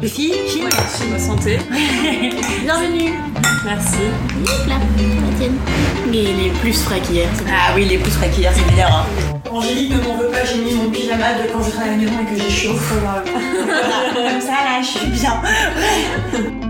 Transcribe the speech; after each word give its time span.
Lucie, 0.00 0.32
Chine 0.46 0.68
Merci, 0.70 1.04
ma 1.10 1.18
santé. 1.18 1.58
Bienvenue 2.62 3.14
Merci. 3.64 3.96
Hop 4.42 4.66
là, 4.68 4.76
la 4.78 5.38
tienne. 5.38 5.56
Et 6.12 6.32
les 6.32 6.50
plus 6.60 6.72
frais 6.72 7.00
qu'hier. 7.00 7.28
Ah 7.48 7.72
oui, 7.74 7.84
les 7.84 7.98
pouces 7.98 8.12
frais 8.12 8.30
qu'hier, 8.30 8.52
c'est 8.54 8.64
meilleur. 8.70 8.92
Hein. 8.92 9.06
Angélique 9.50 9.90
ne 9.90 10.00
m'en 10.06 10.16
veut 10.16 10.28
pas, 10.28 10.44
j'ai 10.44 10.58
mis 10.62 10.72
mon 10.74 10.90
pyjama 10.90 11.34
de 11.34 11.52
quand 11.52 11.62
je 11.64 11.70
travaille 11.70 11.88
à 11.88 11.92
la 11.92 11.98
maison 11.98 12.12
et 12.20 12.34
que 12.34 12.40
j'ai 12.40 12.50
chaud. 12.50 12.74
Voilà, 13.00 14.30
comme 14.30 14.40
ça 14.40 14.52
là, 14.52 14.80
je 14.80 14.86
suis 14.86 15.06
bien. 15.08 15.42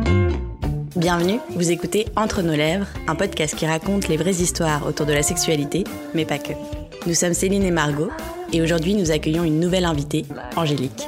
Bienvenue, 0.96 1.38
vous 1.54 1.70
écoutez 1.70 2.06
Entre 2.16 2.40
nos 2.40 2.56
lèvres, 2.56 2.86
un 3.06 3.14
podcast 3.14 3.54
qui 3.54 3.66
raconte 3.66 4.08
les 4.08 4.16
vraies 4.16 4.30
histoires 4.36 4.86
autour 4.86 5.04
de 5.04 5.12
la 5.12 5.22
sexualité, 5.22 5.84
mais 6.14 6.24
pas 6.24 6.38
que. 6.38 6.52
Nous 7.06 7.14
sommes 7.14 7.34
Céline 7.34 7.64
et 7.64 7.70
Margot, 7.70 8.10
et 8.54 8.62
aujourd'hui 8.62 8.94
nous 8.94 9.10
accueillons 9.10 9.44
une 9.44 9.60
nouvelle 9.60 9.84
invitée, 9.84 10.24
Angélique. 10.56 11.06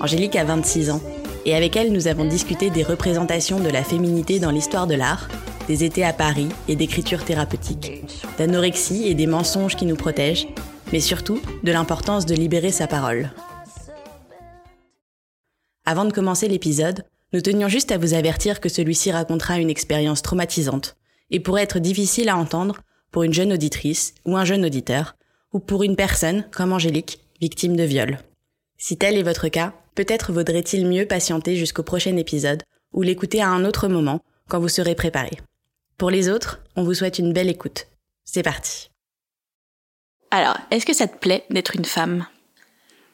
Angélique 0.00 0.36
a 0.36 0.44
26 0.44 0.90
ans, 0.90 1.00
et 1.48 1.54
avec 1.54 1.76
elle 1.76 1.92
nous 1.92 2.08
avons 2.08 2.26
discuté 2.26 2.68
des 2.68 2.82
représentations 2.82 3.58
de 3.58 3.70
la 3.70 3.82
féminité 3.82 4.38
dans 4.38 4.50
l'histoire 4.50 4.86
de 4.86 4.94
l'art, 4.94 5.28
des 5.66 5.82
étés 5.82 6.04
à 6.04 6.12
Paris 6.12 6.50
et 6.68 6.76
d'écriture 6.76 7.24
thérapeutique, 7.24 8.04
d'anorexie 8.36 9.08
et 9.08 9.14
des 9.14 9.26
mensonges 9.26 9.74
qui 9.74 9.86
nous 9.86 9.96
protègent, 9.96 10.46
mais 10.92 11.00
surtout 11.00 11.40
de 11.62 11.72
l'importance 11.72 12.26
de 12.26 12.34
libérer 12.34 12.70
sa 12.70 12.86
parole. 12.86 13.30
Avant 15.86 16.04
de 16.04 16.12
commencer 16.12 16.48
l'épisode, 16.48 17.06
nous 17.32 17.40
tenions 17.40 17.68
juste 17.68 17.92
à 17.92 17.98
vous 17.98 18.12
avertir 18.12 18.60
que 18.60 18.68
celui-ci 18.68 19.10
racontera 19.10 19.58
une 19.58 19.70
expérience 19.70 20.20
traumatisante 20.20 20.98
et 21.30 21.40
pourrait 21.40 21.62
être 21.62 21.78
difficile 21.78 22.28
à 22.28 22.36
entendre 22.36 22.82
pour 23.10 23.22
une 23.22 23.32
jeune 23.32 23.54
auditrice 23.54 24.12
ou 24.26 24.36
un 24.36 24.44
jeune 24.44 24.66
auditeur, 24.66 25.16
ou 25.54 25.60
pour 25.60 25.82
une 25.82 25.96
personne, 25.96 26.44
comme 26.52 26.74
Angélique, 26.74 27.20
victime 27.40 27.74
de 27.74 27.84
viol. 27.84 28.18
Si 28.76 28.98
tel 28.98 29.16
est 29.16 29.22
votre 29.22 29.48
cas, 29.48 29.72
peut-être 29.98 30.30
vaudrait-il 30.30 30.86
mieux 30.86 31.06
patienter 31.06 31.56
jusqu'au 31.56 31.82
prochain 31.82 32.16
épisode 32.16 32.62
ou 32.94 33.02
l'écouter 33.02 33.42
à 33.42 33.48
un 33.48 33.64
autre 33.64 33.88
moment 33.88 34.20
quand 34.48 34.60
vous 34.60 34.68
serez 34.68 34.94
préparé. 34.94 35.32
Pour 35.96 36.08
les 36.08 36.28
autres, 36.28 36.60
on 36.76 36.84
vous 36.84 36.94
souhaite 36.94 37.18
une 37.18 37.32
belle 37.32 37.48
écoute. 37.48 37.88
C'est 38.24 38.44
parti. 38.44 38.90
Alors, 40.30 40.56
est-ce 40.70 40.86
que 40.86 40.94
ça 40.94 41.08
te 41.08 41.18
plaît 41.18 41.44
d'être 41.50 41.74
une 41.74 41.84
femme? 41.84 42.26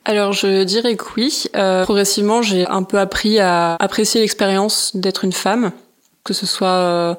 Alors, 0.04 0.34
je 0.34 0.64
dirais 0.64 0.94
que 0.96 1.04
oui. 1.16 1.44
Euh, 1.56 1.84
progressivement, 1.84 2.42
j'ai 2.42 2.66
un 2.66 2.82
peu 2.82 2.98
appris 2.98 3.38
à 3.38 3.76
apprécier 3.76 4.20
l'expérience 4.20 4.94
d'être 4.94 5.24
une 5.24 5.32
femme, 5.32 5.72
que 6.22 6.34
ce 6.34 6.44
soit 6.44 6.68
euh, 6.68 7.14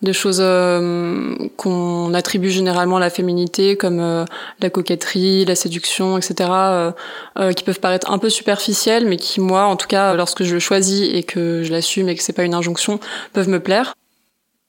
des 0.00 0.12
choses 0.12 0.38
euh, 0.40 1.34
qu'on 1.56 2.14
attribue 2.14 2.50
généralement 2.50 2.98
à 2.98 3.00
la 3.00 3.10
féminité, 3.10 3.76
comme 3.76 3.98
euh, 4.00 4.24
la 4.60 4.70
coquetterie, 4.70 5.44
la 5.44 5.56
séduction, 5.56 6.16
etc., 6.16 6.50
euh, 6.50 7.52
qui 7.52 7.64
peuvent 7.64 7.80
paraître 7.80 8.10
un 8.10 8.18
peu 8.18 8.30
superficielles, 8.30 9.06
mais 9.06 9.16
qui, 9.16 9.40
moi, 9.40 9.64
en 9.64 9.76
tout 9.76 9.88
cas, 9.88 10.14
lorsque 10.14 10.44
je 10.44 10.54
le 10.54 10.60
choisis 10.60 11.08
et 11.12 11.24
que 11.24 11.62
je 11.64 11.72
l'assume 11.72 12.08
et 12.08 12.14
que 12.14 12.22
c'est 12.22 12.32
pas 12.32 12.44
une 12.44 12.54
injonction, 12.54 13.00
peuvent 13.32 13.48
me 13.48 13.60
plaire. 13.60 13.94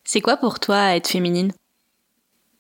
C'est 0.04 0.22
quoi 0.22 0.38
pour 0.38 0.60
toi 0.60 0.96
être 0.96 1.08
féminine? 1.08 1.52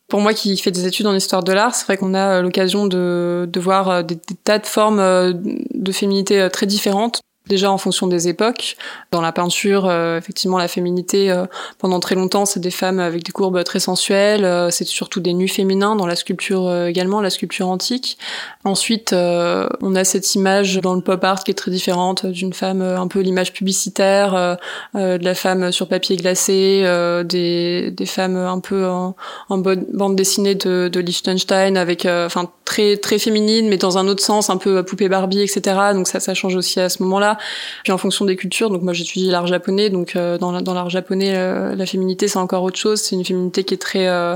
Pour 0.08 0.22
moi 0.22 0.34
qui 0.34 0.56
fais 0.58 0.72
des 0.72 0.86
études 0.86 1.08
en 1.08 1.16
histoire 1.16 1.44
de 1.44 1.54
l'art, 1.54 1.74
c'est 1.74 1.86
vrai 1.86 1.98
qu'on 1.98 2.14
a 2.14 2.42
l'occasion 2.42 2.88
de, 2.88 3.48
de 3.52 3.60
voir 3.60 4.04
des, 4.04 4.16
des, 4.16 4.36
tas 4.44 4.58
de 4.58 4.66
formes 4.66 5.00
de 5.34 5.92
féminité 5.92 6.50
très 6.52 6.66
différentes 6.66 7.22
déjà 7.50 7.70
en 7.70 7.78
fonction 7.78 8.08
des 8.08 8.30
époques. 8.30 8.78
Dans 9.12 9.20
la 9.20 9.34
peinture, 9.34 9.88
euh, 9.88 10.18
effectivement, 10.18 10.58
la 10.58 10.70
féminité, 10.70 11.32
euh, 11.32 11.46
pendant 11.80 12.00
très 12.00 12.16
longtemps, 12.16 12.46
c'est 12.46 12.62
des 12.62 12.72
femmes 12.72 13.00
avec 13.00 13.24
des 13.24 13.32
courbes 13.32 13.62
très 13.64 13.80
sensuelles, 13.80 14.46
euh, 14.46 14.70
c'est 14.70 14.86
surtout 14.86 15.20
des 15.20 15.34
nus 15.34 15.50
féminins 15.50 15.96
dans 15.96 16.06
la 16.06 16.16
sculpture 16.16 16.86
également, 16.86 17.20
la 17.20 17.32
sculpture 17.32 17.68
antique. 17.68 18.18
Ensuite, 18.64 19.14
on 19.14 19.96
a 19.96 20.04
cette 20.04 20.36
image 20.36 20.78
dans 20.78 20.94
le 20.94 21.02
pop 21.02 21.24
art 21.24 21.44
qui 21.44 21.52
est 21.52 21.56
très 21.56 21.72
différente 21.72 22.26
d'une 22.28 22.54
femme, 22.54 22.82
un 22.82 23.08
peu 23.08 23.20
l'image 23.22 23.52
publicitaire, 23.52 24.58
de 24.94 25.24
la 25.24 25.36
femme 25.36 25.72
sur 25.72 25.88
papier 25.88 26.16
glacé, 26.18 26.84
des, 27.26 27.90
des 27.92 28.06
femmes 28.06 28.36
un 28.36 28.60
peu 28.60 28.86
en, 28.86 29.16
en 29.50 29.58
bande 29.58 30.16
dessinée 30.16 30.54
de, 30.54 30.88
de 30.88 31.00
Liechtenstein, 31.00 31.78
avec, 31.78 32.06
enfin, 32.06 32.52
très 32.66 32.98
très 32.98 33.18
féminine, 33.18 33.68
mais 33.68 33.78
dans 33.78 33.98
un 33.98 34.08
autre 34.08 34.24
sens, 34.24 34.52
un 34.52 34.58
peu 34.58 34.84
poupée 34.84 35.10
Barbie, 35.10 35.42
etc. 35.42 35.78
Donc 35.94 36.08
ça, 36.08 36.20
ça 36.20 36.36
change 36.36 36.56
aussi 36.56 36.80
à 36.80 36.90
ce 36.90 37.02
moment-là. 37.02 37.39
Puis 37.84 37.92
en 37.92 37.98
fonction 37.98 38.26
des 38.26 38.36
cultures, 38.36 38.70
donc 38.70 38.82
moi 38.82 38.94
j'étudie 38.94 39.30
l'art 39.30 39.48
japonais, 39.48 39.90
donc 39.90 40.16
euh, 40.16 40.38
dans, 40.38 40.52
l'art 40.52 40.90
japonais, 40.90 41.36
euh, 41.36 41.76
la 41.76 41.86
féminité 41.86 42.28
c'est 42.28 42.40
encore 42.40 42.64
autre 42.64 42.78
chose. 42.78 43.02
C'est 43.02 43.16
une 43.16 43.26
féminité 43.26 43.64
qui 43.64 43.74
est 43.74 43.78
très 43.78 44.08
euh, 44.08 44.36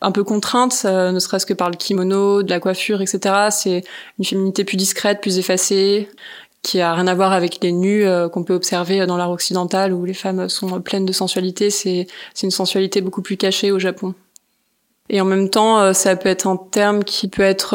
un 0.00 0.12
peu 0.12 0.24
contrainte, 0.24 0.84
ne 0.84 1.18
serait-ce 1.18 1.46
que 1.46 1.54
par 1.54 1.70
le 1.70 1.76
kimono, 1.76 2.42
de 2.42 2.50
la 2.50 2.60
coiffure, 2.60 3.02
etc. 3.02 3.48
C'est 3.50 3.84
une 4.18 4.24
féminité 4.24 4.64
plus 4.64 4.76
discrète, 4.76 5.20
plus 5.20 5.38
effacée, 5.38 6.08
qui 6.62 6.80
a 6.80 6.94
rien 6.94 7.06
à 7.06 7.14
voir 7.14 7.32
avec 7.32 7.62
les 7.62 7.72
nus 7.72 8.06
qu'on 8.32 8.42
peut 8.42 8.54
observer 8.54 9.04
dans 9.04 9.18
l'art 9.18 9.30
occidental 9.30 9.92
où 9.92 10.06
les 10.06 10.14
femmes 10.14 10.48
sont 10.48 10.80
pleines 10.80 11.04
de 11.04 11.12
sensualité. 11.12 11.68
C'est 11.68 12.06
une 12.42 12.50
sensualité 12.50 13.02
beaucoup 13.02 13.20
plus 13.20 13.36
cachée 13.36 13.72
au 13.72 13.78
Japon. 13.78 14.14
Et 15.12 15.20
en 15.20 15.24
même 15.24 15.50
temps, 15.50 15.92
ça 15.92 16.14
peut 16.14 16.28
être 16.28 16.46
un 16.46 16.56
terme 16.56 17.02
qui 17.02 17.26
peut 17.26 17.42
être 17.42 17.70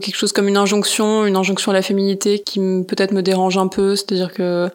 quelque 0.00 0.16
chose 0.16 0.32
comme 0.32 0.48
une 0.48 0.56
injonction, 0.56 1.26
une 1.26 1.36
injonction 1.36 1.72
à 1.72 1.74
la 1.74 1.82
féminité 1.82 2.38
qui 2.38 2.58
peut-être 2.88 3.12
me 3.12 3.22
dérange 3.22 3.58
un 3.58 3.68
peu. 3.68 3.94
C'est-à-dire 3.96 4.32
que 4.32 4.70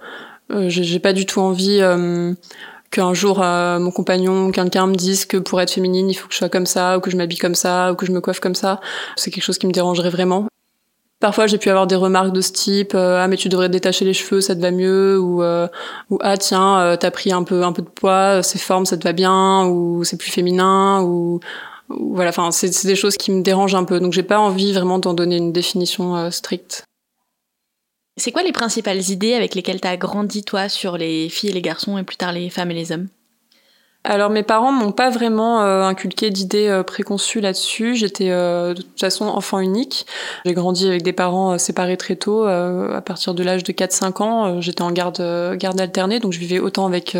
euh, 0.51 0.69
j'ai 0.69 0.99
pas 0.99 1.13
du 1.13 1.25
tout 1.25 1.39
envie 1.39 1.79
euh, 1.81 2.33
qu'un 2.91 3.13
jour 3.13 3.41
euh, 3.41 3.79
mon 3.79 3.91
compagnon, 3.91 4.51
quelqu'un 4.51 4.87
me 4.87 4.95
dise 4.95 5.25
que 5.25 5.37
pour 5.37 5.61
être 5.61 5.71
féminine, 5.71 6.09
il 6.09 6.13
faut 6.13 6.27
que 6.27 6.33
je 6.33 6.39
sois 6.39 6.49
comme 6.49 6.65
ça, 6.65 6.97
ou 6.97 7.01
que 7.01 7.09
je 7.09 7.17
m'habille 7.17 7.37
comme 7.37 7.55
ça, 7.55 7.91
ou 7.91 7.95
que 7.95 8.05
je 8.05 8.11
me 8.11 8.21
coiffe 8.21 8.39
comme 8.39 8.55
ça. 8.55 8.79
C'est 9.15 9.31
quelque 9.31 9.43
chose 9.43 9.57
qui 9.57 9.67
me 9.67 9.71
dérangerait 9.71 10.09
vraiment. 10.09 10.47
Parfois, 11.23 11.47
j'ai 11.47 11.57
pu 11.57 11.69
avoir 11.69 11.87
des 11.87 11.95
remarques 11.95 12.33
de 12.33 12.41
ce 12.41 12.51
type 12.51 12.95
ah 12.95 13.29
mais 13.29 13.37
tu 13.37 13.47
devrais 13.47 13.69
détacher 13.69 14.03
les 14.03 14.13
cheveux, 14.13 14.41
ça 14.41 14.55
te 14.55 14.59
va 14.59 14.71
mieux 14.71 15.17
ou 15.17 15.41
ou 15.41 16.19
ah 16.21 16.37
tiens, 16.37 16.97
t'as 16.99 17.11
pris 17.11 17.31
un 17.31 17.43
peu 17.43 17.63
un 17.63 17.71
peu 17.71 17.81
de 17.81 17.87
poids, 17.87 18.43
ces 18.43 18.59
formes 18.59 18.85
ça 18.85 18.97
te 18.97 19.05
va 19.05 19.13
bien 19.13 19.65
ou 19.67 20.03
c'est 20.03 20.17
plus 20.17 20.31
féminin 20.31 21.01
ou 21.01 21.39
voilà, 21.87 22.29
enfin, 22.31 22.51
c'est 22.51 22.85
des 22.85 22.97
choses 22.97 23.15
qui 23.15 23.31
me 23.31 23.41
dérangent 23.41 23.75
un 23.75 23.85
peu. 23.85 24.01
Donc, 24.01 24.11
j'ai 24.11 24.23
pas 24.23 24.39
envie 24.39 24.73
vraiment 24.73 24.99
d'en 24.99 25.13
donner 25.13 25.37
une 25.37 25.53
définition 25.53 26.29
stricte. 26.29 26.83
C'est 28.17 28.31
quoi 28.31 28.43
les 28.43 28.51
principales 28.51 29.09
idées 29.09 29.33
avec 29.33 29.55
lesquelles 29.55 29.81
tu 29.81 29.87
as 29.87 29.97
grandi, 29.97 30.43
toi, 30.43 30.69
sur 30.69 30.97
les 30.97 31.29
filles 31.29 31.51
et 31.51 31.53
les 31.53 31.61
garçons, 31.61 31.97
et 31.97 32.03
plus 32.03 32.17
tard 32.17 32.33
les 32.33 32.49
femmes 32.49 32.71
et 32.71 32.75
les 32.75 32.91
hommes? 32.91 33.07
Alors 34.05 34.29
mes 34.29 34.43
parents 34.43 34.73
m'ont 34.73 34.91
pas 34.91 35.09
vraiment 35.09 35.61
euh, 35.61 35.83
inculqué 35.83 36.29
d'idées 36.29 36.67
euh, 36.67 36.83
préconçues 36.83 37.39
là-dessus. 37.39 37.95
J'étais 37.95 38.31
euh, 38.31 38.73
de 38.73 38.81
toute 38.81 38.99
façon 38.99 39.25
enfant 39.25 39.59
unique. 39.59 40.05
J'ai 40.45 40.53
grandi 40.53 40.87
avec 40.87 41.03
des 41.03 41.13
parents 41.13 41.57
séparés 41.57 41.95
très 41.95 42.17
tôt. 42.17 42.43
à 42.43 43.01
partir 43.01 43.33
de 43.33 43.43
l'âge 43.43 43.63
de 43.63 43.71
4-5 43.71 44.23
ans, 44.23 44.61
j'étais 44.61 44.81
en 44.81 44.91
garde 44.91 45.21
garde 45.55 45.79
alternée, 45.79 46.19
donc 46.19 46.33
je 46.33 46.39
vivais 46.39 46.59
autant 46.59 46.85
avec 46.85 47.17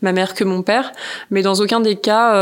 ma 0.00 0.12
mère 0.12 0.34
que 0.34 0.44
mon 0.44 0.62
père. 0.62 0.92
Mais 1.30 1.42
dans 1.42 1.54
aucun 1.54 1.80
des 1.80 1.96
cas, 1.96 2.34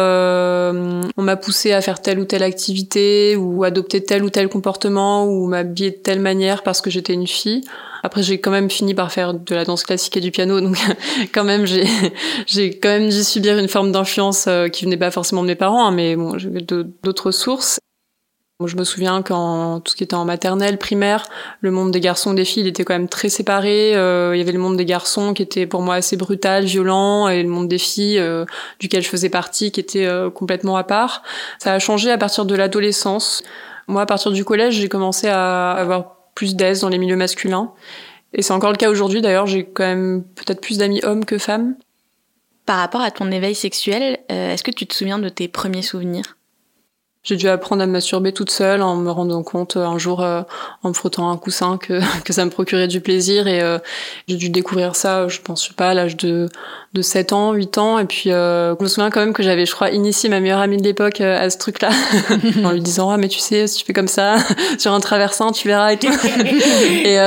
on 0.73 1.23
m'a 1.23 1.37
poussé 1.37 1.73
à 1.73 1.81
faire 1.81 2.01
telle 2.01 2.21
ou 2.21 2.25
telle 2.25 2.43
activité 2.43 3.37
ou 3.37 3.65
adopter 3.65 4.05
tel 4.05 4.23
ou 4.23 4.31
tel 4.31 4.49
comportement 4.49 5.25
ou 5.25 5.47
m'habiller 5.47 5.91
de 5.91 5.97
telle 5.97 6.21
manière 6.21 6.63
parce 6.63 6.81
que 6.81 6.91
j'étais 6.91 7.15
une 7.15 7.27
fille. 7.27 7.65
Après, 8.03 8.23
j'ai 8.23 8.41
quand 8.41 8.51
même 8.51 8.71
fini 8.71 8.95
par 8.95 9.13
faire 9.13 9.35
de 9.35 9.55
la 9.55 9.65
danse 9.65 9.85
classique 9.85 10.17
et 10.17 10.21
du 10.21 10.31
piano, 10.31 10.61
donc 10.61 10.77
quand 11.35 11.45
même, 11.45 11.67
j'ai 11.67 11.85
j'ai 12.47 12.79
quand 12.79 12.89
même 12.89 13.09
dû 13.09 13.23
subir 13.23 13.59
une 13.59 13.69
forme 13.69 13.93
d'influence 13.93 14.47
euh, 14.47 14.69
qui 14.69 14.85
venait 14.85 14.97
pas 14.97 15.11
forcément 15.11 15.43
de 15.43 15.49
mes 15.49 15.55
parents, 15.55 15.87
hein, 15.87 15.91
mais 15.91 16.17
bon, 16.17 16.39
j'avais 16.39 16.61
d'autres 16.61 17.31
sources. 17.31 17.79
Je 18.67 18.77
me 18.77 18.85
souviens 18.85 19.23
quand 19.23 19.81
tout 19.81 19.93
ce 19.93 19.97
qui 19.97 20.05
était 20.05 20.15
en 20.15 20.27
maternelle, 20.27 20.77
primaire, 20.77 21.25
le 21.63 21.71
monde 21.71 21.93
des 21.93 22.01
garçons 22.01 22.33
et 22.33 22.37
des 22.37 22.45
filles 22.45 22.65
il 22.65 22.69
était 22.69 22.85
quand 22.85 22.93
même 22.93 23.09
très 23.09 23.31
séparé. 23.31 23.97
Euh, 23.97 24.37
il 24.37 24.39
y 24.39 24.43
avait 24.43 24.53
le 24.53 24.59
monde 24.59 24.77
des 24.77 24.85
garçons 24.85 25.33
qui 25.33 25.43
était 25.43 25.67
pour 25.67 25.81
moi 25.81 25.95
assez 25.95 26.19
brutal, 26.19 26.65
violent, 26.67 27.29
et 27.29 27.43
le 27.43 27.49
monde 27.49 27.69
des 27.69 27.79
filles 27.79 28.19
euh, 28.19 28.45
duquel 28.79 29.03
je 29.03 29.09
faisais 29.09 29.31
partie 29.31 29.73
qui 29.73 29.81
était 29.81 30.07
complètement 30.35 30.77
à 30.77 30.85
part. 30.85 31.23
Ça 31.59 31.73
a 31.73 31.79
changé 31.79 32.11
à 32.11 32.19
partir 32.19 32.45
de 32.45 32.55
l'adolescence. 32.55 33.43
Moi, 33.89 34.03
à 34.03 34.07
partir 34.07 34.31
du 34.31 34.45
collège, 34.45 34.75
j'ai 34.75 34.91
commencé 34.91 35.27
à 35.27 35.71
avoir 35.71 36.20
plus 36.35 36.57
d'aise 36.57 36.81
dans 36.81 36.89
les 36.89 36.99
milieux 36.99 37.17
masculins. 37.17 37.73
Et 38.33 38.43
c'est 38.43 38.53
encore 38.53 38.71
le 38.71 38.77
cas 38.77 38.91
aujourd'hui 38.91 39.23
d'ailleurs, 39.23 39.47
j'ai 39.47 39.65
quand 39.65 39.85
même 39.85 40.25
peut-être 40.35 40.61
plus 40.61 40.79
d'amis 40.79 41.01
hommes 41.03 41.25
que 41.25 41.39
femmes. 41.39 41.77
Par 42.67 42.79
rapport 42.79 43.01
à 43.01 43.11
ton 43.11 43.31
éveil 43.33 43.55
sexuel, 43.55 44.19
euh, 44.31 44.53
est-ce 44.53 44.63
que 44.63 44.71
tu 44.71 44.87
te 44.87 44.95
souviens 44.95 45.19
de 45.19 45.29
tes 45.29 45.49
premiers 45.49 45.83
souvenirs? 45.83 46.37
J'ai 47.23 47.37
dû 47.37 47.49
apprendre 47.49 47.83
à 47.83 47.87
me 47.87 47.93
masturber 47.93 48.33
toute 48.33 48.51
seule 48.51 48.81
en 48.81 48.97
me 48.97 49.11
rendant 49.11 49.43
compte 49.43 49.77
euh, 49.77 49.85
un 49.85 49.99
jour 49.99 50.23
euh, 50.23 50.41
en 50.83 50.89
me 50.89 50.95
frottant 50.95 51.31
un 51.31 51.37
coussin 51.37 51.77
que, 51.77 52.01
que 52.25 52.33
ça 52.33 52.45
me 52.47 52.51
procurait 52.51 52.89
du 52.89 53.03
plaisir 53.03 53.47
et 53.47 53.61
euh, 53.61 53.79
j'ai 54.27 54.37
dû 54.37 54.49
découvrir 54.49 54.97
ça, 54.97 55.29
je 55.29 55.41
pense 55.41 55.69
pas, 55.69 55.91
à 55.91 55.95
l'âge 55.95 56.17
de, 56.17 56.49
de 56.95 57.03
7 57.03 57.35
ans, 57.35 57.53
8 57.53 57.77
ans 57.79 57.99
et 57.99 58.07
puis 58.07 58.31
je 58.31 58.83
me 58.83 58.89
souviens 58.89 59.11
quand 59.11 59.21
même 59.21 59.35
que 59.35 59.43
j'avais 59.43 59.67
je 59.67 59.75
crois 59.75 59.91
initié 59.91 60.31
ma 60.31 60.41
meilleure 60.41 60.61
amie 60.61 60.79
de 60.79 60.83
l'époque 60.83 61.21
à 61.21 61.51
ce 61.51 61.59
truc-là 61.59 61.91
en 62.65 62.71
lui 62.71 62.81
disant 62.81 63.11
"Ah 63.11 63.19
mais 63.19 63.29
tu 63.29 63.39
sais, 63.39 63.67
si 63.67 63.79
tu 63.79 63.85
fais 63.85 63.93
comme 63.93 64.09
ça 64.09 64.37
sur 64.79 64.93
un 64.93 65.01
traversin, 65.01 65.53
tu 65.53 65.69
verras" 65.69 65.93
et 65.93 65.99
tout. 65.99 66.13
et 67.05 67.19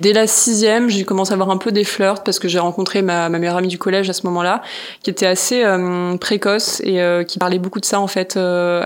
dès 0.00 0.12
la 0.12 0.26
sixième, 0.26 0.88
j'ai 0.88 1.04
commencé 1.04 1.32
à 1.32 1.34
avoir 1.34 1.50
un 1.50 1.58
peu 1.58 1.70
des 1.70 1.84
flirts 1.84 2.24
parce 2.24 2.38
que 2.38 2.48
j'ai 2.48 2.58
rencontré 2.58 3.02
ma, 3.02 3.28
ma 3.28 3.38
meilleure 3.38 3.56
amie 3.56 3.68
du 3.68 3.78
collège 3.78 4.08
à 4.08 4.12
ce 4.14 4.26
moment-là 4.26 4.62
qui 5.02 5.10
était 5.10 5.26
assez 5.26 5.64
précoce 6.20 6.80
et 6.80 7.24
qui 7.28 7.38
parlait 7.38 7.58
beaucoup 7.58 7.80
de 7.80 7.84
ça 7.84 8.00
en 8.00 8.06
fait 8.06 8.36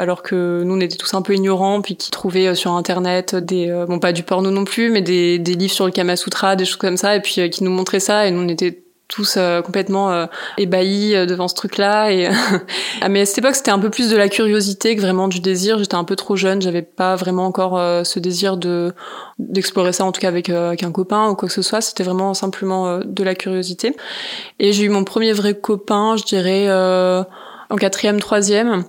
alors 0.00 0.22
que 0.22 0.62
nous 0.64 0.74
on 0.74 0.80
était 0.80 0.96
tous 0.96 1.14
un 1.14 1.22
peu 1.22 1.34
ignorants, 1.34 1.82
puis 1.82 1.96
qui 1.96 2.10
trouvaient 2.10 2.54
sur 2.54 2.72
internet 2.72 3.34
des, 3.34 3.84
bon 3.88 3.98
pas 3.98 4.12
du 4.12 4.22
porno 4.22 4.50
non 4.50 4.64
plus, 4.64 4.90
mais 4.90 5.02
des, 5.02 5.38
des 5.38 5.54
livres 5.54 5.72
sur 5.72 5.86
le 5.86 5.92
Kama 5.92 6.16
Sutra, 6.16 6.56
des 6.56 6.64
choses 6.64 6.76
comme 6.76 6.96
ça, 6.96 7.16
et 7.16 7.20
puis 7.20 7.48
qui 7.50 7.64
nous 7.64 7.70
montraient 7.70 8.00
ça, 8.00 8.26
et 8.26 8.30
nous 8.30 8.42
on 8.42 8.48
était 8.48 8.82
tous 9.10 9.34
euh, 9.36 9.60
complètement 9.60 10.10
euh, 10.10 10.26
ébahis 10.56 11.14
euh, 11.14 11.26
devant 11.26 11.48
ce 11.48 11.54
truc-là. 11.54 12.10
Et 12.12 12.30
ah, 13.02 13.08
mais 13.10 13.22
à 13.22 13.26
cette 13.26 13.38
époque, 13.38 13.56
c'était 13.56 13.70
un 13.70 13.78
peu 13.78 13.90
plus 13.90 14.08
de 14.08 14.16
la 14.16 14.28
curiosité 14.28 14.96
que 14.96 15.02
vraiment 15.02 15.28
du 15.28 15.40
désir. 15.40 15.78
J'étais 15.78 15.96
un 15.96 16.04
peu 16.04 16.16
trop 16.16 16.36
jeune, 16.36 16.62
j'avais 16.62 16.82
pas 16.82 17.16
vraiment 17.16 17.44
encore 17.44 17.78
ce 18.06 18.18
désir 18.18 18.56
de 18.56 18.94
d'explorer 19.38 19.92
ça, 19.92 20.04
en 20.04 20.12
tout 20.12 20.20
cas 20.20 20.28
avec, 20.28 20.48
avec, 20.48 20.82
un 20.82 20.92
copain 20.92 21.28
ou 21.28 21.34
quoi 21.34 21.48
que 21.48 21.54
ce 21.54 21.62
soit. 21.62 21.80
C'était 21.80 22.04
vraiment 22.04 22.32
simplement 22.34 23.00
de 23.04 23.24
la 23.24 23.34
curiosité. 23.34 23.96
Et 24.58 24.72
j'ai 24.72 24.84
eu 24.84 24.88
mon 24.88 25.04
premier 25.04 25.32
vrai 25.32 25.54
copain, 25.54 26.16
je 26.16 26.24
dirais 26.24 26.68
en 27.70 27.76
quatrième, 27.76 28.18
troisième, 28.18 28.84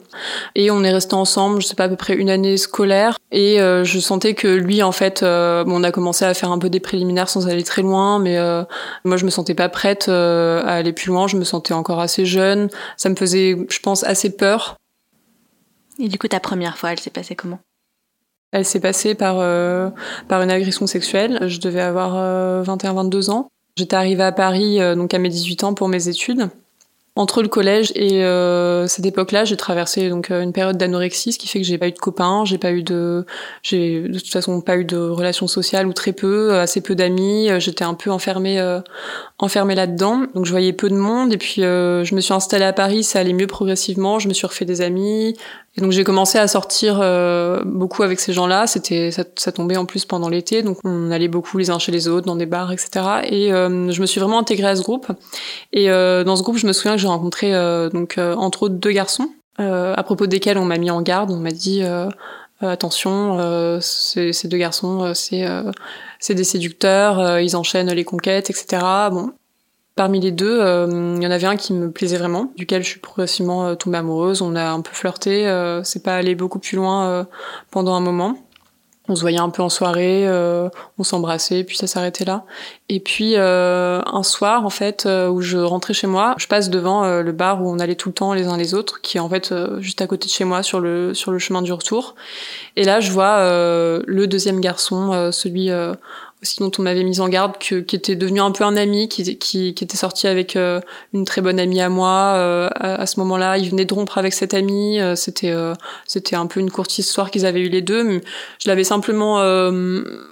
et 0.56 0.72
on 0.72 0.84
est 0.84 0.92
resté 0.92 1.14
ensemble, 1.14 1.62
je 1.62 1.68
sais 1.68 1.76
pas 1.76 1.84
à 1.86 1.90
peu 1.90 1.96
près 1.96 2.16
une 2.16 2.30
année 2.30 2.58
scolaire, 2.58 3.18
et 3.32 3.62
euh, 3.62 3.84
je 3.84 4.00
sentais 4.00 4.34
que 4.34 4.48
lui, 4.48 4.82
en 4.82 4.92
fait, 4.92 5.22
euh, 5.22 5.64
on 5.68 5.84
a 5.84 5.92
commencé 5.92 6.26
à 6.26 6.34
faire 6.34 6.52
un 6.52 6.58
peu 6.58 6.70
des 6.70 6.80
préliminaires 6.80 7.30
sans 7.30 7.48
aller 7.48 7.64
très 7.64 7.84
loin, 7.84 8.18
mais 8.18 8.38
euh, 8.38 8.64
moi 9.06 9.18
je 9.18 9.26
me 9.26 9.30
sentais 9.30 9.54
pas 9.54 9.70
prête 9.70 10.10
à 10.10 10.62
aller 10.62 10.94
plus 10.94 11.08
loin, 11.08 11.28
je 11.28 11.38
me 11.38 11.44
sentais 11.44 11.74
encore 11.74 12.00
assez 12.00 12.26
jeune, 12.26 12.70
ça 12.98 13.10
me 13.10 13.16
faisait, 13.16 13.56
je 13.70 13.80
pense, 13.80 14.04
assez 14.04 14.36
peur. 14.36 14.78
Et 16.00 16.08
du 16.08 16.18
coup, 16.18 16.28
ta 16.28 16.40
première 16.40 16.78
fois, 16.78 16.92
elle 16.92 17.00
s'est 17.00 17.12
passée 17.12 17.36
comment? 17.36 17.60
Elle 18.52 18.66
s'est 18.66 18.80
passée 18.80 19.16
par 19.16 19.36
par 20.28 20.42
une 20.42 20.52
agression 20.52 20.86
sexuelle. 20.86 21.48
Je 21.48 21.60
devais 21.60 21.80
avoir 21.80 22.16
21-22 22.66 23.30
ans. 23.30 23.48
J'étais 23.78 23.96
arrivée 23.96 24.24
à 24.24 24.34
Paris 24.34 24.80
donc 24.96 25.14
à 25.14 25.20
mes 25.20 25.30
18 25.30 25.64
ans 25.64 25.74
pour 25.74 25.88
mes 25.88 26.10
études. 26.10 26.50
Entre 27.18 27.42
le 27.42 27.50
collège 27.50 27.92
et 27.96 28.24
euh, 28.24 28.88
cette 28.88 29.06
époque-là, 29.06 29.44
j'ai 29.44 29.58
traversé 29.58 30.10
donc 30.10 30.32
euh, 30.32 30.42
une 30.42 30.54
période 30.54 30.78
d'anorexie, 30.78 31.34
ce 31.34 31.38
qui 31.38 31.50
fait 31.50 31.60
que 31.60 31.66
j'ai 31.66 31.78
pas 31.78 31.90
eu 31.90 31.92
de 31.92 32.00
copains, 32.00 32.46
j'ai 32.46 32.58
pas 32.58 32.72
eu 32.72 32.84
de, 32.84 33.26
j'ai 33.64 34.04
de 34.04 34.18
toute 34.18 34.32
façon 34.32 34.62
pas 34.62 34.78
eu 34.78 34.86
de 34.86 34.98
relations 34.98 35.48
sociales 35.48 35.88
ou 35.88 35.94
très 35.94 36.14
peu, 36.14 36.58
assez 36.58 36.80
peu 36.80 36.96
d'amis. 36.96 37.50
J'étais 37.60 37.84
un 37.84 37.96
peu 37.96 38.12
enfermée, 38.12 38.62
euh, 38.62 38.80
enfermée 39.40 39.76
là-dedans, 39.76 40.24
donc 40.36 40.46
je 40.46 40.52
voyais 40.52 40.72
peu 40.72 40.88
de 40.88 40.96
monde. 40.96 41.34
Et 41.34 41.38
puis 41.38 41.66
euh, 41.66 42.06
je 42.06 42.16
me 42.16 42.22
suis 42.22 42.34
installée 42.34 42.64
à 42.64 42.72
Paris, 42.72 43.04
ça 43.04 43.20
allait 43.20 43.34
mieux 43.34 43.48
progressivement. 43.48 44.20
Je 44.20 44.30
me 44.30 44.34
suis 44.34 44.48
refait 44.48 44.64
des 44.64 44.80
amis, 44.80 45.36
et 45.78 45.82
donc 45.82 45.92
j'ai 45.92 46.04
commencé 46.04 46.38
à 46.38 46.48
sortir 46.50 47.00
euh, 47.02 47.62
beaucoup 47.64 48.04
avec 48.04 48.20
ces 48.20 48.34
gens-là. 48.34 48.68
C'était 48.68 49.12
ça, 49.12 49.24
ça, 49.38 49.54
tombait 49.54 49.78
en 49.78 49.86
plus 49.86 50.04
pendant 50.04 50.28
l'été, 50.28 50.64
donc 50.64 50.78
on 50.84 51.12
allait 51.12 51.30
beaucoup 51.30 51.58
les 51.58 51.70
uns 51.70 51.80
chez 51.80 51.94
les 51.94 52.10
autres 52.10 52.26
dans 52.26 52.36
des 52.36 52.46
bars, 52.46 52.74
etc. 52.74 52.90
Et 53.24 53.54
euh, 53.54 53.90
je 53.90 54.02
me 54.02 54.06
suis 54.06 54.20
vraiment 54.20 54.40
intégrée 54.40 54.68
à 54.68 54.76
ce 54.76 54.82
groupe. 54.82 55.08
Et 55.72 55.90
euh, 55.90 56.26
dans 56.26 56.36
ce 56.36 56.44
groupe, 56.44 56.58
je 56.58 56.68
me 56.68 56.74
souviens 56.74 56.96
que 56.96 57.02
j'ai 57.02 57.08
rencontré 57.08 57.52
donc 57.92 58.18
entre 58.18 58.64
autres 58.64 58.76
deux 58.76 58.92
garçons 58.92 59.30
à 59.58 60.02
propos 60.04 60.26
desquels 60.26 60.58
on 60.58 60.66
m'a 60.66 60.78
mis 60.78 60.92
en 60.92 61.02
garde. 61.02 61.32
On 61.32 61.38
m'a 61.38 61.52
dit 61.52 61.84
attention, 62.60 63.80
ces, 63.80 64.34
ces, 64.34 64.48
deux 64.50 64.58
garçons, 64.58 65.14
c'est 65.14 65.46
c'est 66.20 66.36
des 66.36 66.44
séducteurs, 66.44 67.40
ils 67.40 67.56
enchaînent 67.56 67.94
les 67.94 68.04
conquêtes, 68.04 68.50
etc. 68.50 68.84
Bon, 69.12 69.32
Parmi 69.96 70.22
les 70.22 70.32
deux, 70.32 70.60
euh, 70.62 71.16
il 71.18 71.24
y 71.24 71.28
en 71.28 71.32
avait 71.32 71.48
un 71.48 71.58
qui 71.58 71.74
me 71.74 71.92
plaisait 71.92 72.18
vraiment, 72.18 72.54
duquel 72.56 72.82
je 72.82 72.88
suis 72.88 73.00
progressivement 73.02 73.68
euh, 73.68 73.76
tombée 73.76 73.98
amoureuse. 73.98 74.42
On 74.42 74.56
a 74.56 74.72
un 74.72 74.80
peu 74.80 74.94
flirté, 74.94 75.48
euh, 75.48 75.84
c'est 75.84 76.02
pas 76.02 76.16
allé 76.16 76.34
beaucoup 76.34 76.60
plus 76.60 76.78
loin 76.78 77.28
pendant 77.72 77.94
un 77.94 78.00
moment. 78.00 78.38
On 79.10 79.16
se 79.16 79.22
voyait 79.22 79.40
un 79.40 79.50
peu 79.50 79.62
en 79.62 79.68
soirée, 79.68 80.26
on 80.98 81.04
s'embrassait, 81.04 81.66
puis 81.66 81.76
ça 81.76 81.88
s'arrêtait 81.88 82.24
là. 82.24 82.46
Et 82.88 83.02
puis 83.02 83.36
un 83.36 84.24
soir, 84.24 84.66
en 84.66 84.70
fait, 84.70 85.06
où 85.06 85.42
je 85.42 85.58
rentrais 85.58 85.94
chez 85.94 86.08
moi, 86.08 86.36
je 86.38 86.48
passe 86.48 86.70
devant 86.70 87.22
le 87.22 87.32
bar 87.34 87.62
où 87.62 87.70
on 87.70 87.80
allait 87.80 87.96
tout 87.96 88.10
le 88.10 88.14
temps 88.14 88.34
les 88.34 88.48
uns 88.48 88.56
les 88.56 88.74
autres, 88.74 89.02
qui 89.02 89.18
est 89.18 89.20
en 89.20 89.28
fait 89.28 89.54
juste 89.80 90.02
à 90.02 90.08
côté 90.08 90.28
de 90.28 90.32
chez 90.32 90.46
moi 90.46 90.64
sur 90.64 90.80
le 90.80 91.14
sur 91.14 91.32
le 91.32 91.40
chemin 91.40 91.62
du 91.62 91.74
retour. 91.74 92.16
Et 92.78 92.86
là, 92.86 93.02
je 93.02 93.12
vois 93.12 93.40
le 93.42 94.26
deuxième 94.28 94.62
garçon, 94.62 95.32
celui 95.34 95.70
aussi 96.42 96.60
dont 96.60 96.72
on 96.80 96.82
m'avait 96.82 97.04
mis 97.04 97.20
en 97.20 97.30
garde, 97.30 97.58
que, 97.60 97.76
qui 97.82 97.96
était 97.96 98.16
devenu 98.16 98.42
un 98.42 98.52
peu 98.52 98.64
un 98.64 98.76
ami, 98.76 99.08
qui, 99.08 99.22
était 99.70 99.98
sorti 99.98 100.28
avec 100.28 100.56
euh, 100.56 100.82
une 101.14 101.24
très 101.24 101.42
bonne 101.42 101.60
amie 101.60 101.82
à 101.82 101.90
moi. 101.90 102.34
Euh, 102.36 102.68
à, 102.74 103.06
ce 103.06 103.20
moment-là, 103.20 103.58
il 103.58 103.70
venait 103.70 103.86
de 103.86 103.94
rompre 103.94 104.18
avec 104.18 104.34
cette 104.34 104.54
amie. 104.54 105.00
Euh, 105.00 105.16
c'était 105.16 105.54
c'était 106.08 106.36
un 106.36 106.48
peu 106.48 106.60
une 106.60 106.72
courte 106.72 106.98
histoire 106.98 107.30
qu'ils 107.30 107.46
avaient 107.46 107.62
eu 107.62 107.70
les 107.70 107.82
deux. 107.82 108.04
Mais 108.04 108.22
je 108.60 108.70
l'avais 108.70 108.84
simplement 108.84 109.38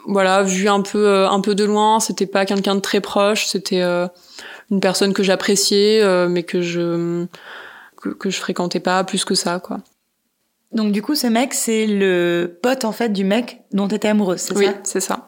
voilà 0.07 0.43
vu 0.43 0.67
un 0.67 0.81
peu 0.81 1.25
un 1.27 1.41
peu 1.41 1.55
de 1.55 1.63
loin. 1.63 1.99
C'était 1.99 2.25
pas 2.25 2.45
quelqu'un 2.45 2.75
de 2.75 2.81
très 2.81 3.01
proche. 3.01 3.45
C'était 3.45 3.81
une 3.81 4.79
personne 4.79 5.13
que 5.13 5.23
j'appréciais, 5.23 6.27
mais 6.27 6.43
que 6.43 6.61
je 6.61 7.25
que 8.19 8.29
je 8.29 8.39
fréquentais 8.39 8.79
pas 8.79 9.03
plus 9.03 9.25
que 9.25 9.35
ça, 9.35 9.59
quoi. 9.59 9.79
Donc 10.71 10.91
du 10.91 11.01
coup, 11.01 11.15
ce 11.15 11.25
mec, 11.25 11.55
c'est 11.55 11.87
le 11.87 12.59
pote 12.61 12.85
en 12.85 12.91
fait 12.91 13.09
du 13.09 13.23
mec 13.23 13.61
dont 13.71 13.87
tu 13.87 13.95
étais 13.95 14.07
amoureuse, 14.07 14.39
c'est 14.39 14.53
ça? 14.53 14.59
Oui, 14.59 14.67
c'est 14.83 14.99
ça. 14.99 15.27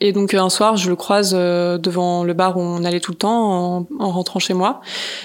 Et 0.00 0.12
donc 0.12 0.32
un 0.32 0.48
soir, 0.48 0.78
je 0.78 0.88
le 0.88 0.96
croise 0.96 1.32
euh, 1.34 1.76
devant 1.76 2.24
le 2.24 2.32
bar 2.32 2.56
où 2.56 2.60
on 2.60 2.82
allait 2.84 3.00
tout 3.00 3.12
le 3.12 3.18
temps 3.18 3.86
en, 3.98 4.10
rentrant 4.10 4.38
chez 4.38 4.54
moi. 4.54 4.80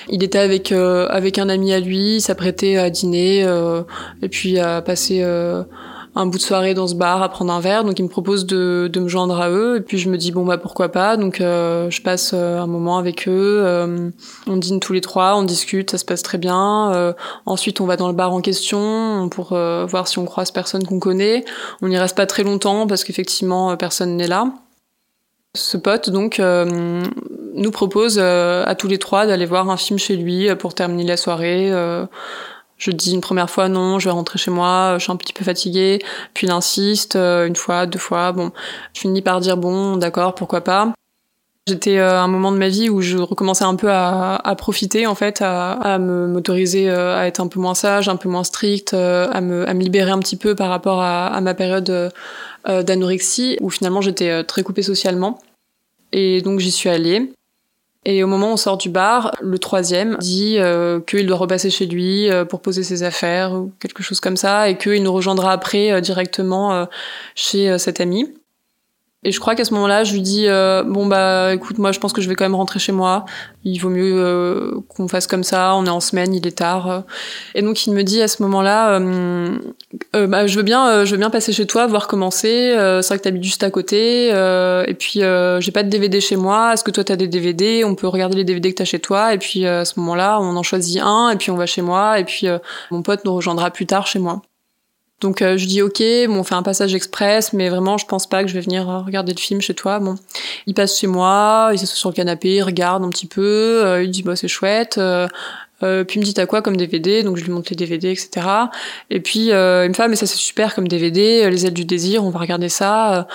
Il 0.09 0.23
était 0.23 0.39
avec 0.39 0.73
euh, 0.73 1.07
avec 1.09 1.39
un 1.39 1.47
ami 1.47 1.71
à 1.71 1.79
lui, 1.79 2.17
il 2.17 2.21
s'apprêtait 2.21 2.75
à 2.75 2.89
dîner 2.89 3.45
euh, 3.45 3.83
et 4.21 4.27
puis 4.27 4.59
à 4.59 4.81
passer 4.81 5.23
un 6.17 6.25
bout 6.25 6.37
de 6.37 6.43
soirée 6.43 6.73
dans 6.73 6.87
ce 6.87 6.95
bar 6.95 7.21
à 7.21 7.29
prendre 7.29 7.51
un 7.51 7.59
verre, 7.59 7.83
donc 7.83 7.99
il 7.99 8.03
me 8.03 8.09
propose 8.09 8.45
de, 8.45 8.89
de 8.91 8.99
me 9.01 9.09
joindre 9.09 9.39
à 9.39 9.49
eux, 9.49 9.77
et 9.77 9.81
puis 9.81 9.97
je 9.97 10.09
me 10.09 10.17
dis 10.17 10.31
bon 10.31 10.45
bah 10.45 10.57
pourquoi 10.57 10.89
pas, 10.89 11.17
donc 11.17 11.41
euh, 11.41 11.89
je 11.89 12.01
passe 12.01 12.31
euh, 12.33 12.59
un 12.59 12.67
moment 12.67 12.97
avec 12.97 13.27
eux, 13.27 13.61
euh, 13.65 14.09
on 14.47 14.55
dîne 14.55 14.79
tous 14.79 14.93
les 14.93 15.01
trois, 15.01 15.35
on 15.35 15.43
discute, 15.43 15.91
ça 15.91 15.97
se 15.97 16.05
passe 16.05 16.23
très 16.23 16.37
bien, 16.37 17.13
ensuite 17.45 17.81
on 17.81 17.85
va 17.85 17.97
dans 17.97 18.07
le 18.07 18.13
bar 18.13 18.31
en 18.31 18.39
question 18.39 19.27
pour 19.29 19.49
voir 19.49 20.07
si 20.07 20.19
on 20.19 20.25
croise 20.25 20.51
personne 20.51 20.85
qu'on 20.85 20.99
connaît, 20.99 21.43
on 21.81 21.89
n'y 21.89 21.97
reste 21.97 22.15
pas 22.15 22.25
très 22.25 22.43
longtemps 22.43 22.87
parce 22.87 23.03
qu'effectivement 23.03 23.75
personne 23.75 24.15
n'est 24.15 24.27
là. 24.27 24.51
Ce 25.53 25.77
pote 25.77 26.09
donc 26.09 26.39
nous 26.39 27.71
propose 27.71 28.19
à 28.19 28.75
tous 28.75 28.87
les 28.87 28.97
trois 28.97 29.25
d'aller 29.25 29.45
voir 29.45 29.69
un 29.69 29.77
film 29.77 29.99
chez 29.99 30.15
lui 30.15 30.53
pour 30.55 30.73
terminer 30.73 31.05
la 31.05 31.17
soirée. 31.17 31.71
Je 32.77 32.91
dis 32.91 33.13
une 33.13 33.21
première 33.21 33.49
fois 33.49 33.69
non, 33.69 33.99
je 33.99 34.05
vais 34.05 34.11
rentrer 34.11 34.37
chez 34.37 34.51
moi, 34.51 34.95
je 34.97 35.03
suis 35.03 35.11
un 35.11 35.15
petit 35.15 35.33
peu 35.33 35.45
fatiguée. 35.45 35.99
Puis 36.33 36.47
il 36.47 36.51
insiste 36.51 37.15
euh, 37.15 37.47
une 37.47 37.55
fois, 37.55 37.85
deux 37.85 37.99
fois. 37.99 38.31
Bon, 38.31 38.51
je 38.93 39.01
finis 39.01 39.21
par 39.21 39.39
dire 39.39 39.57
bon, 39.57 39.97
d'accord, 39.97 40.35
pourquoi 40.35 40.61
pas. 40.61 40.93
J'étais 41.67 41.97
euh, 41.97 42.19
à 42.19 42.21
un 42.21 42.27
moment 42.27 42.51
de 42.51 42.57
ma 42.57 42.67
vie 42.67 42.89
où 42.89 43.01
je 43.01 43.17
recommençais 43.17 43.63
un 43.63 43.75
peu 43.75 43.87
à, 43.89 44.55
profiter 44.57 45.07
en 45.07 45.15
fait, 45.15 45.41
à, 45.41 45.97
me 45.99 46.27
m'autoriser 46.27 46.89
euh, 46.89 47.17
à 47.17 47.25
être 47.25 47.39
un 47.39 47.47
peu 47.47 47.59
moins 47.59 47.73
sage, 47.73 48.07
un 48.07 48.17
peu 48.17 48.29
moins 48.29 48.43
stricte, 48.43 48.93
à 48.93 49.41
me, 49.41 49.65
libérer 49.73 50.11
un 50.11 50.19
petit 50.19 50.35
peu 50.35 50.53
par 50.53 50.69
rapport 50.69 51.01
à 51.01 51.41
ma 51.41 51.55
période 51.55 52.11
d'anorexie 52.67 53.57
où 53.61 53.71
finalement 53.71 54.01
j'étais 54.01 54.43
très 54.43 54.61
coupée 54.61 54.83
socialement. 54.83 55.39
Et 56.11 56.41
donc 56.41 56.59
j'y 56.59 56.71
suis 56.71 56.89
allée. 56.89 57.31
Et 58.05 58.23
au 58.23 58.27
moment 58.27 58.51
où 58.51 58.53
on 58.53 58.57
sort 58.57 58.77
du 58.77 58.89
bar, 58.89 59.35
le 59.41 59.57
troisième 59.57 60.17
dit 60.19 60.59
euh, 60.59 60.99
qu'il 60.99 61.25
doit 61.25 61.37
repasser 61.37 61.71
chez 61.71 61.87
lui 61.87 62.29
euh, 62.29 62.45
pour 62.45 62.61
poser 62.61 62.83
ses 62.83 63.01
affaires 63.01 63.53
ou 63.53 63.71
quelque 63.79 64.03
chose 64.03 64.19
comme 64.19 64.37
ça, 64.37 64.69
et 64.69 64.77
qu'il 64.77 65.01
nous 65.01 65.11
rejoindra 65.11 65.51
après 65.51 65.91
euh, 65.91 66.01
directement 66.01 66.87
chez 67.33 67.77
cet 67.79 67.99
ami. 67.99 68.31
Et 69.25 69.31
je 69.31 69.39
crois 69.39 69.55
qu'à 69.55 69.65
ce 69.65 69.73
moment-là, 69.73 70.03
je 70.03 70.13
lui 70.13 70.21
dis 70.21 70.47
euh, 70.47 70.83
bon 70.83 71.07
bah 71.07 71.51
écoute, 71.55 71.79
moi 71.79 71.91
je 71.91 71.99
pense 71.99 72.13
que 72.13 72.21
je 72.21 72.29
vais 72.29 72.35
quand 72.35 72.45
même 72.45 72.53
rentrer 72.53 72.77
chez 72.77 72.91
moi. 72.91 73.25
Il 73.63 73.79
vaut 73.79 73.89
mieux 73.89 74.13
euh, 74.23 74.79
qu'on 74.87 75.07
fasse 75.07 75.25
comme 75.25 75.43
ça. 75.43 75.73
On 75.75 75.87
est 75.87 75.89
en 75.89 75.99
semaine, 75.99 76.31
il 76.31 76.45
est 76.45 76.59
tard. 76.59 77.05
Et 77.55 77.63
donc 77.63 77.87
il 77.87 77.93
me 77.93 78.03
dit 78.03 78.21
à 78.21 78.27
ce 78.27 78.43
moment-là, 78.43 78.99
euh, 78.99 79.57
bah, 80.27 80.45
je 80.45 80.55
veux 80.55 80.61
bien, 80.61 81.05
je 81.05 81.11
veux 81.11 81.17
bien 81.17 81.31
passer 81.31 81.53
chez 81.53 81.65
toi, 81.65 81.87
voir 81.87 82.07
comment 82.07 82.29
c'est. 82.29 82.75
c'est 83.01 83.07
vrai 83.07 83.17
que 83.17 83.23
t'habites 83.23 83.43
juste 83.43 83.63
à 83.63 83.71
côté. 83.71 84.27
et 84.27 84.93
puis 84.93 85.21
j'ai 85.59 85.71
pas 85.71 85.81
de 85.81 85.89
DVD 85.89 86.21
chez 86.21 86.35
moi. 86.35 86.73
Est-ce 86.73 86.83
que 86.83 86.91
toi 86.91 87.03
t'as 87.03 87.15
des 87.15 87.27
DVD 87.27 87.83
On 87.83 87.95
peut 87.95 88.07
regarder 88.07 88.37
les 88.37 88.43
DVD 88.43 88.69
que 88.69 88.77
t'as 88.77 88.85
chez 88.85 88.99
toi. 88.99 89.33
Et 89.33 89.39
puis 89.39 89.65
à 89.65 89.85
ce 89.85 89.99
moment-là, 90.01 90.39
on 90.39 90.55
en 90.55 90.63
choisit 90.63 91.01
un. 91.01 91.31
Et 91.31 91.35
puis 91.35 91.49
on 91.49 91.57
va 91.57 91.65
chez 91.65 91.81
moi. 91.81 92.19
Et 92.19 92.25
puis 92.25 92.45
mon 92.91 93.01
pote 93.01 93.25
nous 93.25 93.33
rejoindra 93.33 93.71
plus 93.71 93.87
tard 93.87 94.05
chez 94.05 94.19
moi. 94.19 94.43
Donc 95.25 95.41
euh, 95.41 95.57
je 95.57 95.65
dis 95.65 95.81
ok, 95.81 96.03
bon, 96.27 96.41
on 96.41 96.43
fait 96.43 96.53
un 96.53 96.61
passage 96.61 96.93
express, 96.93 97.51
mais 97.51 97.69
vraiment 97.69 97.97
je 97.97 98.05
pense 98.05 98.27
pas 98.27 98.43
que 98.43 98.47
je 98.47 98.53
vais 98.53 98.61
venir 98.61 98.87
euh, 98.87 98.99
regarder 98.99 99.33
le 99.33 99.39
film 99.39 99.59
chez 99.59 99.73
toi. 99.73 99.97
Bon, 99.97 100.17
il 100.67 100.75
passe 100.75 100.99
chez 100.99 101.07
moi, 101.07 101.71
il 101.73 101.79
s'assoit 101.79 101.95
sur 101.95 102.09
le 102.09 102.13
canapé, 102.13 102.57
il 102.57 102.61
regarde 102.61 103.03
un 103.03 103.09
petit 103.09 103.25
peu, 103.25 103.81
euh, 103.83 104.03
il 104.03 104.11
dit 104.11 104.21
bah 104.21 104.35
c'est 104.35 104.47
chouette. 104.47 104.99
puis 105.81 106.15
il 106.15 106.19
me 106.19 106.23
dit 106.23 106.35
t'as 106.35 106.45
quoi 106.45 106.61
comme 106.61 106.77
DVD 106.77 107.23
Donc 107.23 107.37
je 107.37 107.43
lui 107.43 107.51
montre 107.51 107.69
les 107.71 107.75
DVD, 107.75 108.11
etc. 108.11 108.45
Et 109.09 109.19
puis 109.19 109.47
il 109.47 109.53
me 109.53 109.93
fait 109.93 110.03
ah, 110.03 110.07
mais 110.07 110.15
ça 110.15 110.27
c'est 110.27 110.37
super 110.37 110.75
comme 110.75 110.87
DVD, 110.87 111.49
Les 111.49 111.65
ailes 111.65 111.73
du 111.73 111.85
désir, 111.85 112.23
on 112.23 112.29
va 112.29 112.37
regarder 112.37 112.69
ça. 112.69 113.27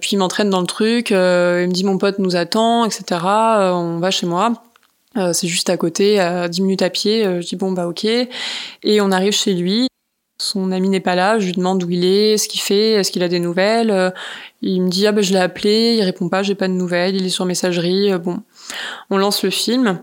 Puis 0.00 0.10
il 0.14 0.16
m'entraîne 0.16 0.50
dans 0.50 0.60
le 0.60 0.66
truc, 0.66 1.10
il 1.10 1.16
me 1.16 1.72
dit 1.72 1.84
mon 1.84 1.96
pote 1.96 2.18
nous 2.18 2.34
attend, 2.34 2.84
etc. 2.86 3.20
on 3.22 4.00
va 4.00 4.10
chez 4.10 4.26
moi. 4.26 4.52
c'est 5.32 5.46
juste 5.46 5.70
à 5.70 5.76
côté, 5.76 6.18
à 6.18 6.48
10 6.48 6.62
minutes 6.62 6.82
à 6.82 6.90
pied. 6.90 7.22
je 7.40 7.46
dis 7.46 7.54
bon 7.54 7.70
bah 7.70 7.86
ok. 7.86 8.04
Et 8.04 9.00
on 9.00 9.12
arrive 9.12 9.32
chez 9.32 9.54
lui. 9.54 9.86
Son 10.38 10.70
ami 10.70 10.90
n'est 10.90 11.00
pas 11.00 11.14
là, 11.14 11.38
je 11.38 11.46
lui 11.46 11.52
demande 11.52 11.82
où 11.82 11.88
il 11.88 12.04
est, 12.04 12.36
ce 12.36 12.46
qu'il 12.46 12.60
fait, 12.60 12.92
est-ce 12.92 13.10
qu'il 13.10 13.22
a 13.22 13.28
des 13.28 13.40
nouvelles. 13.40 13.90
Euh, 13.90 14.10
il 14.60 14.82
me 14.82 14.90
dit 14.90 15.06
ah 15.06 15.12
ben 15.12 15.22
je 15.22 15.32
l'ai 15.32 15.38
appelé, 15.38 15.94
il 15.96 16.02
répond 16.02 16.28
pas, 16.28 16.42
j'ai 16.42 16.54
pas 16.54 16.68
de 16.68 16.74
nouvelles, 16.74 17.16
il 17.16 17.24
est 17.24 17.30
sur 17.30 17.46
messagerie. 17.46 18.12
Euh, 18.12 18.18
bon, 18.18 18.40
on 19.08 19.16
lance 19.16 19.42
le 19.42 19.50
film 19.50 20.02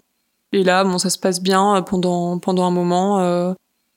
et 0.52 0.63
là 0.63 0.84
bon 0.84 0.98
ça 0.98 1.10
se 1.12 1.20
passe 1.20 1.42
bien 1.42 1.78
euh, 1.78 1.82
pendant 1.82 2.40
pendant 2.40 2.66
un 2.66 2.72
moment. 2.72 3.54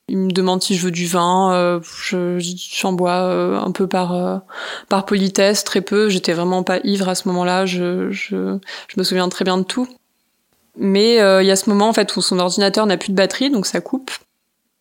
Il 0.09 0.17
me 0.19 0.31
demande 0.31 0.63
si 0.63 0.75
je 0.75 0.85
veux 0.85 0.91
du 0.91 1.05
vin, 1.05 1.81
je 1.83 2.37
j'en 2.39 2.93
bois 2.93 3.19
un 3.61 3.71
peu 3.71 3.87
par 3.87 4.41
par 4.89 5.05
politesse, 5.05 5.63
très 5.63 5.81
peu. 5.81 6.07
J'étais 6.09 6.33
vraiment 6.33 6.63
pas 6.63 6.79
ivre 6.83 7.09
à 7.09 7.15
ce 7.15 7.27
moment-là. 7.27 7.65
Je, 7.65 8.11
je 8.11 8.57
je 8.87 8.95
me 8.97 9.03
souviens 9.03 9.27
très 9.27 9.43
bien 9.43 9.57
de 9.57 9.63
tout. 9.63 9.87
Mais 10.77 11.15
il 11.15 11.45
y 11.45 11.51
a 11.51 11.55
ce 11.57 11.69
moment 11.69 11.89
en 11.89 11.93
fait 11.93 12.15
où 12.15 12.21
son 12.21 12.39
ordinateur 12.39 12.85
n'a 12.85 12.95
plus 12.95 13.09
de 13.09 13.15
batterie, 13.17 13.49
donc 13.49 13.65
ça 13.65 13.81
coupe. 13.81 14.11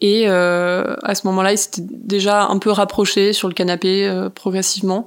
Et 0.00 0.28
à 0.28 1.14
ce 1.14 1.26
moment-là, 1.26 1.52
il 1.52 1.58
s'était 1.58 1.82
déjà 1.82 2.46
un 2.46 2.58
peu 2.58 2.70
rapproché 2.70 3.32
sur 3.32 3.48
le 3.48 3.54
canapé 3.54 4.28
progressivement. 4.34 5.06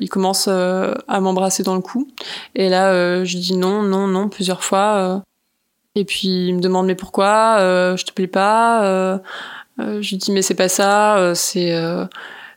Il 0.00 0.08
commence 0.08 0.48
à 0.48 1.20
m'embrasser 1.20 1.62
dans 1.62 1.74
le 1.74 1.82
cou. 1.82 2.08
Et 2.54 2.68
là, 2.68 3.22
je 3.24 3.36
dis 3.36 3.56
non, 3.56 3.82
non, 3.82 4.06
non 4.06 4.28
plusieurs 4.28 4.64
fois. 4.64 5.22
Et 5.94 6.04
puis 6.04 6.48
il 6.48 6.56
me 6.56 6.60
demande 6.60 6.86
mais 6.86 6.94
pourquoi 6.94 7.58
euh, 7.60 7.96
Je 7.96 8.04
te 8.04 8.12
plais 8.12 8.26
pas 8.26 8.84
euh, 8.84 9.18
euh, 9.80 10.02
Je 10.02 10.10
lui 10.10 10.16
dis 10.16 10.32
mais 10.32 10.42
c'est 10.42 10.54
pas 10.54 10.68
ça, 10.68 11.16
euh, 11.18 11.34
c'est 11.34 11.72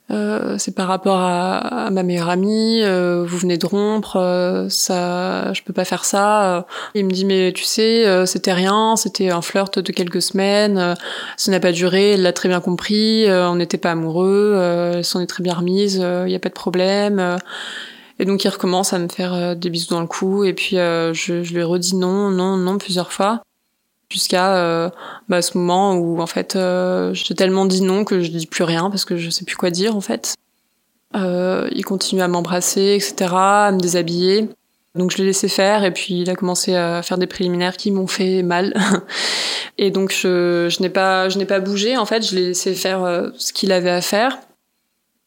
euh, 0.09 0.57
c'est 0.57 0.73
par 0.73 0.87
rapport 0.87 1.19
à, 1.19 1.57
à, 1.85 1.89
ma 1.89 2.03
meilleure 2.03 2.29
amie. 2.29 2.81
vous 2.81 3.37
venez 3.37 3.57
de 3.57 3.65
rompre, 3.65 4.67
ça, 4.69 5.53
je 5.53 5.61
peux 5.63 5.73
pas 5.73 5.85
faire 5.85 6.05
ça. 6.05 6.65
Il 6.95 7.05
me 7.05 7.11
dit 7.11 7.25
mais 7.25 7.51
tu 7.53 7.63
sais, 7.63 8.25
c'était 8.25 8.53
rien, 8.53 8.95
c'était 8.95 9.29
un 9.29 9.41
flirt 9.41 9.79
de 9.79 9.91
quelques 9.91 10.21
semaines. 10.21 10.95
ça 11.35 11.51
n'a 11.51 11.59
pas 11.59 11.71
duré, 11.71 12.11
elle 12.11 12.21
l'a 12.21 12.33
très 12.33 12.49
bien 12.49 12.61
compris. 12.61 13.25
on 13.29 13.55
n'était 13.55 13.77
pas 13.77 13.91
amoureux, 13.91 14.93
elle 14.95 15.05
s'en 15.05 15.19
est 15.19 15.27
très 15.27 15.43
bien 15.43 15.55
remise. 15.55 15.95
Il 15.95 16.31
y 16.31 16.35
a 16.35 16.39
pas 16.39 16.49
de 16.49 16.53
problème. 16.53 17.37
Et 18.19 18.25
donc 18.25 18.43
il 18.43 18.49
recommence 18.49 18.93
à 18.93 18.99
me 18.99 19.07
faire 19.07 19.33
euh, 19.33 19.55
des 19.55 19.69
bisous 19.69 19.89
dans 19.89 20.01
le 20.01 20.07
cou 20.07 20.43
et 20.43 20.53
puis 20.53 20.77
euh, 20.77 21.13
je, 21.13 21.43
je, 21.43 21.53
lui 21.53 21.63
redis 21.63 21.95
non, 21.95 22.31
non, 22.31 22.57
non 22.57 22.77
plusieurs 22.77 23.11
fois 23.11 23.41
jusqu'à 24.09 24.55
euh, 24.57 24.89
bah, 25.27 25.41
ce 25.41 25.57
moment 25.57 25.95
où 25.95 26.21
en 26.21 26.27
fait 26.27 26.55
euh, 26.55 27.13
j'ai 27.13 27.35
tellement 27.35 27.65
dit 27.65 27.81
non 27.81 28.05
que 28.05 28.21
je 28.21 28.29
dis 28.29 28.47
plus 28.47 28.63
rien 28.63 28.89
parce 28.89 29.05
que 29.05 29.17
je 29.17 29.29
sais 29.29 29.45
plus 29.45 29.55
quoi 29.55 29.69
dire 29.69 29.95
en 29.95 30.01
fait. 30.01 30.35
Euh, 31.15 31.67
il 31.71 31.85
continue 31.85 32.21
à 32.21 32.27
m'embrasser, 32.27 32.95
etc., 32.95 33.31
à 33.31 33.71
me 33.71 33.79
déshabiller. 33.79 34.49
Donc 34.95 35.11
je 35.11 35.17
l'ai 35.17 35.25
laissé 35.25 35.47
faire 35.47 35.83
et 35.83 35.91
puis 35.91 36.21
il 36.21 36.29
a 36.29 36.35
commencé 36.35 36.75
à 36.75 37.01
faire 37.03 37.17
des 37.17 37.27
préliminaires 37.27 37.77
qui 37.77 37.91
m'ont 37.91 38.07
fait 38.07 38.43
mal. 38.43 38.73
et 39.77 39.91
donc 39.91 40.11
je, 40.11 40.81
n'ai 40.81 40.89
pas 40.89 41.29
je 41.29 41.37
n'ai 41.37 41.45
pas 41.45 41.59
bougé 41.59 41.97
en 41.97 42.05
fait, 42.05 42.27
je 42.27 42.35
l'ai 42.35 42.47
laissé 42.47 42.73
faire 42.73 43.31
ce 43.37 43.53
qu'il 43.53 43.71
avait 43.71 43.91
à 43.91 44.01
faire. 44.01 44.37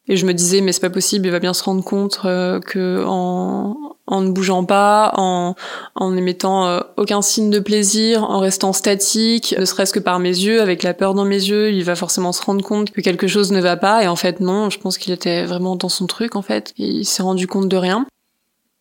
Et 0.07 0.17
je 0.17 0.25
me 0.25 0.33
disais, 0.33 0.61
mais 0.61 0.71
c'est 0.71 0.81
pas 0.81 0.89
possible, 0.89 1.27
il 1.27 1.31
va 1.31 1.39
bien 1.39 1.53
se 1.53 1.63
rendre 1.63 1.83
compte 1.83 2.19
que 2.21 3.03
en, 3.05 3.90
en 4.07 4.21
ne 4.21 4.31
bougeant 4.31 4.65
pas, 4.65 5.13
en, 5.15 5.55
en 5.95 6.17
émettant 6.17 6.67
euh, 6.67 6.79
aucun 6.97 7.21
signe 7.21 7.49
de 7.49 7.59
plaisir, 7.59 8.23
en 8.23 8.39
restant 8.39 8.73
statique, 8.73 9.55
ne 9.57 9.65
serait-ce 9.65 9.93
que 9.93 9.99
par 9.99 10.19
mes 10.19 10.29
yeux, 10.29 10.61
avec 10.61 10.83
la 10.83 10.93
peur 10.93 11.13
dans 11.13 11.25
mes 11.25 11.35
yeux, 11.35 11.71
il 11.71 11.83
va 11.83 11.95
forcément 11.95 12.31
se 12.31 12.43
rendre 12.43 12.63
compte 12.63 12.91
que 12.91 13.01
quelque 13.01 13.27
chose 13.27 13.51
ne 13.51 13.61
va 13.61 13.77
pas. 13.77 14.03
Et 14.03 14.07
en 14.07 14.15
fait, 14.15 14.39
non, 14.39 14.69
je 14.69 14.79
pense 14.79 14.97
qu'il 14.97 15.13
était 15.13 15.45
vraiment 15.45 15.75
dans 15.75 15.89
son 15.89 16.07
truc, 16.07 16.35
en 16.35 16.41
fait. 16.41 16.73
Il 16.77 17.05
s'est 17.05 17.23
rendu 17.23 17.47
compte 17.47 17.69
de 17.69 17.77
rien. 17.77 18.05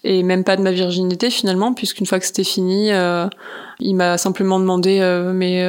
Et 0.02 0.22
même 0.22 0.44
pas 0.44 0.56
de 0.56 0.62
ma 0.62 0.70
virginité 0.72 1.28
finalement, 1.28 1.74
puisqu'une 1.74 2.06
fois 2.06 2.18
que 2.18 2.24
c'était 2.24 2.42
fini, 2.42 2.90
euh, 2.90 3.26
il 3.80 3.94
m'a 3.94 4.16
simplement 4.16 4.58
demandé 4.58 5.00
euh, 5.00 5.34
mais 5.34 5.62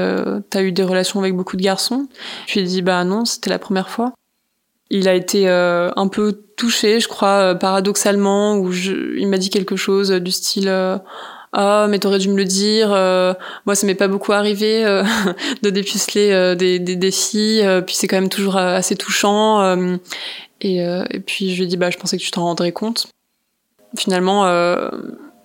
t'as 0.49 0.61
eu 0.61 0.71
des 0.71 0.83
relations 0.83 1.19
avec 1.19 1.35
beaucoup 1.35 1.57
de 1.57 1.61
garçons? 1.61 2.07
Je 2.47 2.53
lui 2.53 2.61
ai 2.61 2.63
dit 2.63 2.81
bah 2.81 3.03
non, 3.03 3.25
c'était 3.25 3.49
la 3.49 3.59
première 3.59 3.89
fois. 3.89 4.13
Il 4.93 5.07
a 5.07 5.13
été 5.13 5.47
euh, 5.47 5.89
un 5.95 6.09
peu 6.09 6.43
touché, 6.57 6.99
je 6.99 7.07
crois, 7.07 7.39
euh, 7.39 7.55
paradoxalement, 7.55 8.57
où 8.57 8.73
je, 8.73 9.17
il 9.17 9.25
m'a 9.29 9.37
dit 9.37 9.49
quelque 9.49 9.77
chose 9.77 10.11
du 10.11 10.31
style 10.31 10.67
euh, 10.67 10.97
ah 11.53 11.87
mais 11.89 11.99
t'aurais 11.99 12.19
dû 12.19 12.29
me 12.29 12.37
le 12.37 12.45
dire. 12.45 12.89
moi 13.65 13.75
ça 13.75 13.85
m'est 13.85 13.95
pas 13.95 14.07
beaucoup 14.07 14.31
arrivé 14.31 14.83
de 15.63 15.69
dépuceler 15.69 16.55
des, 16.55 16.79
des, 16.79 16.95
des, 16.95 17.11
filles, 17.11 17.65
puis 17.85 17.93
c'est 17.93 18.07
quand 18.07 18.15
même 18.15 18.29
toujours 18.29 18.55
assez 18.55 18.95
touchant. 18.95 19.75
Et, 20.61 20.77
et, 20.77 21.19
puis 21.19 21.51
je 21.51 21.57
lui 21.57 21.63
ai 21.63 21.67
dit 21.67 21.75
bah 21.75 21.89
je 21.89 21.97
pensais 21.97 22.17
que 22.17 22.23
tu 22.23 22.31
t'en 22.31 22.43
rendrais 22.43 22.71
compte. 22.71 23.07
Finalement 23.97 24.45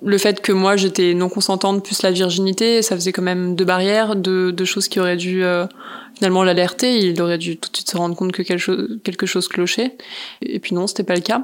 le 0.03 0.19
fait 0.19 0.41
que 0.41 0.53
moi 0.53 0.76
j'étais 0.76 1.15
non 1.15 1.29
consentante 1.29 1.85
plus 1.85 2.03
la 2.03 2.11
virginité, 2.11 2.83
ça 2.83 2.95
faisait 2.97 3.12
quand 3.12 3.23
même 3.23 3.55
deux 3.57 3.65
barrières, 3.65 4.17
deux, 4.17 4.53
deux 4.53 4.65
choses 4.65 4.88
qui 4.88 5.00
auraient 5.00 5.17
dû 5.17 5.43
euh, 5.45 5.67
finalement 6.15 6.45
l'alerter. 6.45 6.99
Il 6.99 7.21
aurait 7.23 7.38
dû 7.38 7.57
tout 7.57 7.71
de 7.71 7.76
suite 7.76 7.91
se 7.91 7.97
rendre 7.97 8.15
compte 8.15 8.33
que 8.33 8.43
quelque 8.43 8.61
chose, 8.61 8.99
quelque 9.05 9.26
chose 9.26 9.49
clochait. 9.49 9.97
Et 10.43 10.59
puis 10.61 10.75
non, 10.75 10.87
c'était 10.87 11.05
pas 11.05 11.15
le 11.15 11.23
cas. 11.23 11.43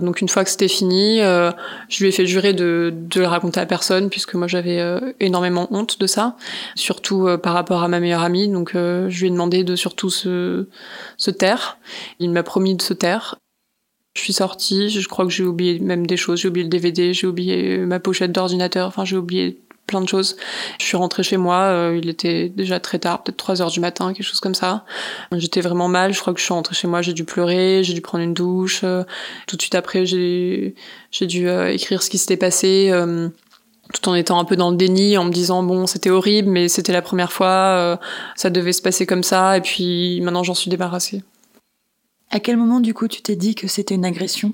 Donc 0.00 0.20
une 0.20 0.28
fois 0.28 0.44
que 0.44 0.50
c'était 0.50 0.68
fini, 0.68 1.20
euh, 1.20 1.50
je 1.88 2.04
lui 2.04 2.10
ai 2.10 2.12
fait 2.12 2.24
jurer 2.24 2.52
de, 2.52 2.94
de 2.94 3.20
le 3.20 3.26
raconter 3.26 3.58
à 3.58 3.66
personne 3.66 4.10
puisque 4.10 4.34
moi 4.34 4.46
j'avais 4.46 4.78
euh, 4.78 5.12
énormément 5.18 5.66
honte 5.72 5.98
de 5.98 6.06
ça, 6.06 6.36
surtout 6.76 7.26
par 7.42 7.54
rapport 7.54 7.82
à 7.82 7.88
ma 7.88 7.98
meilleure 7.98 8.22
amie. 8.22 8.46
Donc 8.48 8.70
je 8.74 9.18
lui 9.18 9.26
ai 9.26 9.30
demandé 9.30 9.64
de 9.64 9.74
surtout 9.74 10.10
se, 10.10 10.68
se 11.16 11.30
taire. 11.32 11.78
Il 12.20 12.30
m'a 12.30 12.44
promis 12.44 12.76
de 12.76 12.82
se 12.82 12.94
taire. 12.94 13.34
Je 14.18 14.24
suis 14.24 14.32
sortie, 14.32 14.90
je 14.90 15.06
crois 15.06 15.24
que 15.24 15.30
j'ai 15.30 15.44
oublié 15.44 15.78
même 15.78 16.04
des 16.04 16.16
choses. 16.16 16.40
J'ai 16.40 16.48
oublié 16.48 16.64
le 16.64 16.68
DVD, 16.68 17.14
j'ai 17.14 17.28
oublié 17.28 17.78
ma 17.78 18.00
pochette 18.00 18.32
d'ordinateur, 18.32 18.88
enfin 18.88 19.04
j'ai 19.04 19.16
oublié 19.16 19.60
plein 19.86 20.00
de 20.00 20.08
choses. 20.08 20.36
Je 20.80 20.84
suis 20.84 20.96
rentrée 20.96 21.22
chez 21.22 21.36
moi, 21.36 21.58
euh, 21.58 22.00
il 22.02 22.10
était 22.10 22.48
déjà 22.48 22.80
très 22.80 22.98
tard, 22.98 23.22
peut-être 23.22 23.36
3 23.36 23.62
heures 23.62 23.70
du 23.70 23.78
matin, 23.78 24.12
quelque 24.12 24.26
chose 24.26 24.40
comme 24.40 24.56
ça. 24.56 24.84
J'étais 25.30 25.60
vraiment 25.60 25.86
mal, 25.86 26.12
je 26.12 26.20
crois 26.20 26.34
que 26.34 26.40
je 26.40 26.44
suis 26.44 26.52
rentrée 26.52 26.74
chez 26.74 26.88
moi, 26.88 27.00
j'ai 27.00 27.12
dû 27.12 27.24
pleurer, 27.24 27.84
j'ai 27.84 27.94
dû 27.94 28.00
prendre 28.00 28.24
une 28.24 28.34
douche. 28.34 28.80
Euh, 28.82 29.04
tout 29.46 29.54
de 29.54 29.62
suite 29.62 29.76
après, 29.76 30.04
j'ai 30.04 30.74
j'ai 31.12 31.26
dû 31.26 31.48
euh, 31.48 31.72
écrire 31.72 32.02
ce 32.02 32.10
qui 32.10 32.18
s'était 32.18 32.36
passé 32.36 32.92
tout 33.94 34.06
en 34.10 34.14
étant 34.16 34.38
un 34.40 34.44
peu 34.44 34.56
dans 34.56 34.70
le 34.70 34.76
déni, 34.76 35.16
en 35.16 35.24
me 35.24 35.32
disant 35.32 35.62
bon 35.62 35.86
c'était 35.86 36.10
horrible, 36.10 36.50
mais 36.50 36.68
c'était 36.68 36.92
la 36.92 37.02
première 37.02 37.32
fois, 37.32 37.98
ça 38.36 38.50
devait 38.50 38.74
se 38.74 38.82
passer 38.82 39.06
comme 39.06 39.22
ça, 39.22 39.56
et 39.56 39.62
puis 39.62 40.20
maintenant 40.20 40.42
j'en 40.42 40.54
suis 40.54 40.70
débarrassée. 40.70 41.22
À 42.30 42.40
quel 42.40 42.56
moment, 42.56 42.80
du 42.80 42.94
coup, 42.94 43.08
tu 43.08 43.22
t'es 43.22 43.36
dit 43.36 43.54
que 43.54 43.68
c'était 43.68 43.94
une 43.94 44.04
agression? 44.04 44.52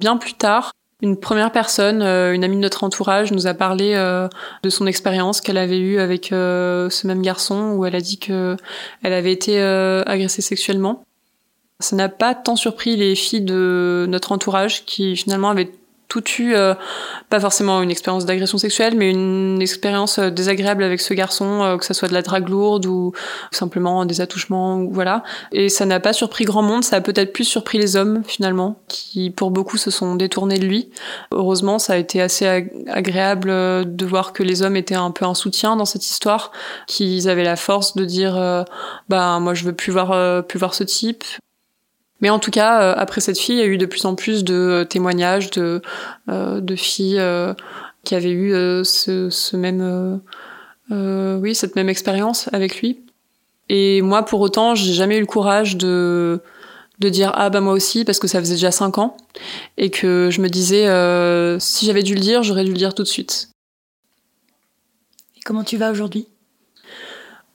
Bien 0.00 0.16
plus 0.16 0.34
tard, 0.34 0.72
une 1.02 1.16
première 1.16 1.50
personne, 1.50 2.00
euh, 2.00 2.32
une 2.32 2.44
amie 2.44 2.56
de 2.56 2.60
notre 2.60 2.84
entourage, 2.84 3.32
nous 3.32 3.48
a 3.48 3.54
parlé 3.54 3.92
euh, 3.94 4.28
de 4.62 4.70
son 4.70 4.86
expérience 4.86 5.40
qu'elle 5.40 5.58
avait 5.58 5.78
eue 5.78 5.98
avec 5.98 6.32
euh, 6.32 6.88
ce 6.90 7.08
même 7.08 7.22
garçon, 7.22 7.72
où 7.72 7.84
elle 7.84 7.96
a 7.96 8.00
dit 8.00 8.18
que 8.18 8.56
elle 9.02 9.12
avait 9.12 9.32
été 9.32 9.60
agressée 9.60 10.42
sexuellement. 10.42 11.04
Ça 11.80 11.96
n'a 11.96 12.08
pas 12.08 12.36
tant 12.36 12.54
surpris 12.54 12.96
les 12.96 13.16
filles 13.16 13.40
de 13.40 14.06
notre 14.08 14.30
entourage 14.30 14.84
qui 14.84 15.16
finalement 15.16 15.50
avaient 15.50 15.72
tout 16.12 16.24
eu, 16.38 16.54
euh, 16.54 16.74
pas 17.30 17.40
forcément 17.40 17.80
une 17.80 17.90
expérience 17.90 18.26
d'agression 18.26 18.58
sexuelle, 18.58 18.94
mais 18.94 19.10
une 19.10 19.62
expérience 19.62 20.18
euh, 20.18 20.28
désagréable 20.28 20.84
avec 20.84 21.00
ce 21.00 21.14
garçon, 21.14 21.62
euh, 21.62 21.78
que 21.78 21.86
ça 21.86 21.94
soit 21.94 22.08
de 22.08 22.12
la 22.12 22.20
drague 22.20 22.50
lourde 22.50 22.84
ou 22.84 23.12
simplement 23.50 24.04
des 24.04 24.20
attouchements, 24.20 24.76
ou 24.76 24.90
voilà. 24.92 25.22
Et 25.52 25.70
ça 25.70 25.86
n'a 25.86 26.00
pas 26.00 26.12
surpris 26.12 26.44
grand 26.44 26.60
monde, 26.60 26.84
ça 26.84 26.96
a 26.96 27.00
peut-être 27.00 27.32
plus 27.32 27.44
surpris 27.44 27.78
les 27.78 27.96
hommes 27.96 28.22
finalement, 28.26 28.82
qui 28.88 29.30
pour 29.30 29.50
beaucoup 29.50 29.78
se 29.78 29.90
sont 29.90 30.14
détournés 30.14 30.58
de 30.58 30.66
lui. 30.66 30.90
Heureusement, 31.32 31.78
ça 31.78 31.94
a 31.94 31.96
été 31.96 32.20
assez 32.20 32.68
agréable 32.88 33.48
de 33.48 34.04
voir 34.04 34.34
que 34.34 34.42
les 34.42 34.60
hommes 34.60 34.76
étaient 34.76 34.94
un 34.94 35.12
peu 35.12 35.24
un 35.24 35.34
soutien 35.34 35.76
dans 35.76 35.86
cette 35.86 36.04
histoire, 36.04 36.52
qu'ils 36.86 37.30
avaient 37.30 37.42
la 37.42 37.56
force 37.56 37.96
de 37.96 38.04
dire, 38.04 38.34
bah 39.08 39.38
moi 39.40 39.54
je 39.54 39.64
veux 39.64 39.72
plus 39.72 39.92
voir 39.92 40.44
plus 40.44 40.58
voir 40.58 40.74
ce 40.74 40.84
type. 40.84 41.24
Mais 42.22 42.30
en 42.30 42.38
tout 42.38 42.52
cas, 42.52 42.80
euh, 42.80 42.94
après 42.96 43.20
cette 43.20 43.38
fille, 43.38 43.56
il 43.56 43.58
y 43.58 43.62
a 43.62 43.66
eu 43.66 43.76
de 43.76 43.86
plus 43.86 44.04
en 44.06 44.14
plus 44.14 44.44
de 44.44 44.54
euh, 44.54 44.84
témoignages 44.84 45.50
de, 45.50 45.82
euh, 46.30 46.60
de 46.60 46.76
filles 46.76 47.20
qui 48.04 48.14
avaient 48.14 48.30
eu 48.30 48.52
ce, 48.84 49.56
même, 49.56 50.20
oui, 50.90 51.54
cette 51.54 51.76
même 51.76 51.88
expérience 51.88 52.48
avec 52.52 52.80
lui. 52.80 53.00
Et 53.68 54.02
moi, 54.02 54.24
pour 54.24 54.40
autant, 54.40 54.74
j'ai 54.74 54.92
jamais 54.92 55.18
eu 55.18 55.20
le 55.20 55.26
courage 55.26 55.76
de 55.76 56.40
de 56.98 57.08
dire 57.08 57.32
ah 57.34 57.50
bah 57.50 57.60
moi 57.60 57.72
aussi 57.72 58.04
parce 58.04 58.20
que 58.20 58.28
ça 58.28 58.38
faisait 58.38 58.54
déjà 58.54 58.70
cinq 58.70 58.98
ans 58.98 59.16
et 59.76 59.90
que 59.90 60.28
je 60.30 60.40
me 60.40 60.48
disais 60.48 60.86
si 61.58 61.86
j'avais 61.86 62.04
dû 62.04 62.14
le 62.14 62.20
dire, 62.20 62.44
j'aurais 62.44 62.64
dû 62.64 62.70
le 62.70 62.76
dire 62.76 62.94
tout 62.94 63.02
de 63.02 63.08
suite. 63.08 63.50
Et 65.36 65.40
comment 65.44 65.64
tu 65.64 65.76
vas 65.76 65.90
aujourd'hui? 65.90 66.28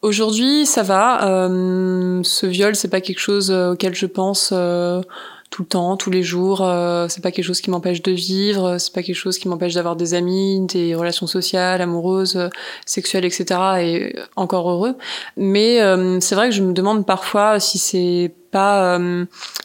Aujourd'hui, 0.03 0.65
ça 0.67 0.83
va. 0.83 1.27
Euh, 1.27 2.21
ce 2.23 2.45
viol, 2.45 2.75
c'est 2.75 2.87
pas 2.87 3.01
quelque 3.01 3.19
chose 3.19 3.49
euh, 3.49 3.71
auquel 3.71 3.95
je 3.95 4.05
pense 4.05 4.51
euh, 4.53 5.01
tout 5.49 5.63
le 5.63 5.67
temps, 5.67 5.97
tous 5.97 6.11
les 6.11 6.21
jours. 6.21 6.61
Euh, 6.61 7.07
c'est 7.09 7.23
pas 7.23 7.31
quelque 7.31 7.45
chose 7.45 7.61
qui 7.61 7.71
m'empêche 7.71 8.03
de 8.03 8.11
vivre. 8.11 8.77
C'est 8.77 8.93
pas 8.93 9.01
quelque 9.01 9.15
chose 9.15 9.39
qui 9.39 9.47
m'empêche 9.47 9.73
d'avoir 9.73 9.95
des 9.95 10.13
amis, 10.13 10.67
des 10.67 10.93
relations 10.93 11.25
sociales, 11.25 11.81
amoureuses, 11.81 12.49
sexuelles, 12.85 13.25
etc. 13.25 13.45
Et 13.79 14.15
encore 14.35 14.69
heureux. 14.69 14.95
Mais 15.35 15.79
c'est 16.21 16.35
vrai 16.35 16.49
que 16.49 16.55
je 16.55 16.61
me 16.61 16.73
demande 16.73 17.05
parfois 17.05 17.59
si 17.59 17.79
c'est 17.79 18.33
pas 18.51 18.99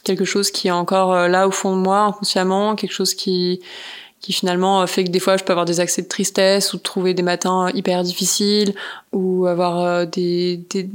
quelque 0.03 0.25
chose 0.25 0.51
qui 0.51 0.69
est 0.69 0.73
encore 0.73 1.29
là 1.29 1.47
au 1.47 1.51
fond 1.51 1.77
de 1.77 1.83
moi, 1.83 1.99
inconsciemment, 1.99 2.75
quelque 2.75 2.95
chose 2.95 3.15
qui 3.15 3.61
qui 4.23 4.33
finalement 4.33 4.81
euh, 4.81 4.87
fait 4.87 5.05
que 5.05 5.11
des 5.11 5.19
fois 5.19 5.37
je 5.37 5.45
peux 5.45 5.52
avoir 5.52 5.67
des 5.67 5.81
accès 5.81 6.00
de 6.00 6.09
tristesse 6.09 6.73
ou 6.73 6.79
trouver 6.79 7.12
des 7.12 7.25
matins 7.25 7.69
hyper 7.75 8.02
difficiles 8.05 8.75
ou 9.12 9.47
avoir 9.47 9.81
euh, 9.81 10.07
des, 10.07 10.57
des, 10.71 10.88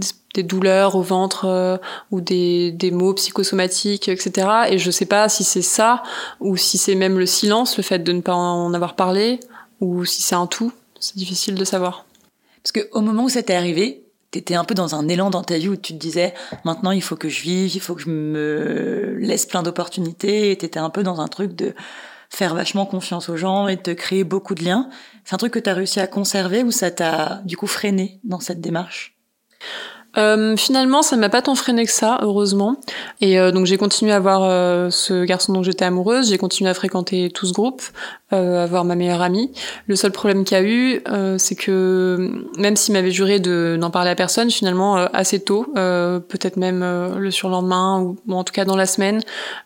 douleurs 0.44 0.96
au 0.96 1.02
ventre 1.02 1.46
euh, 1.46 1.78
ou 2.12 2.22
des, 2.22 2.72
des 2.72 2.92
maux 2.92 3.14
psychosomatiques, 3.16 4.08
etc. 4.08 4.48
Et 4.70 4.78
je 4.78 4.92
sais 4.92 5.08
pas 5.08 5.30
si 5.30 5.44
c'est 5.44 5.64
ça 5.64 6.04
ou 6.40 6.56
si 6.58 6.78
c'est 6.78 6.94
même 6.94 7.18
le 7.18 7.26
silence, 7.26 7.76
le 7.76 7.84
fait 7.84 8.00
de 8.00 8.12
ne 8.12 8.22
pas 8.22 8.36
en 8.36 8.74
avoir 8.74 8.96
parlé 8.96 9.40
ou 9.82 10.06
si 10.06 10.22
c'est 10.22 10.36
un 10.36 10.46
tout. 10.46 10.72
C'est 11.00 11.18
difficile 11.18 11.56
de 11.56 11.66
savoir. 11.66 12.06
Parce 12.62 12.72
que 12.72 12.88
au 12.92 13.02
moment 13.02 13.24
où 13.24 13.30
ça 13.30 13.42
t'est 13.42 13.56
arrivé, 13.56 14.04
t'étais 14.30 14.54
un 14.54 14.64
peu 14.64 14.76
dans 14.76 14.94
un 14.94 15.08
élan 15.08 15.32
dans 15.32 15.44
ta 15.44 15.58
vie 15.58 15.70
où 15.70 15.76
tu 15.76 15.94
te 15.94 15.98
disais 15.98 16.36
maintenant 16.66 16.92
il 16.92 17.02
faut 17.02 17.16
que 17.16 17.30
je 17.30 17.42
vive, 17.42 17.76
il 17.76 17.82
faut 17.82 17.96
que 17.96 18.02
je 18.02 18.10
me 18.10 19.18
laisse 19.20 19.48
plein 19.48 19.64
d'opportunités. 19.64 20.56
T'étais 20.56 20.80
un 20.80 20.92
peu 20.92 21.02
dans 21.02 21.20
un 21.20 21.28
truc 21.28 21.56
de 21.56 21.74
faire 22.30 22.56
vachement 22.56 22.86
confiance 22.86 23.30
aux 23.30 23.38
gens 23.38 23.68
et 23.68 23.76
de 23.78 23.94
créer 23.94 24.24
beaucoup 24.24 24.56
de 24.56 24.64
liens. 24.64 24.90
C'est 25.24 25.36
un 25.36 25.38
truc 25.38 25.54
que 25.54 25.60
t'as 25.60 25.74
réussi 25.74 26.00
à 26.00 26.08
conserver 26.08 26.64
ou 26.64 26.72
ça 26.72 26.92
t'a 26.92 27.42
du 27.46 27.58
coup 27.58 27.68
freiné 27.68 28.20
dans 28.24 28.40
cette 28.40 28.62
démarche? 28.62 29.18
Euh, 30.18 30.56
finalement, 30.58 31.04
ça 31.04 31.16
m'a 31.16 31.30
pas 31.30 31.42
tant 31.42 31.54
freiné 31.54 31.86
que 31.86 31.92
ça, 31.92 32.20
heureusement. 32.22 32.78
Et 33.22 33.40
euh, 33.40 33.52
donc 33.52 33.66
j'ai 33.66 33.78
continué 33.78 34.12
à 34.12 34.20
voir 34.20 34.44
euh, 34.44 34.90
ce 34.90 35.26
garçon 35.26 35.54
dont 35.54 35.64
j'étais 35.64 35.86
amoureuse, 35.86 36.30
j'ai 36.30 36.38
continué 36.38 36.70
à 36.70 36.74
fréquenter 36.74 37.30
tout 37.30 37.46
ce 37.46 37.54
groupe, 37.54 37.84
euh, 38.34 38.64
à 38.64 38.66
voir 38.66 38.86
ma 38.86 38.96
meilleure 38.96 39.22
amie. 39.22 39.52
Le 39.88 39.96
seul 39.96 40.12
problème 40.12 40.44
qu'il 40.44 40.58
y 40.58 40.60
a 40.60 40.64
eu, 40.64 41.02
c'est 41.38 41.56
que 41.56 42.46
même 42.58 42.76
s'il 42.76 42.94
m'avait 42.94 43.12
juré 43.12 43.40
de 43.40 43.78
n'en 43.80 43.90
parler 43.90 44.10
à 44.10 44.16
personne, 44.16 44.50
finalement 44.52 44.96
assez 44.96 45.40
tôt, 45.40 45.66
peut-être 45.74 46.58
même 46.58 46.84
le 47.18 47.32
surlendemain 47.32 48.02
ou 48.02 48.34
en 48.34 48.44
tout 48.44 48.54
cas 48.54 48.66
dans 48.66 48.76
la 48.76 48.86
semaine, 48.86 49.22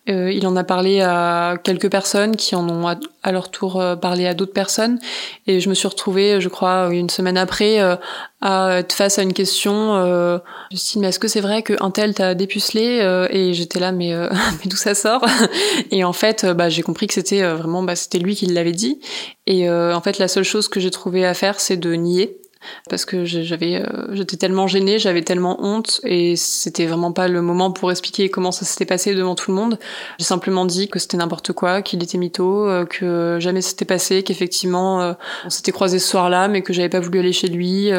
il 0.08 0.46
en 0.48 0.56
a 0.56 0.64
parlé 0.64 1.02
à 1.02 1.56
quelques 1.64 1.90
personnes 1.90 2.36
qui 2.36 2.56
en 2.56 2.68
ont 2.70 2.88
à, 2.88 3.32
leur 3.32 3.50
tour 3.50 3.84
parlé 4.02 4.28
à 4.28 4.34
d'autres 4.34 4.54
personnes. 4.54 5.00
Et 5.48 5.60
je 5.60 5.70
me 5.70 5.74
suis 5.74 5.88
retrouvée, 5.88 6.40
je 6.40 6.50
crois, 6.50 6.90
une 6.92 7.10
semaine 7.10 7.38
après, 7.38 7.80
à 8.42 8.80
être 8.80 8.94
face 8.94 9.20
à 9.20 9.22
une 9.22 9.34
question 9.34 9.96
euh, 9.96 10.40
je 10.72 10.76
me 10.76 10.80
suis 10.80 10.94
dit 10.94 11.00
mais 11.00 11.10
est-ce 11.10 11.20
que 11.20 11.28
c'est 11.28 11.42
vrai 11.42 11.62
qu'un 11.62 11.92
tel 11.92 12.16
t'a 12.16 12.34
dépucelé 12.34 13.00
euh, 13.02 13.28
et 13.30 13.54
j'étais 13.54 13.80
là 13.80 13.92
mais 13.92 14.14
euh, 14.14 14.30
mais 14.64 14.70
d'où 14.70 14.78
ça 14.78 14.96
sort? 14.96 15.24
Et 15.92 16.04
en 16.04 16.14
fait 16.14 16.46
bah 16.46 16.70
j'ai 16.70 16.82
compris 16.82 17.08
que 17.08 17.14
c'était 17.14 17.44
vraiment 17.44 17.84
bah 17.84 17.96
c'était 17.96 18.18
lui 18.18 18.36
qui 18.36 18.48
l'avait 18.54 18.72
dit. 18.72 19.00
Et 19.48 19.70
en 19.70 20.02
fait 20.02 20.18
la 20.18 20.28
seule 20.28 20.44
chose 20.44 20.68
que 20.68 20.80
j'ai 20.80 20.92
trouvé 20.92 21.26
à 21.26 21.34
faire 21.34 21.60
c'est 21.60 21.78
de 21.78 21.94
nier 21.94 22.41
parce 22.90 23.06
que 23.06 23.26
j'avais 23.26 23.76
euh, 23.76 24.14
j'étais 24.14 24.38
tellement 24.38 24.68
gênée, 24.68 25.00
j'avais 25.00 25.22
tellement 25.22 25.58
honte 25.64 26.02
et 26.04 26.36
c'était 26.36 26.86
vraiment 26.86 27.12
pas 27.12 27.28
le 27.28 27.42
moment 27.42 27.72
pour 27.72 27.92
expliquer 27.92 28.30
comment 28.30 28.52
ça 28.52 28.66
s'était 28.66 28.86
passé 28.86 29.16
devant 29.16 29.36
tout 29.36 29.52
le 29.52 29.56
monde. 29.56 29.80
J'ai 30.20 30.26
simplement 30.26 30.66
dit 30.66 30.88
que 30.88 31.00
c'était 31.00 31.18
n'importe 31.18 31.54
quoi, 31.54 31.82
qu'il 31.82 32.02
était 32.04 32.18
mytho, 32.18 32.68
euh, 32.68 32.86
que 32.86 33.38
jamais 33.40 33.62
c'était 33.62 33.86
passé, 33.86 34.24
qu'effectivement 34.24 35.02
euh, 35.02 35.14
on 35.46 35.50
s'était 35.50 35.72
croisé 35.72 36.00
ce 36.00 36.08
soir-là 36.08 36.48
mais 36.48 36.62
que 36.62 36.74
j'avais 36.74 36.90
pas 36.90 37.00
voulu 37.00 37.20
aller 37.20 37.34
chez 37.34 37.48
lui, 37.48 37.92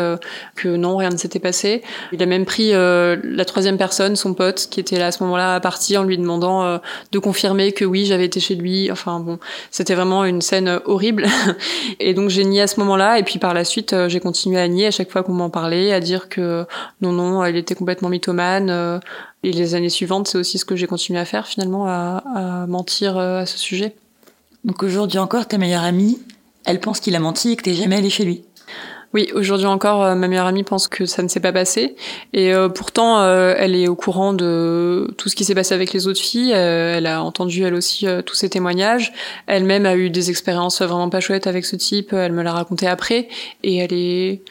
que 0.56 0.68
non, 0.68 0.96
rien 0.96 1.10
ne 1.10 1.16
s'était 1.16 1.38
passé. 1.38 1.82
Il 2.12 2.22
a 2.22 2.26
même 2.26 2.44
pris 2.44 2.72
la 2.72 3.44
troisième 3.44 3.78
personne, 3.78 4.16
son 4.16 4.34
pote 4.34 4.68
qui 4.70 4.80
était 4.80 4.98
là 4.98 5.06
à 5.08 5.12
ce 5.12 5.22
moment-là 5.22 5.54
à 5.54 5.60
partir 5.60 6.00
en 6.00 6.04
lui 6.04 6.18
demandant 6.18 6.80
de 7.12 7.18
confirmer 7.18 7.72
que 7.72 7.84
oui, 7.84 8.04
j'avais 8.04 8.24
été 8.24 8.40
chez 8.40 8.54
lui. 8.54 8.90
Enfin 8.90 9.20
bon, 9.20 9.38
c'était 9.70 9.94
vraiment 9.94 10.24
une 10.24 10.42
scène 10.42 10.80
horrible 10.84 11.26
et 12.00 12.14
donc 12.14 12.30
j'ai 12.30 12.44
nié 12.44 12.62
à 12.62 12.66
ce 12.66 12.78
moment-là 12.80 13.18
et 13.18 13.22
puis 13.22 13.38
par 13.38 13.54
la 13.54 13.64
suite 13.64 13.94
j'ai 14.08 14.20
continué 14.20 14.51
à 14.56 14.68
nier 14.68 14.86
à 14.86 14.90
chaque 14.90 15.10
fois 15.10 15.22
qu'on 15.22 15.32
m'en 15.32 15.50
parlait, 15.50 15.92
à 15.92 16.00
dire 16.00 16.28
que 16.28 16.66
non, 17.00 17.12
non, 17.12 17.44
elle 17.44 17.56
était 17.56 17.74
complètement 17.74 18.08
mythomane. 18.08 18.70
Euh, 18.70 18.98
et 19.42 19.52
les 19.52 19.74
années 19.74 19.88
suivantes, 19.88 20.28
c'est 20.28 20.38
aussi 20.38 20.58
ce 20.58 20.64
que 20.64 20.76
j'ai 20.76 20.86
continué 20.86 21.18
à 21.18 21.24
faire 21.24 21.46
finalement, 21.46 21.86
à, 21.86 22.66
mentir 22.68 23.16
euh, 23.16 23.40
à 23.40 23.46
ce 23.46 23.58
sujet. 23.58 23.94
Donc 24.64 24.82
aujourd'hui 24.82 25.18
encore, 25.18 25.46
ta 25.46 25.58
meilleure 25.58 25.82
amie, 25.82 26.20
elle 26.64 26.80
pense 26.80 27.00
qu'il 27.00 27.16
a 27.16 27.20
menti 27.20 27.50
et 27.50 27.56
que 27.56 27.62
t'es 27.62 27.74
jamais 27.74 27.96
allée 27.96 28.10
chez 28.10 28.24
lui. 28.24 28.44
Oui, 29.14 29.30
aujourd'hui 29.34 29.66
encore, 29.66 30.02
euh, 30.02 30.14
ma 30.14 30.26
meilleure 30.28 30.46
amie 30.46 30.62
pense 30.62 30.88
que 30.88 31.04
ça 31.04 31.22
ne 31.22 31.28
s'est 31.28 31.40
pas 31.40 31.52
passé. 31.52 31.96
Et 32.32 32.52
pourtant, 32.74 33.22
elle 33.22 33.74
est 33.74 33.88
au 33.88 33.94
courant 33.94 34.32
de 34.32 35.12
tout 35.18 35.28
ce 35.28 35.36
qui 35.36 35.44
s'est 35.44 35.54
passé 35.54 35.74
avec 35.74 35.92
les 35.92 36.06
autres 36.06 36.20
filles. 36.20 36.50
elle 36.52 37.06
a 37.06 37.22
entendu, 37.22 37.62
elle 37.62 37.74
aussi, 37.74 38.06
tous 38.24 38.34
ces 38.34 38.48
témoignages. 38.48 39.12
Elle-même 39.46 39.86
a 39.86 39.96
eu 39.96 40.10
des 40.10 40.30
expériences 40.30 40.80
vraiment 40.80 41.10
pas 41.10 41.20
chouettes 41.20 41.46
avec 41.46 41.64
ce 41.64 41.76
type. 41.76 42.12
Elle 42.12 42.32
me 42.32 42.42
l'a 42.42 42.52
raconté 42.52 42.86
après. 42.86 43.28
Et 43.62 43.76
elle 43.76 43.92
est, 43.92 44.42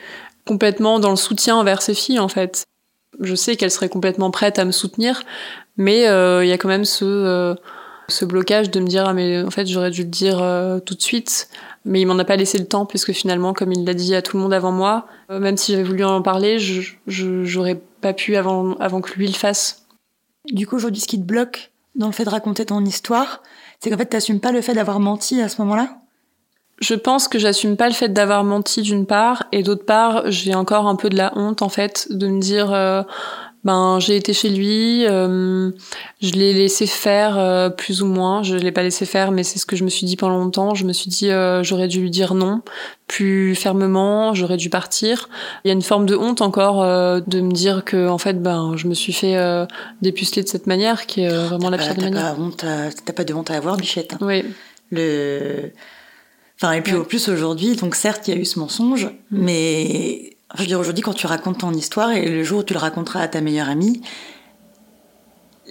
complètement 0.46 1.00
dans 1.00 1.12
le 1.12 1.16
soutien 1.16 1.56
envers 1.56 1.82
ses 1.82 1.94
filles 1.94 2.20
en 2.20 2.28
fait. 2.28 2.66
Je 3.20 3.36
sais 3.36 3.56
qu'elle 3.56 3.72
serait 3.72 3.90
complètement 3.90 4.32
prête 4.32 4.58
à 4.60 4.66
me 4.66 4.72
soutenir, 4.72 5.24
mais 5.78 6.08
euh, 6.08 6.44
il 6.44 6.50
y 6.50 6.54
a 6.54 6.58
quand 6.58 6.68
même 6.70 6.86
ce, 6.86 7.06
euh, 7.06 7.56
ce 8.08 8.26
blocage 8.26 8.72
de 8.72 8.80
me 8.80 8.88
dire 8.88 9.06
ah 9.08 9.14
mais 9.14 9.42
en 9.42 9.52
fait 9.52 9.66
j'aurais 9.66 9.92
dû 9.92 10.04
le 10.04 10.10
dire 10.10 10.42
euh, 10.42 10.80
tout 10.80 10.96
de 10.96 11.02
suite, 11.02 11.50
mais 11.86 12.02
il 12.02 12.06
m'en 12.06 12.18
a 12.20 12.26
pas 12.26 12.36
laissé 12.36 12.58
le 12.58 12.66
temps 12.66 12.86
puisque 12.86 13.12
finalement 13.12 13.54
comme 13.54 13.72
il 13.72 13.86
l'a 13.86 13.94
dit 13.94 14.16
à 14.16 14.22
tout 14.22 14.38
le 14.38 14.44
monde 14.44 14.54
avant 14.54 14.72
moi, 14.72 15.08
même 15.30 15.58
si 15.58 15.72
j'avais 15.72 15.84
voulu 15.84 16.04
en 16.04 16.22
parler, 16.22 16.60
je 16.60 16.94
j'aurais 17.08 17.82
pas 18.02 18.14
pu 18.14 18.36
avant 18.36 18.74
avant 18.76 19.02
que 19.02 19.14
lui 19.14 19.28
le 19.28 19.34
fasse. 19.34 19.86
Du 20.52 20.68
coup 20.68 20.76
aujourd'hui 20.76 21.02
ce 21.02 21.08
qui 21.08 21.20
te 21.20 21.26
bloque 21.26 21.72
dans 21.96 22.08
le 22.08 22.14
fait 22.14 22.26
de 22.26 22.30
raconter 22.30 22.66
ton 22.66 22.84
histoire, 22.86 23.42
c'est 23.80 23.90
qu'en 23.90 23.98
fait 23.98 24.06
t'assumes 24.06 24.40
pas 24.40 24.52
le 24.52 24.62
fait 24.62 24.74
d'avoir 24.74 25.00
menti 25.00 25.42
à 25.42 25.50
ce 25.50 25.62
moment-là? 25.62 25.98
Je 26.80 26.96
pense 26.96 27.28
que 27.28 27.38
j'assume 27.38 27.78
pas 27.78 27.88
le 27.88 27.94
fait 27.94 28.10
d'avoir 28.10 28.44
menti 28.44 28.82
d'une 28.82 29.06
part 29.06 29.46
et 29.52 29.62
d'autre 29.62 29.86
part 29.86 30.24
j'ai 30.32 30.56
encore 30.56 30.88
un 30.88 30.96
peu 30.96 31.10
de 31.10 31.18
la 31.18 31.32
honte 31.36 31.62
en 31.62 31.70
fait 31.70 32.08
de 32.10 32.28
me 32.28 32.40
dire 32.40 32.74
euh, 32.74 33.04
ben 33.64 34.00
j'ai 34.00 34.16
été 34.16 34.34
chez 34.34 34.50
lui 34.50 35.06
euh, 35.06 35.72
je 36.22 36.32
l'ai 36.32 36.54
laissé 36.54 36.88
faire 36.88 37.38
euh, 37.38 37.70
plus 37.70 38.02
ou 38.02 38.06
moins. 38.06 38.44
Je 38.44 38.56
l'ai 38.56 38.72
pas 38.72 38.84
laissé 38.84 39.06
faire 39.06 39.32
mais 39.32 39.44
c'est 39.44 39.60
ce 39.60 39.66
que 39.66 39.76
je 39.76 39.84
me 39.84 39.90
suis 39.90 40.06
dit 40.06 40.16
pendant 40.16 40.38
longtemps. 40.38 40.74
Je 40.74 40.86
me 40.86 40.94
suis 40.94 41.10
dit 41.10 41.30
j'aurais 41.62 41.88
dû 41.88 42.02
lui 42.02 42.10
dire 42.10 42.34
non 42.34 42.62
plus 43.08 43.56
fermement 43.56 44.34
j'aurais 44.34 44.58
dû 44.58 44.70
partir. 44.70 45.30
Il 45.64 45.68
y 45.68 45.72
a 45.72 45.74
une 45.74 45.82
forme 45.82 46.06
de 46.06 46.16
honte 46.16 46.42
encore 46.42 46.84
de 46.84 47.42
me 47.42 47.52
dire 47.52 47.84
que 47.84 48.08
en 48.08 48.18
fait 48.18 48.42
ben 48.42 48.74
je 48.76 48.88
me 48.88 48.94
suis 48.94 49.14
fait 49.14 49.38
dépuceler 50.02 50.44
de 50.44 50.48
cette 50.48 50.68
manière 50.68 51.06
qui 51.06 51.22
est 51.22 51.30
vraiment 51.30 51.70
la 51.70 51.78
pire 51.78 51.96
des 51.96 52.10
manières. 52.10 52.36
t'as 52.58 53.14
pas 53.14 53.24
de 53.24 53.34
honte 53.34 53.52
à 53.52 53.56
avoir 53.56 53.78
Bichette. 53.78 54.14
Hein. 54.14 54.20
oui. 54.22 54.44
Le 54.94 55.72
Enfin, 56.62 56.74
et 56.74 56.82
puis 56.82 56.94
au 56.94 57.04
plus 57.04 57.28
aujourd'hui, 57.28 57.76
donc 57.76 57.96
certes, 57.96 58.28
il 58.28 58.36
y 58.36 58.38
a 58.38 58.40
eu 58.40 58.46
ce 58.46 58.60
mensonge, 58.60 59.06
mm. 59.06 59.10
mais 59.32 60.31
je 60.56 60.62
veux 60.62 60.68
dire, 60.68 60.80
aujourd'hui, 60.80 61.04
quand 61.04 61.14
tu 61.14 61.28
racontes 61.28 61.60
ton 61.60 61.74
histoire 61.74 62.12
et 62.12 62.26
le 62.28 62.44
jour 62.44 62.60
où 62.60 62.64
tu 62.64 62.74
le 62.74 62.80
raconteras 62.80 63.22
à 63.22 63.28
ta 63.28 63.42
meilleure 63.42 63.70
amie, 63.70 64.02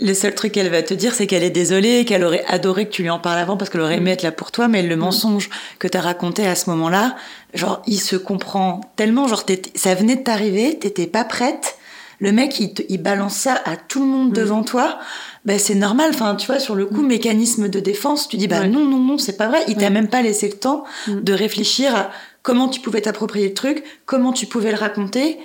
le 0.01 0.15
seul 0.15 0.35
truc 0.35 0.53
qu'elle 0.53 0.71
va 0.71 0.83
te 0.83 0.95
dire, 0.95 1.15
c'est 1.15 1.27
qu'elle 1.27 1.43
est 1.43 1.51
désolée, 1.51 2.05
qu'elle 2.05 2.25
aurait 2.25 2.45
adoré 2.47 2.87
que 2.87 2.91
tu 2.91 3.03
lui 3.03 3.11
en 3.11 3.19
parles 3.19 3.39
avant 3.39 3.57
parce 3.57 3.71
qu'elle 3.71 3.83
aurait 3.83 3.97
aimé 3.97 4.11
mm. 4.11 4.15
être 4.15 4.23
là 4.23 4.33
pour 4.33 4.51
toi, 4.51 4.69
mais 4.69 4.83
le 4.83 4.97
mm. 4.97 5.01
mensonge 5.01 5.51
que 5.79 5.89
tu 5.89 5.99
as 5.99 6.01
raconté 6.01 6.47
à 6.47 6.55
ce 6.55 6.71
moment-là, 6.71 7.17
genre, 7.53 7.83
il 7.87 8.01
se 8.01 8.17
comprend 8.17 8.81
tellement, 8.97 9.29
genre, 9.29 9.45
ça 9.75 9.95
venait 9.95 10.17
de 10.17 10.23
t'arriver, 10.23 10.79
t'étais 10.79 11.07
pas 11.07 11.25
prête, 11.25 11.77
le 12.19 12.33
mec, 12.33 12.61
il, 12.61 12.73
il 12.89 13.03
balance 13.03 13.35
ça 13.35 13.61
à 13.65 13.77
tout 13.77 14.01
le 14.01 14.07
monde 14.07 14.33
devant 14.33 14.63
toi 14.63 14.99
ben 15.45 15.59
c'est 15.59 15.75
normal. 15.75 16.11
Enfin, 16.13 16.35
tu 16.35 16.47
vois, 16.47 16.59
sur 16.59 16.75
le 16.75 16.87
coup, 16.87 17.03
mm. 17.03 17.07
mécanisme 17.07 17.69
de 17.69 17.81
défense, 17.81 18.29
tu 18.29 18.37
dis 18.37 18.49
bah 18.49 18.67
non, 18.67 18.85
non, 18.85 18.99
non, 18.99 19.19
c'est 19.19 19.37
pas 19.37 19.49
vrai. 19.49 19.61
Il 19.69 19.77
t'a 19.77 19.91
même 19.91 20.09
pas 20.09 20.23
laissé 20.23 20.49
le 20.49 20.55
temps 20.55 20.85
mm. 21.07 21.21
de 21.21 21.33
réfléchir 21.33 21.95
à 21.95 22.11
comment 22.43 22.69
tu 22.69 22.81
pouvais 22.81 23.01
t'approprier 23.01 23.49
le 23.49 23.55
truc, 23.55 23.85
comment 24.07 24.33
tu 24.33 24.47
pouvais 24.47 24.71
le 24.71 24.79
raconter. 24.79 25.39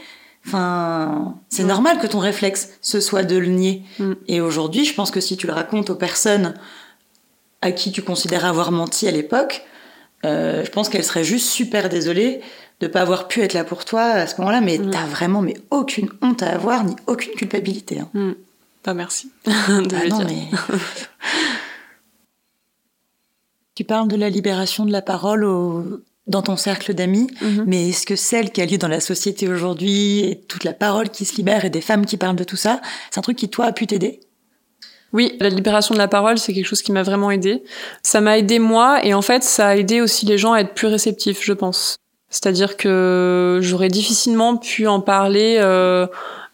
Enfin, 0.46 1.36
c'est 1.50 1.64
normal 1.64 2.00
que 2.00 2.08
ton 2.08 2.20
réflexe 2.20 2.78
ce 2.82 3.00
soit 3.00 3.24
de 3.24 3.38
le 3.38 3.48
nier. 3.48 3.84
Mm. 4.00 4.14
Et 4.28 4.42
aujourd'hui, 4.42 4.86
je 4.86 4.94
pense 4.94 5.12
que 5.12 5.20
si 5.20 5.38
tu 5.38 5.48
le 5.48 5.54
racontes 5.54 5.90
aux 5.90 5.96
personnes 5.96 6.54
à 7.62 7.72
qui 7.72 7.92
tu 7.92 8.02
considères 8.02 8.46
avoir 8.46 8.72
menti 8.72 9.08
à 9.08 9.12
l'époque, 9.12 9.64
euh, 10.26 10.64
je 10.64 10.70
pense 10.72 10.90
qu'elles 10.90 11.04
seraient 11.04 11.24
juste 11.24 11.50
super 11.50 11.90
désolées 11.90 12.42
de 12.80 12.88
pas 12.88 13.02
avoir 13.02 13.28
pu 13.28 13.42
être 13.42 13.54
là 13.54 13.64
pour 13.64 13.86
toi 13.86 14.04
à 14.04 14.28
ce 14.28 14.40
moment-là, 14.42 14.62
mais 14.62 14.78
t'as 14.92 15.06
vraiment 15.06 15.42
mais 15.42 15.56
aucune 15.72 16.10
honte 16.22 16.44
à 16.44 16.50
avoir 16.50 16.84
ni 16.84 16.96
aucune 17.08 17.34
culpabilité. 17.34 18.00
Hein 18.00 18.36
merci 18.94 19.32
de 19.46 20.10
non, 20.10 20.24
Mais... 20.26 20.48
tu 23.76 23.84
parles 23.84 24.08
de 24.08 24.16
la 24.16 24.30
libération 24.30 24.86
de 24.86 24.92
la 24.92 25.02
parole 25.02 26.02
dans 26.28 26.42
ton 26.42 26.56
cercle 26.56 26.94
d'amis, 26.94 27.28
mhm. 27.42 27.66
mais 27.68 27.90
est-ce 27.90 28.06
que 28.06 28.16
celle 28.16 28.52
qui 28.52 28.62
a 28.62 28.66
lieu 28.66 28.78
dans 28.78 28.88
la 28.88 29.00
société 29.00 29.48
aujourd'hui 29.48 30.22
et 30.22 30.40
toute 30.40 30.64
la 30.64 30.74
parole 30.74 31.10
qui 31.10 31.26
se 31.26 31.36
libère 31.36 31.66
et 31.66 31.70
des 31.70 31.82
femmes 31.82 32.06
qui 32.06 32.18
parlent 32.18 32.36
de 32.36 32.44
tout 32.44 32.56
ça, 32.56 32.82
c'est 33.12 33.20
un 33.20 33.22
truc 33.22 33.38
qui 33.38 33.50
toi 33.50 33.66
a 33.66 33.72
pu 33.72 33.86
t'aider? 33.86 34.22
Oui, 35.14 35.38
la 35.40 35.50
libération 35.50 35.94
de 35.94 36.00
la 36.00 36.08
parole, 36.08 36.38
c'est 36.38 36.54
quelque 36.54 36.66
chose 36.66 36.82
qui 36.82 36.92
m'a 36.92 37.04
vraiment 37.04 37.32
aidé. 37.32 37.64
Ça 38.04 38.22
m'a 38.22 38.38
aidé 38.38 38.60
moi 38.60 39.06
et 39.06 39.14
en 39.14 39.22
fait, 39.22 39.44
ça 39.44 39.68
a 39.70 39.76
aidé 39.76 40.02
aussi 40.02 40.26
les 40.26 40.38
gens 40.38 40.54
à 40.54 40.60
être 40.60 40.74
plus 40.74 40.88
réceptifs, 40.88 41.44
je 41.44 41.54
pense. 41.54 41.96
C'est-à-dire 42.30 42.76
que 42.76 43.60
j'aurais 43.62 43.88
difficilement 43.88 44.58
pu 44.58 44.88
en 44.88 45.00
parler 45.00 45.58
euh, 45.62 46.08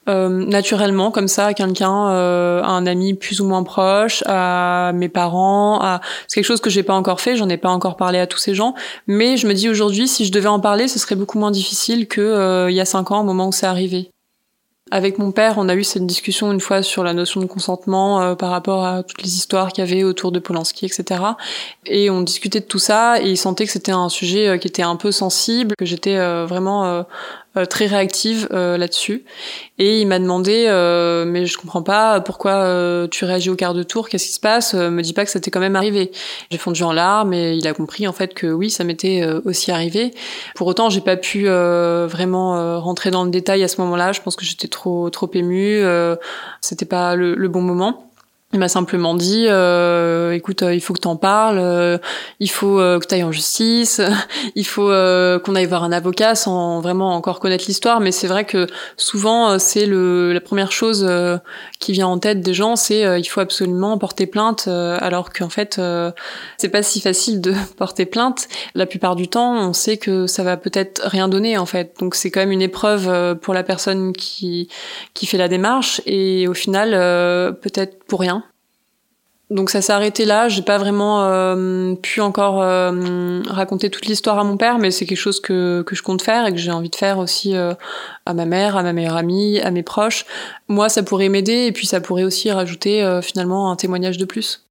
euh, 0.09 0.29
naturellement 0.29 1.11
comme 1.11 1.27
ça 1.27 1.45
à 1.45 1.53
quelqu'un, 1.53 2.09
euh, 2.09 2.63
à 2.63 2.69
un 2.69 2.87
ami 2.87 3.13
plus 3.13 3.39
ou 3.39 3.45
moins 3.45 3.61
proche, 3.61 4.23
à 4.25 4.91
mes 4.95 5.09
parents, 5.09 5.79
à 5.79 6.01
c'est 6.27 6.35
quelque 6.41 6.47
chose 6.47 6.59
que 6.59 6.71
j'ai 6.71 6.81
pas 6.81 6.95
encore 6.95 7.21
fait, 7.21 7.35
j'en 7.35 7.49
ai 7.49 7.57
pas 7.57 7.69
encore 7.69 7.97
parlé 7.97 8.17
à 8.17 8.25
tous 8.25 8.39
ces 8.39 8.55
gens, 8.55 8.73
mais 9.05 9.37
je 9.37 9.45
me 9.45 9.53
dis 9.53 9.69
aujourd'hui 9.69 10.07
si 10.07 10.25
je 10.25 10.31
devais 10.31 10.47
en 10.47 10.59
parler, 10.59 10.87
ce 10.87 10.97
serait 10.97 11.13
beaucoup 11.13 11.37
moins 11.37 11.51
difficile 11.51 12.07
que 12.07 12.19
euh, 12.19 12.71
il 12.71 12.75
y 12.75 12.81
a 12.81 12.85
cinq 12.85 13.11
ans 13.11 13.21
au 13.21 13.23
moment 13.23 13.47
où 13.47 13.51
c'est 13.51 13.67
arrivé. 13.67 14.09
Avec 14.89 15.19
mon 15.19 15.31
père, 15.31 15.53
on 15.57 15.69
a 15.69 15.75
eu 15.75 15.83
cette 15.83 16.05
discussion 16.07 16.51
une 16.51 16.59
fois 16.59 16.81
sur 16.81 17.03
la 17.03 17.13
notion 17.13 17.39
de 17.39 17.45
consentement 17.45 18.21
euh, 18.21 18.35
par 18.35 18.49
rapport 18.49 18.83
à 18.83 19.03
toutes 19.03 19.21
les 19.21 19.35
histoires 19.35 19.71
qu'il 19.71 19.85
y 19.85 19.87
avait 19.87 20.03
autour 20.03 20.31
de 20.31 20.39
Polanski, 20.39 20.87
etc. 20.87 21.21
Et 21.85 22.09
on 22.09 22.21
discutait 22.23 22.59
de 22.59 22.65
tout 22.65 22.79
ça 22.79 23.21
et 23.21 23.29
il 23.29 23.37
sentait 23.37 23.67
que 23.67 23.71
c'était 23.71 23.93
un 23.93 24.09
sujet 24.09 24.57
qui 24.59 24.67
était 24.67 24.81
un 24.81 24.95
peu 24.95 25.11
sensible, 25.11 25.75
que 25.77 25.85
j'étais 25.85 26.17
vraiment 26.45 27.05
euh, 27.57 27.65
très 27.65 27.85
réactive 27.85 28.47
euh, 28.53 28.77
là-dessus. 28.77 29.25
Et 29.77 29.99
il 29.99 30.07
m'a 30.07 30.19
demandé, 30.19 30.67
euh, 30.67 31.25
mais 31.25 31.45
je 31.45 31.57
comprends 31.57 31.83
pas 31.83 32.21
pourquoi 32.21 32.65
tu 33.11 33.25
réagis 33.25 33.49
au 33.49 33.55
quart 33.55 33.73
de 33.73 33.83
tour, 33.83 34.07
qu'est-ce 34.07 34.27
qui 34.27 34.31
se 34.31 34.39
passe 34.39 34.73
Me 34.73 35.01
dis 35.01 35.11
pas 35.11 35.25
que 35.25 35.31
ça 35.31 35.41
t'est 35.41 35.51
quand 35.51 35.59
même 35.59 35.75
arrivé. 35.75 36.11
J'ai 36.49 36.57
fondu 36.57 36.83
en 36.83 36.93
larmes 36.93 37.33
et 37.33 37.55
il 37.55 37.67
a 37.67 37.73
compris 37.73 38.07
en 38.07 38.13
fait 38.13 38.33
que 38.33 38.47
oui, 38.47 38.69
ça 38.69 38.83
m'était 38.83 39.25
aussi 39.43 39.71
arrivé. 39.71 40.13
Pour 40.55 40.67
autant, 40.67 40.89
j'ai 40.89 41.01
pas 41.01 41.17
pu 41.17 41.47
vraiment 41.47 42.79
rentrer 42.79 43.11
dans 43.11 43.23
le 43.23 43.31
détail 43.31 43.63
à 43.63 43.67
ce 43.67 43.81
moment-là. 43.81 44.11
Je 44.11 44.21
pense 44.21 44.35
que 44.35 44.45
j'étais 44.45 44.67
trop 44.67 45.09
trop 45.09 45.29
émue. 45.33 45.83
C'était 46.61 46.85
pas 46.85 47.15
le, 47.15 47.35
le 47.35 47.47
bon 47.49 47.61
moment. 47.61 48.10
Il 48.53 48.59
m'a 48.59 48.67
simplement 48.67 49.15
dit, 49.15 49.45
euh, 49.47 50.33
écoute, 50.33 50.61
euh, 50.63 50.75
il 50.75 50.81
faut 50.81 50.93
que 50.93 50.99
t'en 50.99 51.15
parles, 51.15 51.57
euh, 51.57 51.97
il 52.41 52.51
faut 52.51 52.81
euh, 52.81 52.99
que 52.99 53.05
t'ailles 53.05 53.23
en 53.23 53.31
justice, 53.31 54.01
il 54.55 54.67
faut 54.67 54.87
qu'on 54.91 55.55
aille 55.55 55.65
voir 55.65 55.85
un 55.85 55.93
avocat 55.93 56.35
sans 56.35 56.81
vraiment 56.81 57.15
encore 57.15 57.39
connaître 57.39 57.63
l'histoire. 57.67 58.01
Mais 58.01 58.11
c'est 58.11 58.27
vrai 58.27 58.43
que 58.43 58.67
souvent, 58.97 59.57
c'est 59.57 59.85
le 59.85 60.33
la 60.33 60.41
première 60.41 60.71
chose 60.71 61.09
qui 61.79 61.93
vient 61.93 62.07
en 62.07 62.19
tête 62.19 62.41
des 62.41 62.53
gens, 62.53 62.75
c'est 62.75 63.19
il 63.19 63.25
faut 63.25 63.39
absolument 63.39 63.97
porter 63.97 64.25
plainte, 64.25 64.67
alors 64.67 65.31
qu'en 65.31 65.49
fait, 65.49 65.79
c'est 66.57 66.69
pas 66.69 66.83
si 66.83 66.99
facile 66.99 67.41
de 67.41 67.53
porter 67.77 68.05
plainte. 68.05 68.47
La 68.75 68.85
plupart 68.85 69.15
du 69.15 69.27
temps, 69.27 69.53
on 69.53 69.73
sait 69.73 69.97
que 69.97 70.27
ça 70.27 70.43
va 70.43 70.57
peut-être 70.57 71.01
rien 71.05 71.27
donner 71.27 71.57
en 71.57 71.65
fait. 71.65 71.95
Donc 71.99 72.15
c'est 72.15 72.31
quand 72.31 72.41
même 72.41 72.51
une 72.51 72.61
épreuve 72.61 73.37
pour 73.39 73.53
la 73.53 73.63
personne 73.63 74.13
qui 74.13 74.67
qui 75.13 75.25
fait 75.25 75.37
la 75.37 75.47
démarche 75.47 76.01
et 76.05 76.47
au 76.47 76.53
final, 76.53 76.91
peut-être 77.61 78.03
pour 78.05 78.19
rien 78.19 78.40
donc 79.51 79.69
ça 79.69 79.81
s'est 79.81 79.91
arrêté 79.91 80.23
là. 80.23 80.47
J'ai 80.47 80.61
pas 80.61 80.77
vraiment 80.77 81.25
euh, 81.25 81.93
pu 81.95 82.21
encore 82.21 82.61
euh, 82.61 83.41
raconter 83.47 83.89
toute 83.89 84.05
l'histoire 84.05 84.39
à 84.39 84.45
mon 84.45 84.55
père, 84.55 84.79
mais 84.79 84.91
c'est 84.91 85.05
quelque 85.05 85.17
chose 85.17 85.41
que, 85.41 85.81
que 85.81 85.93
je 85.93 86.01
compte 86.01 86.21
faire 86.21 86.47
et 86.47 86.51
que 86.51 86.57
j'ai 86.57 86.71
envie 86.71 86.89
de 86.89 86.95
faire 86.95 87.19
aussi 87.19 87.55
euh, 87.55 87.73
à 88.25 88.33
ma 88.33 88.45
mère, 88.45 88.77
à 88.77 88.83
ma 88.83 88.93
meilleure 88.93 89.17
amie, 89.17 89.59
à 89.59 89.69
mes 89.69 89.83
proches. 89.83 90.25
Moi, 90.69 90.87
ça 90.87 91.03
pourrait 91.03 91.27
m'aider 91.27 91.65
et 91.65 91.73
puis 91.73 91.85
ça 91.85 91.99
pourrait 91.99 92.23
aussi 92.23 92.49
rajouter 92.49 93.19
finalement 93.21 93.71
un 93.71 93.75
témoignage 93.75 94.17
de 94.17 94.23
plus. 94.23 94.65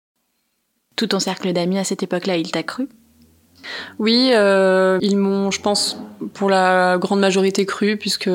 Tout 0.97 1.09
ton 1.09 1.21
cercle 1.21 1.53
d'amis 1.53 1.79
à 1.79 1.85
cette 1.85 2.03
époque-là, 2.03 2.39
il 2.39 2.51
t'a 2.51 2.63
cru? 2.63 2.89
Oui, 3.99 4.31
ils 4.33 5.17
m'ont, 5.17 5.51
je 5.51 5.61
pense, 5.61 5.99
pour 6.33 6.49
la 6.49 6.97
grande 6.97 7.21
majorité 7.21 7.67
cru, 7.67 7.99
puisque 7.99 8.31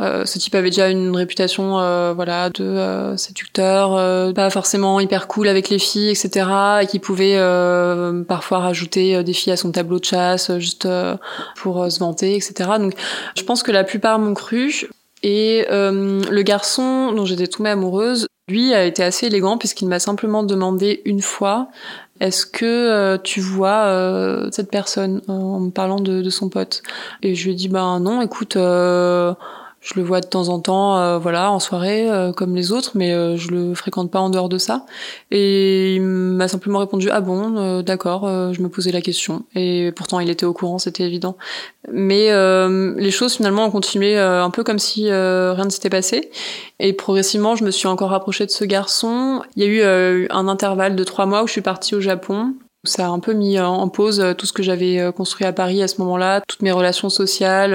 euh, 0.00 0.24
ce 0.24 0.38
type 0.38 0.54
avait 0.54 0.70
déjà 0.70 0.88
une 0.88 1.16
réputation 1.16 1.80
euh, 1.80 2.12
voilà 2.14 2.50
de 2.50 2.64
euh, 2.64 3.16
séducteur, 3.16 3.96
euh, 3.96 4.32
pas 4.32 4.48
forcément 4.50 5.00
hyper 5.00 5.26
cool 5.26 5.48
avec 5.48 5.70
les 5.70 5.78
filles, 5.78 6.10
etc. 6.10 6.46
Et 6.82 6.86
qui 6.86 6.98
pouvait 6.98 7.38
parfois 8.26 8.58
rajouter 8.60 9.22
des 9.24 9.32
filles 9.32 9.52
à 9.52 9.56
son 9.56 9.72
tableau 9.72 9.98
de 9.98 10.04
chasse 10.04 10.56
juste 10.58 10.88
pour 11.56 11.90
se 11.90 11.98
vanter, 11.98 12.36
etc. 12.36 12.70
Donc 12.78 12.94
je 13.36 13.42
pense 13.42 13.62
que 13.62 13.72
la 13.72 13.84
plupart 13.84 14.18
m'ont 14.18 14.34
cru. 14.34 14.88
Et 15.22 15.66
le 15.68 16.42
garçon 16.42 17.12
dont 17.12 17.26
j'étais 17.26 17.48
tombée 17.48 17.70
amoureuse, 17.70 18.26
lui 18.48 18.72
a 18.72 18.84
été 18.84 19.02
assez 19.02 19.26
élégant 19.26 19.58
puisqu'il 19.58 19.88
m'a 19.88 19.98
simplement 19.98 20.42
demandé 20.42 21.02
une 21.04 21.22
fois 21.22 21.68
est-ce 22.20 22.46
que 22.46 23.16
tu 23.18 23.40
vois 23.40 24.48
cette 24.52 24.70
personne 24.70 25.22
en 25.28 25.60
me 25.60 25.70
parlant 25.70 26.00
de, 26.00 26.22
de, 26.22 26.30
son 26.30 26.48
pote? 26.48 26.82
Et 27.22 27.34
je 27.34 27.44
lui 27.44 27.52
ai 27.52 27.54
dit 27.54 27.68
ben 27.68 28.00
non, 28.00 28.22
écoute, 28.22 28.56
je 29.88 29.98
le 29.98 30.04
vois 30.04 30.20
de 30.20 30.26
temps 30.26 30.50
en 30.50 30.60
temps, 30.60 30.98
euh, 30.98 31.18
voilà, 31.18 31.50
en 31.50 31.60
soirée 31.60 32.10
euh, 32.10 32.30
comme 32.32 32.54
les 32.54 32.72
autres, 32.72 32.92
mais 32.94 33.14
euh, 33.14 33.36
je 33.38 33.50
le 33.50 33.74
fréquente 33.74 34.10
pas 34.10 34.20
en 34.20 34.28
dehors 34.28 34.50
de 34.50 34.58
ça. 34.58 34.84
Et 35.30 35.94
il 35.94 36.02
m'a 36.02 36.46
simplement 36.46 36.80
répondu 36.80 37.08
ah 37.10 37.22
bon, 37.22 37.80
d'accord, 37.80 38.28
je 38.52 38.60
me 38.60 38.68
posais 38.68 38.92
la 38.92 39.00
question. 39.00 39.44
Et 39.54 39.92
pourtant 39.96 40.20
il 40.20 40.28
était 40.28 40.44
au 40.44 40.52
courant, 40.52 40.78
c'était 40.78 41.04
évident. 41.04 41.36
Mais 41.90 42.28
les 42.96 43.10
choses 43.10 43.34
finalement 43.34 43.66
ont 43.66 43.70
continué 43.70 44.18
un 44.18 44.50
peu 44.50 44.62
comme 44.62 44.78
si 44.78 45.10
rien 45.10 45.64
ne 45.64 45.70
s'était 45.70 45.90
passé. 45.90 46.30
Et 46.80 46.92
progressivement, 46.92 47.56
je 47.56 47.64
me 47.64 47.70
suis 47.70 47.88
encore 47.88 48.10
rapprochée 48.10 48.46
de 48.46 48.50
ce 48.50 48.64
garçon. 48.64 49.42
Il 49.56 49.62
y 49.62 49.66
a 49.66 49.68
eu 49.68 50.28
un 50.30 50.48
intervalle 50.48 50.96
de 50.96 51.04
trois 51.04 51.26
mois 51.26 51.42
où 51.42 51.46
je 51.46 51.52
suis 51.52 51.62
partie 51.62 51.94
au 51.94 52.00
Japon. 52.00 52.54
Ça 52.84 53.06
a 53.06 53.08
un 53.08 53.18
peu 53.18 53.32
mis 53.32 53.58
en 53.58 53.88
pause 53.88 54.24
tout 54.36 54.46
ce 54.46 54.52
que 54.52 54.62
j'avais 54.62 55.12
construit 55.16 55.46
à 55.46 55.52
Paris 55.52 55.82
à 55.82 55.88
ce 55.88 56.00
moment-là, 56.00 56.42
toutes 56.46 56.62
mes 56.62 56.72
relations 56.72 57.08
sociales, 57.08 57.74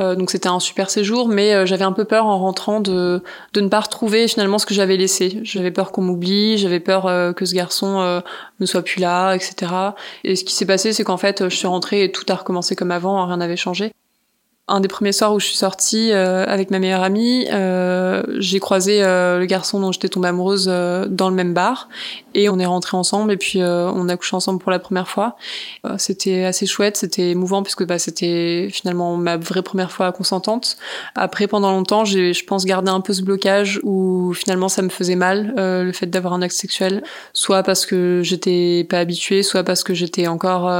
euh, 0.00 0.14
donc 0.14 0.30
c'était 0.30 0.48
un 0.48 0.60
super 0.60 0.90
séjour, 0.90 1.28
mais 1.28 1.52
euh, 1.52 1.66
j'avais 1.66 1.84
un 1.84 1.92
peu 1.92 2.04
peur 2.04 2.26
en 2.26 2.38
rentrant 2.38 2.80
de, 2.80 3.22
de 3.52 3.60
ne 3.60 3.68
pas 3.68 3.80
retrouver 3.80 4.26
finalement 4.26 4.58
ce 4.58 4.66
que 4.66 4.74
j'avais 4.74 4.96
laissé. 4.96 5.40
J'avais 5.42 5.70
peur 5.70 5.92
qu'on 5.92 6.02
m'oublie, 6.02 6.56
j'avais 6.56 6.80
peur 6.80 7.06
euh, 7.06 7.32
que 7.32 7.44
ce 7.44 7.54
garçon 7.54 8.22
ne 8.60 8.66
soit 8.66 8.82
plus 8.82 9.00
là, 9.00 9.34
etc. 9.34 9.72
Et 10.24 10.36
ce 10.36 10.44
qui 10.44 10.54
s'est 10.54 10.66
passé, 10.66 10.92
c'est 10.92 11.04
qu'en 11.04 11.16
fait, 11.18 11.48
je 11.48 11.56
suis 11.56 11.66
rentrée 11.66 12.04
et 12.04 12.12
tout 12.12 12.24
a 12.28 12.34
recommencé 12.34 12.74
comme 12.76 12.90
avant, 12.90 13.26
rien 13.26 13.36
n'avait 13.36 13.56
changé 13.56 13.92
un 14.68 14.80
des 14.80 14.88
premiers 14.88 15.12
soirs 15.12 15.34
où 15.34 15.40
je 15.40 15.46
suis 15.46 15.56
sortie 15.56 16.12
euh, 16.12 16.44
avec 16.46 16.70
ma 16.70 16.78
meilleure 16.78 17.02
amie, 17.02 17.46
euh, 17.52 18.22
j'ai 18.38 18.60
croisé 18.60 19.02
euh, 19.02 19.38
le 19.38 19.46
garçon 19.46 19.80
dont 19.80 19.92
j'étais 19.92 20.08
tombée 20.08 20.28
amoureuse 20.28 20.66
dans 20.66 21.28
le 21.28 21.34
même 21.34 21.52
bar 21.52 21.88
et 22.34 22.48
on 22.48 22.58
est 22.58 22.66
rentrés 22.66 22.96
ensemble 22.96 23.32
et 23.32 23.36
puis 23.36 23.62
on 23.62 24.08
a 24.08 24.16
couché 24.16 24.36
ensemble 24.36 24.58
pour 24.58 24.70
la 24.70 24.78
première 24.78 25.08
fois. 25.08 25.36
c'était 25.98 26.44
assez 26.44 26.66
chouette, 26.66 26.96
c'était 26.96 27.30
émouvant 27.30 27.62
puisque 27.62 27.84
bah, 27.84 27.98
c'était 27.98 28.68
finalement 28.70 29.16
ma 29.16 29.36
vraie 29.36 29.62
première 29.62 29.92
fois 29.92 30.12
consentante. 30.12 30.76
Après, 31.14 31.46
pendant 31.46 31.70
longtemps, 31.70 32.04
j'ai, 32.04 32.32
je 32.32 32.44
pense, 32.44 32.64
gardé 32.64 32.90
un 32.90 33.00
peu 33.00 33.12
ce 33.12 33.22
blocage 33.22 33.80
où 33.82 34.32
finalement 34.34 34.68
ça 34.68 34.82
me 34.82 34.88
faisait 34.88 35.16
mal 35.16 35.54
le 35.56 35.92
fait 35.92 36.06
d'avoir 36.06 36.34
un 36.34 36.42
acte 36.42 36.54
sexuel, 36.54 37.02
soit 37.32 37.62
parce 37.62 37.86
que 37.86 38.20
j'étais 38.22 38.86
pas 38.88 38.98
habituée, 38.98 39.42
soit 39.42 39.64
parce 39.64 39.84
que 39.84 39.94
j'étais 39.94 40.26
encore 40.26 40.70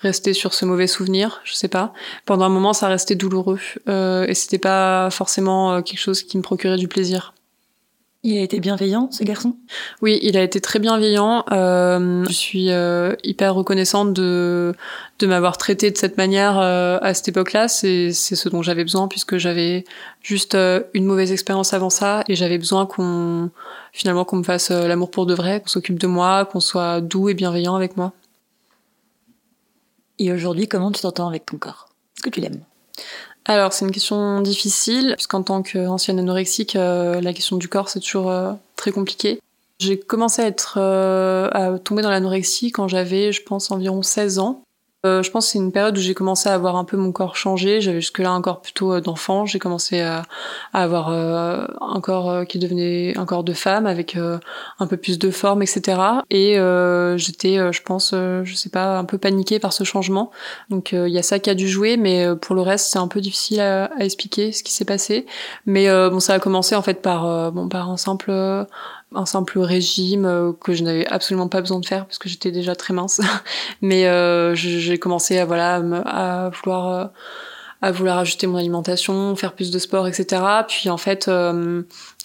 restée 0.00 0.34
sur 0.34 0.54
ce 0.54 0.64
mauvais 0.64 0.86
souvenir, 0.86 1.40
je 1.44 1.54
sais 1.54 1.68
pas. 1.68 1.92
Pendant 2.26 2.44
un 2.44 2.48
moment, 2.50 2.72
ça 2.72 2.88
restait 2.88 3.14
douloureux 3.14 3.60
euh, 3.88 4.26
et 4.26 4.34
c'était 4.34 4.58
pas 4.58 5.10
forcément 5.10 5.72
euh, 5.72 5.82
quelque 5.82 5.98
chose 5.98 6.22
qui 6.22 6.36
me 6.36 6.42
procurait 6.42 6.76
du 6.76 6.88
plaisir. 6.88 7.34
Il 8.22 8.36
a 8.36 8.42
été 8.42 8.60
bienveillant, 8.60 9.10
ce 9.10 9.24
garçon? 9.24 9.56
Oui, 10.02 10.18
il 10.22 10.36
a 10.36 10.42
été 10.42 10.60
très 10.60 10.78
bienveillant. 10.78 11.42
Euh, 11.52 12.22
je 12.26 12.32
suis 12.32 12.68
hyper 13.24 13.54
reconnaissante 13.54 14.12
de, 14.12 14.74
de 15.18 15.26
m'avoir 15.26 15.56
traité 15.56 15.90
de 15.90 15.96
cette 15.96 16.18
manière 16.18 16.58
à 16.58 17.14
cette 17.14 17.28
époque-là. 17.28 17.66
C'est, 17.68 18.12
c'est 18.12 18.36
ce 18.36 18.50
dont 18.50 18.60
j'avais 18.60 18.84
besoin 18.84 19.08
puisque 19.08 19.38
j'avais 19.38 19.84
juste 20.22 20.54
une 20.92 21.06
mauvaise 21.06 21.32
expérience 21.32 21.72
avant 21.72 21.88
ça 21.88 22.22
et 22.28 22.34
j'avais 22.34 22.58
besoin 22.58 22.84
qu'on 22.84 23.50
finalement 23.92 24.26
qu'on 24.26 24.36
me 24.36 24.44
fasse 24.44 24.70
l'amour 24.70 25.10
pour 25.10 25.24
de 25.24 25.32
vrai, 25.34 25.60
qu'on 25.60 25.68
s'occupe 25.68 25.98
de 25.98 26.06
moi, 26.06 26.44
qu'on 26.44 26.60
soit 26.60 27.00
doux 27.00 27.30
et 27.30 27.34
bienveillant 27.34 27.74
avec 27.74 27.96
moi. 27.96 28.12
Et 30.18 30.30
aujourd'hui, 30.30 30.68
comment 30.68 30.92
tu 30.92 31.00
t'entends 31.00 31.28
avec 31.28 31.46
ton 31.46 31.56
corps? 31.56 31.88
Est-ce 32.16 32.24
que 32.24 32.28
tu 32.28 32.40
l'aimes? 32.40 32.60
Alors, 33.50 33.72
c'est 33.72 33.84
une 33.84 33.90
question 33.90 34.40
difficile, 34.42 35.14
puisqu'en 35.16 35.42
tant 35.42 35.62
qu'ancienne 35.62 36.20
anorexique, 36.20 36.76
euh, 36.76 37.20
la 37.20 37.32
question 37.32 37.56
du 37.56 37.66
corps, 37.66 37.88
c'est 37.88 37.98
toujours 37.98 38.30
euh, 38.30 38.52
très 38.76 38.92
compliqué. 38.92 39.40
J'ai 39.80 39.98
commencé 39.98 40.40
à 40.40 40.46
être 40.46 40.74
euh, 40.76 41.48
à 41.50 41.76
tomber 41.80 42.02
dans 42.02 42.10
l'anorexie 42.10 42.70
quand 42.70 42.86
j'avais, 42.86 43.32
je 43.32 43.42
pense, 43.42 43.72
environ 43.72 44.02
16 44.02 44.38
ans. 44.38 44.62
Euh, 45.06 45.22
je 45.22 45.30
pense 45.30 45.46
que 45.46 45.52
c'est 45.52 45.58
une 45.58 45.72
période 45.72 45.96
où 45.96 46.00
j'ai 46.00 46.12
commencé 46.12 46.50
à 46.50 46.54
avoir 46.54 46.76
un 46.76 46.84
peu 46.84 46.98
mon 46.98 47.10
corps 47.10 47.34
changé. 47.34 47.80
J'avais 47.80 48.02
jusque-là 48.02 48.30
un 48.30 48.42
corps 48.42 48.60
plutôt 48.60 48.92
euh, 48.92 49.00
d'enfant. 49.00 49.46
J'ai 49.46 49.58
commencé 49.58 50.00
à, 50.00 50.24
à 50.74 50.82
avoir 50.82 51.08
euh, 51.08 51.66
un 51.80 52.00
corps 52.02 52.44
qui 52.46 52.58
devenait 52.58 53.16
un 53.16 53.24
corps 53.24 53.42
de 53.42 53.54
femme 53.54 53.86
avec 53.86 54.16
un 54.16 54.86
peu 54.86 54.96
plus 54.96 55.18
de 55.18 55.30
forme, 55.30 55.62
etc. 55.62 56.00
Et 56.30 56.56
j'étais, 57.16 57.72
je 57.72 57.82
pense, 57.82 58.12
je 58.12 58.54
sais 58.54 58.68
pas, 58.68 58.98
un 58.98 59.04
peu 59.04 59.18
paniquée 59.18 59.58
par 59.58 59.72
ce 59.72 59.84
changement. 59.84 60.30
Donc 60.68 60.92
il 60.92 61.08
y 61.08 61.18
a 61.18 61.22
ça 61.22 61.38
qui 61.38 61.50
a 61.50 61.54
dû 61.54 61.68
jouer, 61.68 61.96
mais 61.96 62.26
pour 62.36 62.54
le 62.54 62.62
reste, 62.62 62.90
c'est 62.92 62.98
un 62.98 63.08
peu 63.08 63.20
difficile 63.20 63.60
à, 63.60 63.86
à 63.86 64.04
expliquer 64.04 64.52
ce 64.52 64.62
qui 64.62 64.72
s'est 64.72 64.84
passé. 64.84 65.26
Mais 65.66 65.88
bon, 66.10 66.20
ça 66.20 66.34
a 66.34 66.38
commencé 66.38 66.74
en 66.74 66.82
fait 66.82 67.00
par, 67.02 67.52
bon, 67.52 67.68
par 67.68 67.90
un 67.90 67.96
simple 67.96 68.30
un 69.14 69.26
simple 69.26 69.58
régime 69.58 70.24
euh, 70.24 70.52
que 70.52 70.72
je 70.72 70.84
n'avais 70.84 71.06
absolument 71.06 71.48
pas 71.48 71.60
besoin 71.60 71.80
de 71.80 71.86
faire 71.86 72.06
parce 72.06 72.18
que 72.18 72.28
j'étais 72.28 72.50
déjà 72.50 72.76
très 72.76 72.94
mince. 72.94 73.20
Mais 73.82 74.06
euh, 74.06 74.54
j'ai 74.54 74.98
commencé 74.98 75.38
à 75.38 75.44
voilà 75.44 75.76
à 76.06 76.50
vouloir 76.50 76.88
euh, 76.88 77.06
à 77.82 77.92
vouloir 77.92 78.18
ajuster 78.18 78.46
mon 78.46 78.58
alimentation, 78.58 79.34
faire 79.36 79.54
plus 79.54 79.70
de 79.70 79.78
sport, 79.78 80.06
etc. 80.06 80.42
Puis 80.68 80.90
en 80.90 80.98
fait, 80.98 81.30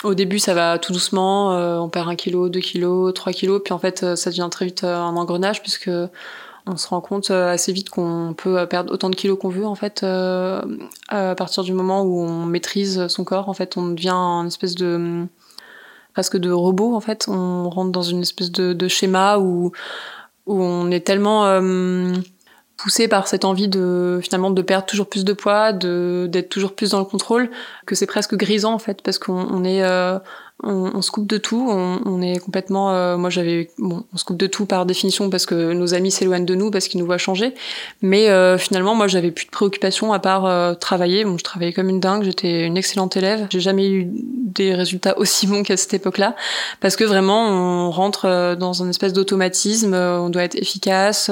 au 0.04 0.14
début, 0.14 0.38
ça 0.38 0.54
va 0.54 0.78
tout 0.80 0.92
doucement. 0.92 1.52
on 1.82 1.88
perd 1.88 2.10
un 2.10 2.16
kilo, 2.16 2.50
deux 2.50 2.60
kilos, 2.60 3.14
trois 3.14 3.32
kilos. 3.32 3.62
Puis 3.64 3.74
en 3.74 3.80
fait, 3.80 4.18
ça 4.18 4.30
devient 4.32 4.50
très 4.52 4.66
vite 4.66 4.84
un 4.84 5.16
engrenage 5.16 5.62
puisque 5.62 5.90
on 6.68 6.76
se 6.76 6.88
rend 6.90 7.00
compte 7.00 7.32
assez 7.32 7.72
vite 7.72 7.90
qu'on 7.90 8.36
peut 8.38 8.68
perdre 8.68 8.92
autant 8.92 9.10
de 9.10 9.16
kilos 9.16 9.40
qu'on 9.40 9.48
veut 9.48 9.66
en 9.66 9.76
fait 9.76 10.04
à 10.04 11.36
partir 11.38 11.64
du 11.64 11.72
moment 11.72 12.02
où 12.02 12.20
on 12.20 12.46
maîtrise 12.46 13.08
son 13.08 13.24
corps. 13.24 13.48
En 13.48 13.54
fait, 13.54 13.78
on 13.78 13.92
devient 13.92 14.10
une 14.10 14.48
espèce 14.48 14.76
de 14.76 15.26
presque 16.16 16.38
de 16.38 16.50
robot 16.50 16.96
en 16.96 17.02
fait. 17.02 17.26
On 17.28 17.70
rentre 17.70 17.92
dans 17.92 18.02
une 18.02 18.22
espèce 18.22 18.52
de, 18.52 18.88
schéma 18.88 19.38
où, 19.38 19.74
où 20.48 20.64
on 20.64 20.90
est 20.90 21.06
tellement 21.06 21.46
euh, 21.46 22.14
poussé 22.78 23.10
par 23.10 23.28
cette 23.28 23.44
envie 23.44 23.68
de 23.68 24.20
finalement 24.24 24.50
de 24.50 24.62
perdre 24.62 24.86
toujours 24.86 25.08
plus 25.08 25.26
de 25.26 25.34
poids, 25.34 25.74
de 25.74 26.28
d'être 26.32 26.50
toujours 26.50 26.74
plus 26.74 26.92
dans 26.92 27.00
le 27.00 27.06
contrôle, 27.06 27.52
que 27.86 27.96
c'est 27.96 28.06
presque 28.06 28.34
grisant 28.36 28.74
en 28.74 28.80
fait 28.80 29.02
parce 29.02 29.20
qu'on 29.20 29.64
est 29.66 29.84
euh, 29.84 30.18
on, 30.64 31.02
se 31.02 31.12
coupe 31.12 31.28
de 31.28 31.38
tout. 31.38 31.68
On, 31.70 32.22
est 32.22 32.40
complètement. 32.40 32.92
Euh, 32.92 33.18
moi, 33.18 33.30
j'avais. 33.30 33.70
Bon, 33.78 34.06
on 34.14 34.18
se 34.18 34.24
coupe 34.24 34.38
de 34.38 34.48
tout 34.48 34.66
par 34.66 34.86
définition 34.86 35.30
parce 35.30 35.46
que 35.46 35.74
nos 35.74 35.94
amis 35.94 36.12
s'éloignent 36.12 36.46
de 36.46 36.56
nous 36.56 36.72
parce 36.72 36.88
qu'ils 36.88 37.00
nous 37.00 37.06
voient 37.06 37.18
changer. 37.18 37.54
Mais 38.02 38.30
euh, 38.30 38.58
finalement, 38.58 38.96
moi, 38.96 39.08
j'avais 39.08 39.32
plus 39.32 39.46
de 39.46 39.52
préoccupations 39.52 40.14
à 40.14 40.20
part 40.20 40.46
euh, 40.46 40.74
travailler. 40.74 41.26
Bon, 41.26 41.38
je 41.38 41.44
travaillais 41.44 41.74
comme 41.74 41.90
une 41.90 42.00
dingue. 42.00 42.24
J'étais 42.24 42.66
une 42.66 42.78
excellente 42.78 43.18
élève. 43.18 43.48
J'ai 43.50 43.60
jamais 43.60 43.90
eu 43.90 44.08
des 44.10 44.74
résultats 44.74 45.18
aussi 45.20 45.46
bons 45.46 45.64
qu'à 45.64 45.78
cette 45.78 45.94
époque-là 45.94 46.36
parce 46.80 46.96
que 46.96 47.04
vraiment, 47.04 47.50
on 47.50 47.92
rentre 47.92 48.56
dans 48.56 48.82
un 48.82 48.90
espèce 48.90 49.14
d'automatisme. 49.14 49.94
On 49.94 50.30
doit 50.30 50.44
être 50.44 50.56
efficace. 50.56 51.30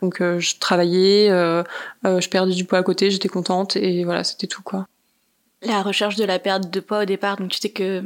donc, 0.00 0.18
je 0.20 0.58
travaillais. 0.60 1.28
je 2.04 2.28
perdais 2.28 2.52
du 2.52 2.64
poids 2.64 2.78
à 2.78 2.82
côté. 2.82 3.10
J'étais 3.10 3.28
contente 3.28 3.76
et 3.76 4.04
voilà, 4.04 4.22
c'était 4.22 4.46
tout 4.46 4.62
quoi. 4.62 4.86
La 5.64 5.82
recherche 5.82 6.16
de 6.16 6.24
la 6.24 6.38
perte 6.38 6.70
de 6.70 6.80
poids 6.80 7.02
au 7.02 7.04
départ, 7.04 7.36
donc 7.36 7.50
tu 7.50 7.58
sais 7.58 7.70
que 7.70 8.02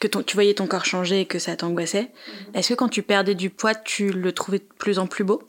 que 0.00 0.08
ton, 0.08 0.22
tu 0.22 0.36
voyais 0.36 0.54
ton 0.54 0.66
corps 0.66 0.84
changer 0.84 1.22
et 1.22 1.26
que 1.26 1.38
ça 1.38 1.56
t'angoissait. 1.56 2.10
Mhm. 2.10 2.54
Est-ce 2.54 2.68
que 2.70 2.74
quand 2.74 2.88
tu 2.88 3.02
perdais 3.02 3.34
du 3.34 3.50
poids, 3.50 3.74
tu 3.74 4.10
le 4.10 4.32
trouvais 4.32 4.58
de 4.58 4.68
plus 4.78 4.98
en 4.98 5.06
plus 5.06 5.24
beau? 5.24 5.42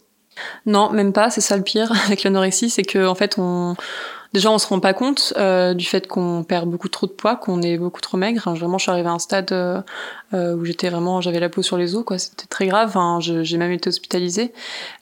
Non, 0.65 0.91
même 0.91 1.13
pas. 1.13 1.29
C'est 1.29 1.41
ça 1.41 1.57
le 1.57 1.63
pire 1.63 1.91
avec 2.05 2.23
l'anorexie, 2.23 2.69
c'est 2.69 2.83
que 2.83 3.07
en 3.07 3.15
fait, 3.15 3.35
on 3.37 3.75
déjà 4.33 4.51
on 4.51 4.57
se 4.57 4.67
rend 4.67 4.79
pas 4.79 4.93
compte 4.93 5.33
euh, 5.37 5.73
du 5.73 5.85
fait 5.85 6.07
qu'on 6.07 6.43
perd 6.43 6.69
beaucoup 6.69 6.89
trop 6.89 7.07
de 7.07 7.11
poids, 7.11 7.35
qu'on 7.35 7.61
est 7.61 7.77
beaucoup 7.77 8.01
trop 8.01 8.17
maigre. 8.17 8.53
vraiment, 8.53 8.77
je 8.77 8.83
suis 8.83 8.91
arrivée 8.91 9.09
à 9.09 9.13
un 9.13 9.19
stade 9.19 9.51
euh, 9.51 9.81
euh, 10.33 10.55
où 10.55 10.65
j'étais 10.65 10.89
vraiment, 10.89 11.21
j'avais 11.21 11.39
la 11.39 11.49
peau 11.49 11.61
sur 11.61 11.77
les 11.77 11.95
os, 11.95 12.03
quoi. 12.03 12.17
C'était 12.17 12.45
très 12.45 12.67
grave. 12.67 12.89
Enfin, 12.89 13.19
j'ai 13.19 13.57
même 13.57 13.71
été 13.71 13.89
hospitalisée. 13.89 14.53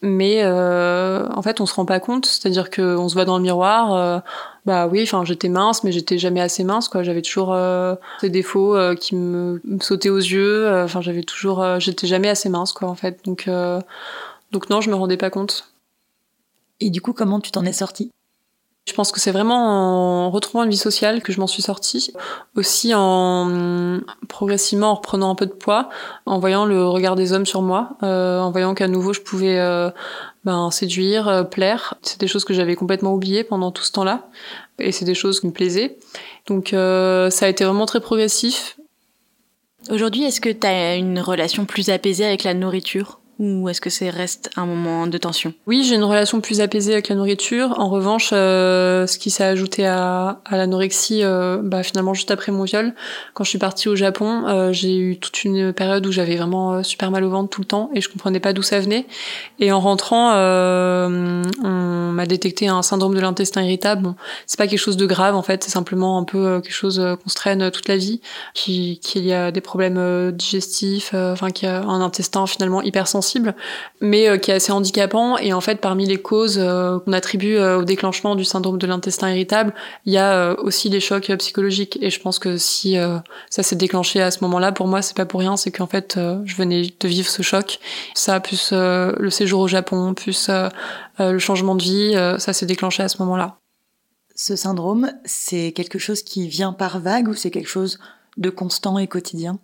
Mais 0.01 0.45
en 0.45 1.41
fait, 1.41 1.61
on 1.61 1.65
se 1.65 1.73
rend 1.73 1.85
pas 1.85 1.99
compte. 1.99 2.25
C'est-à-dire 2.25 2.69
qu'on 2.69 3.09
se 3.09 3.13
voit 3.13 3.25
dans 3.25 3.37
le 3.37 3.43
miroir 3.43 4.23
bah 4.65 4.87
oui, 4.87 5.03
enfin 5.03 5.23
j'étais 5.23 5.49
mince, 5.49 5.83
mais 5.83 5.91
j'étais 5.91 6.17
jamais 6.17 6.41
assez 6.41 6.63
mince 6.63 6.89
quoi. 6.89 7.03
J'avais 7.03 7.21
toujours 7.21 7.53
euh, 7.53 7.95
des 8.21 8.29
défauts 8.29 8.75
euh, 8.75 8.95
qui 8.95 9.15
me, 9.15 9.61
sautaient 9.79 10.09
aux 10.09 10.17
yeux. 10.17 10.65
Euh, 10.67 10.85
enfin 10.85 11.01
j'avais 11.01 11.23
toujours, 11.23 11.79
j'étais 11.79 12.07
jamais 12.07 12.29
assez 12.29 12.49
mince 12.49 12.73
quoi 12.73 12.89
en 12.89 12.95
fait. 12.95 13.23
Donc 13.25 13.49
donc 14.51 14.69
non, 14.69 14.81
je 14.81 14.89
me 14.89 14.95
rendais 14.95 15.17
pas 15.17 15.29
compte. 15.29 15.71
Et 16.79 16.89
du 16.89 17.01
coup, 17.01 17.13
comment 17.13 17.39
tu 17.39 17.51
t'en 17.51 17.63
es 17.63 17.73
sortie? 17.73 18.11
Je 18.87 18.93
pense 18.93 19.11
que 19.11 19.19
c'est 19.19 19.31
vraiment 19.31 20.27
en 20.27 20.29
retrouvant 20.29 20.63
une 20.63 20.69
vie 20.69 20.77
sociale 20.77 21.23
que 21.23 21.33
je 21.33 21.39
m'en 21.39 21.47
suis 21.47 21.63
sortie. 21.63 22.13
Aussi 22.55 22.93
en 22.95 23.99
progressivement 24.29 24.91
en 24.91 24.95
reprenant 24.95 25.31
un 25.31 25.35
peu 25.35 25.47
de 25.47 25.53
poids, 25.53 25.89
en 26.27 26.37
voyant 26.37 26.65
le 26.65 26.85
regard 26.87 27.15
des 27.15 27.33
hommes 27.33 27.47
sur 27.47 27.63
moi, 27.63 27.97
euh, 28.03 28.39
en 28.39 28.51
voyant 28.51 28.75
qu'à 28.75 28.87
nouveau 28.87 29.11
je 29.11 29.21
pouvais 29.21 29.57
euh, 29.57 29.89
ben, 30.45 30.71
séduire, 30.71 31.27
euh, 31.27 31.43
plaire. 31.43 31.95
C'est 32.01 32.19
des 32.19 32.27
choses 32.27 32.45
que 32.45 32.53
j'avais 32.53 32.75
complètement 32.75 33.13
oubliées 33.13 33.43
pendant 33.43 33.71
tout 33.71 33.83
ce 33.83 33.91
temps-là. 33.91 34.29
Et 34.79 34.91
c'est 34.91 35.05
des 35.05 35.15
choses 35.15 35.39
qui 35.39 35.47
me 35.47 35.51
plaisaient. 35.51 35.97
Donc 36.47 36.69
ça 36.69 37.45
a 37.45 37.47
été 37.47 37.63
vraiment 37.63 37.85
très 37.85 38.01
progressif. 38.01 38.77
Aujourd'hui, 39.89 40.23
est-ce 40.23 40.41
que 40.41 40.49
tu 40.49 40.65
as 40.65 40.95
une 40.95 41.19
relation 41.19 41.65
plus 41.65 41.89
apaisée 41.89 42.25
avec 42.25 42.43
la 42.43 42.53
nourriture? 42.53 43.19
Ou 43.37 43.67
est-ce 43.67 43.81
que 43.81 43.89
c'est 43.89 44.09
reste 44.09 44.49
un 44.55 44.65
moment 44.65 45.07
de 45.07 45.17
tension? 45.17 45.53
Oui, 45.67 45.83
j'ai 45.83 45.95
une 45.95 46.03
relation 46.03 46.39
plus 46.39 46.61
apaisée 46.61 46.93
avec 46.93 47.09
la 47.09 47.15
nourriture. 47.15 47.79
En 47.79 47.89
revanche, 47.89 48.29
euh, 48.31 49.07
ce 49.07 49.17
qui 49.17 49.29
s'est 49.29 49.43
ajouté 49.43 49.85
à, 49.85 50.39
à 50.45 50.57
l'anorexie, 50.57 51.21
euh, 51.23 51.59
bah, 51.61 51.83
finalement 51.83 52.13
juste 52.13 52.31
après 52.31 52.51
mon 52.51 52.63
viol, 52.63 52.93
quand 53.33 53.43
je 53.43 53.49
suis 53.49 53.59
partie 53.59 53.89
au 53.89 53.95
Japon, 53.95 54.47
euh, 54.47 54.71
j'ai 54.71 54.95
eu 54.97 55.19
toute 55.19 55.43
une 55.43 55.73
période 55.73 56.05
où 56.07 56.11
j'avais 56.11 56.37
vraiment 56.37 56.81
super 56.81 57.11
mal 57.11 57.23
au 57.23 57.29
ventre 57.29 57.49
tout 57.49 57.61
le 57.61 57.67
temps 57.67 57.89
et 57.93 58.01
je 58.01 58.09
comprenais 58.09 58.39
pas 58.39 58.53
d'où 58.53 58.61
ça 58.61 58.79
venait. 58.79 59.05
Et 59.59 59.71
en 59.71 59.79
rentrant, 59.79 60.31
on 60.33 62.11
m'a 62.13 62.25
détecté 62.25 62.67
un 62.67 62.81
syndrome 62.81 63.15
de 63.15 63.19
l'intestin 63.19 63.63
irritable. 63.63 64.03
Bon, 64.03 64.15
c'est 64.45 64.57
pas 64.57 64.67
quelque 64.67 64.79
chose 64.79 64.97
de 64.97 65.05
grave 65.05 65.35
en 65.35 65.41
fait, 65.41 65.63
c'est 65.63 65.71
simplement 65.71 66.17
un 66.17 66.23
peu 66.23 66.61
quelque 66.61 66.73
chose 66.73 67.01
qu'on 67.23 67.29
se 67.29 67.35
traîne 67.35 67.71
toute 67.71 67.87
la 67.87 67.97
vie, 67.97 68.21
qu'il 68.53 68.97
y 69.15 69.33
a 69.33 69.51
des 69.51 69.61
problèmes 69.61 70.31
digestifs, 70.31 71.13
enfin 71.13 71.49
qu'il 71.49 71.67
y 71.67 71.71
a 71.71 71.81
un 71.81 72.01
intestin 72.01 72.45
finalement 72.47 72.81
hyper 72.81 73.07
mais 74.01 74.29
euh, 74.29 74.37
qui 74.37 74.51
est 74.51 74.55
assez 74.55 74.71
handicapant. 74.71 75.37
Et 75.37 75.53
en 75.53 75.61
fait, 75.61 75.81
parmi 75.81 76.05
les 76.05 76.17
causes 76.17 76.57
euh, 76.59 76.99
qu'on 76.99 77.13
attribue 77.13 77.57
euh, 77.57 77.79
au 77.79 77.83
déclenchement 77.83 78.35
du 78.35 78.45
syndrome 78.45 78.77
de 78.77 78.87
l'intestin 78.87 79.31
irritable, 79.31 79.73
il 80.05 80.13
y 80.13 80.17
a 80.17 80.55
aussi 80.59 80.89
les 80.89 80.99
chocs 80.99 81.31
psychologiques. 81.37 81.97
Et 82.01 82.09
je 82.09 82.19
pense 82.19 82.39
que 82.39 82.57
si 82.57 82.97
ça 83.49 83.63
s'est 83.63 83.75
déclenché 83.75 84.21
à 84.21 84.31
ce 84.31 84.43
moment-là, 84.43 84.71
pour 84.71 84.87
moi, 84.87 85.01
c'est 85.01 85.15
pas 85.15 85.25
pour 85.25 85.39
rien, 85.39 85.57
c'est 85.57 85.71
qu'en 85.71 85.87
fait, 85.87 86.17
je 86.45 86.55
venais 86.55 86.93
de 86.99 87.07
vivre 87.07 87.29
ce 87.29 87.41
choc. 87.41 87.79
Ça, 88.13 88.39
plus 88.39 88.71
le 88.71 89.29
séjour 89.29 89.61
au 89.61 89.67
Japon, 89.67 90.13
plus 90.13 90.49
le 91.19 91.39
changement 91.39 91.75
de 91.75 91.83
vie, 91.83 92.13
ça 92.39 92.53
s'est 92.53 92.65
déclenché 92.65 93.03
à 93.03 93.09
ce 93.09 93.17
moment-là. 93.19 93.57
Ce 94.35 94.55
syndrome, 94.55 95.11
c'est 95.23 95.71
quelque 95.71 95.97
chose 95.97 96.21
qui 96.21 96.47
vient 96.47 96.73
par 96.73 96.99
vague 96.99 97.29
ou 97.29 97.33
c'est 97.33 97.51
quelque 97.51 97.69
chose 97.69 97.99
de 98.37 98.49
constant 98.49 98.99
et 98.99 99.07
quotidien? 99.07 99.59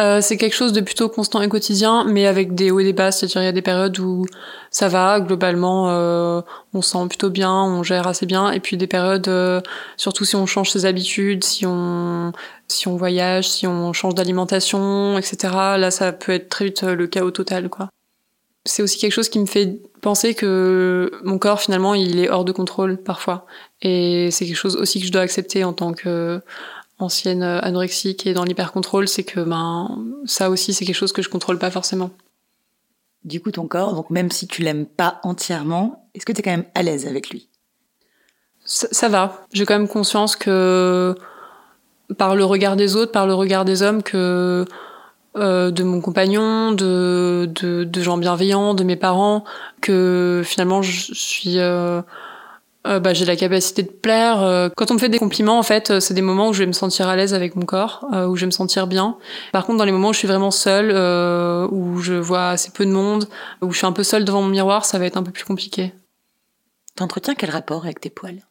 Euh, 0.00 0.20
c'est 0.20 0.36
quelque 0.36 0.54
chose 0.54 0.72
de 0.72 0.80
plutôt 0.80 1.08
constant 1.08 1.40
et 1.40 1.48
quotidien, 1.48 2.04
mais 2.04 2.26
avec 2.26 2.54
des 2.54 2.70
hauts 2.70 2.80
et 2.80 2.84
des 2.84 2.92
bas. 2.92 3.12
C'est-à-dire 3.12 3.42
il 3.42 3.44
y 3.44 3.48
a 3.48 3.52
des 3.52 3.62
périodes 3.62 3.98
où 4.00 4.26
ça 4.70 4.88
va, 4.88 5.20
globalement, 5.20 5.88
euh, 5.90 6.40
on 6.72 6.82
se 6.82 6.90
sent 6.90 7.06
plutôt 7.08 7.30
bien, 7.30 7.52
on 7.52 7.82
gère 7.82 8.06
assez 8.08 8.26
bien, 8.26 8.50
et 8.50 8.60
puis 8.60 8.76
des 8.76 8.88
périodes, 8.88 9.28
euh, 9.28 9.60
surtout 9.96 10.24
si 10.24 10.34
on 10.34 10.46
change 10.46 10.70
ses 10.70 10.84
habitudes, 10.84 11.44
si 11.44 11.64
on 11.66 12.32
voyage, 12.86 13.48
si 13.48 13.66
on 13.66 13.92
change 13.92 14.14
d'alimentation, 14.14 15.16
etc. 15.16 15.36
Là, 15.78 15.90
ça 15.90 16.12
peut 16.12 16.32
être 16.32 16.48
très 16.48 16.66
vite 16.66 16.82
le 16.82 17.06
chaos 17.06 17.30
total, 17.30 17.68
quoi. 17.68 17.88
C'est 18.66 18.82
aussi 18.82 18.98
quelque 18.98 19.12
chose 19.12 19.28
qui 19.28 19.38
me 19.38 19.46
fait 19.46 19.78
penser 20.00 20.34
que 20.34 21.10
mon 21.22 21.38
corps 21.38 21.60
finalement 21.60 21.94
il 21.94 22.18
est 22.18 22.30
hors 22.30 22.46
de 22.46 22.52
contrôle 22.52 22.96
parfois 22.96 23.46
et 23.82 24.30
c'est 24.30 24.46
quelque 24.46 24.56
chose 24.56 24.76
aussi 24.76 25.00
que 25.00 25.06
je 25.06 25.12
dois 25.12 25.22
accepter 25.22 25.64
en 25.64 25.72
tant 25.72 25.92
que 25.92 26.40
ancienne 26.98 27.42
euh, 27.42 27.60
anorexique 27.60 28.26
et 28.26 28.34
dans 28.34 28.44
l'hypercontrôle, 28.44 29.08
c'est 29.08 29.24
que 29.24 29.40
ben 29.40 29.98
ça 30.24 30.50
aussi 30.50 30.72
c'est 30.72 30.84
quelque 30.84 30.94
chose 30.94 31.12
que 31.12 31.22
je 31.22 31.28
contrôle 31.28 31.58
pas 31.58 31.70
forcément. 31.70 32.10
Du 33.24 33.40
coup, 33.40 33.50
ton 33.50 33.66
corps, 33.66 33.94
donc 33.94 34.10
même 34.10 34.30
si 34.30 34.46
tu 34.46 34.62
l'aimes 34.62 34.86
pas 34.86 35.20
entièrement, 35.22 36.08
est-ce 36.14 36.26
que 36.26 36.32
tu 36.32 36.40
es 36.40 36.42
quand 36.42 36.50
même 36.50 36.66
à 36.74 36.82
l'aise 36.82 37.06
avec 37.06 37.30
lui? 37.30 37.48
Ça, 38.66 39.08
va. 39.08 39.46
J'ai 39.52 39.66
quand 39.66 39.78
même 39.78 39.88
conscience 39.88 40.36
que 40.36 41.14
par 42.16 42.34
le 42.34 42.44
regard 42.44 42.76
des 42.76 42.96
autres, 42.96 43.12
par 43.12 43.26
le 43.26 43.34
regard 43.34 43.66
des 43.66 43.82
hommes, 43.82 44.02
que 44.02 44.64
euh, 45.36 45.70
de 45.70 45.82
mon 45.82 46.00
compagnon, 46.00 46.72
de, 46.72 47.50
de, 47.54 48.00
gens 48.00 48.16
bienveillants, 48.16 48.72
de 48.74 48.84
mes 48.84 48.96
parents, 48.96 49.44
que 49.82 50.42
finalement 50.44 50.80
je 50.80 51.12
suis 51.12 51.58
euh, 51.58 52.00
euh, 52.86 53.00
bah, 53.00 53.14
j'ai 53.14 53.24
la 53.24 53.36
capacité 53.36 53.82
de 53.82 53.90
plaire. 53.90 54.42
Euh, 54.42 54.68
quand 54.76 54.90
on 54.90 54.94
me 54.94 54.98
fait 54.98 55.08
des 55.08 55.18
compliments, 55.18 55.58
en 55.58 55.62
fait, 55.62 55.90
euh, 55.90 56.00
c'est 56.00 56.12
des 56.12 56.22
moments 56.22 56.48
où 56.48 56.52
je 56.52 56.58
vais 56.60 56.66
me 56.66 56.72
sentir 56.72 57.08
à 57.08 57.16
l'aise 57.16 57.32
avec 57.32 57.56
mon 57.56 57.64
corps, 57.64 58.06
où 58.28 58.36
je 58.36 58.40
vais 58.42 58.46
me 58.46 58.50
sentir 58.50 58.86
bien. 58.86 59.16
Par 59.52 59.64
contre, 59.64 59.78
dans 59.78 59.84
les 59.84 59.92
moments 59.92 60.10
où 60.10 60.12
je 60.12 60.18
suis 60.18 60.28
vraiment 60.28 60.50
seule, 60.50 60.90
où 61.70 62.00
je 62.00 62.14
vois 62.14 62.50
assez 62.50 62.70
peu 62.70 62.84
de 62.84 62.90
monde, 62.90 63.28
où 63.62 63.72
je 63.72 63.78
suis 63.78 63.86
un 63.86 63.92
peu 63.92 64.02
seule 64.02 64.24
devant 64.24 64.42
mon 64.42 64.48
miroir, 64.48 64.84
ça 64.84 64.98
va 64.98 65.06
être 65.06 65.16
un 65.16 65.22
peu 65.22 65.32
plus 65.32 65.44
compliqué. 65.44 65.92
T'entretiens 66.96 67.34
quel 67.34 67.50
rapport 67.50 67.84
avec 67.84 68.00
tes 68.00 68.10
poils? 68.10 68.42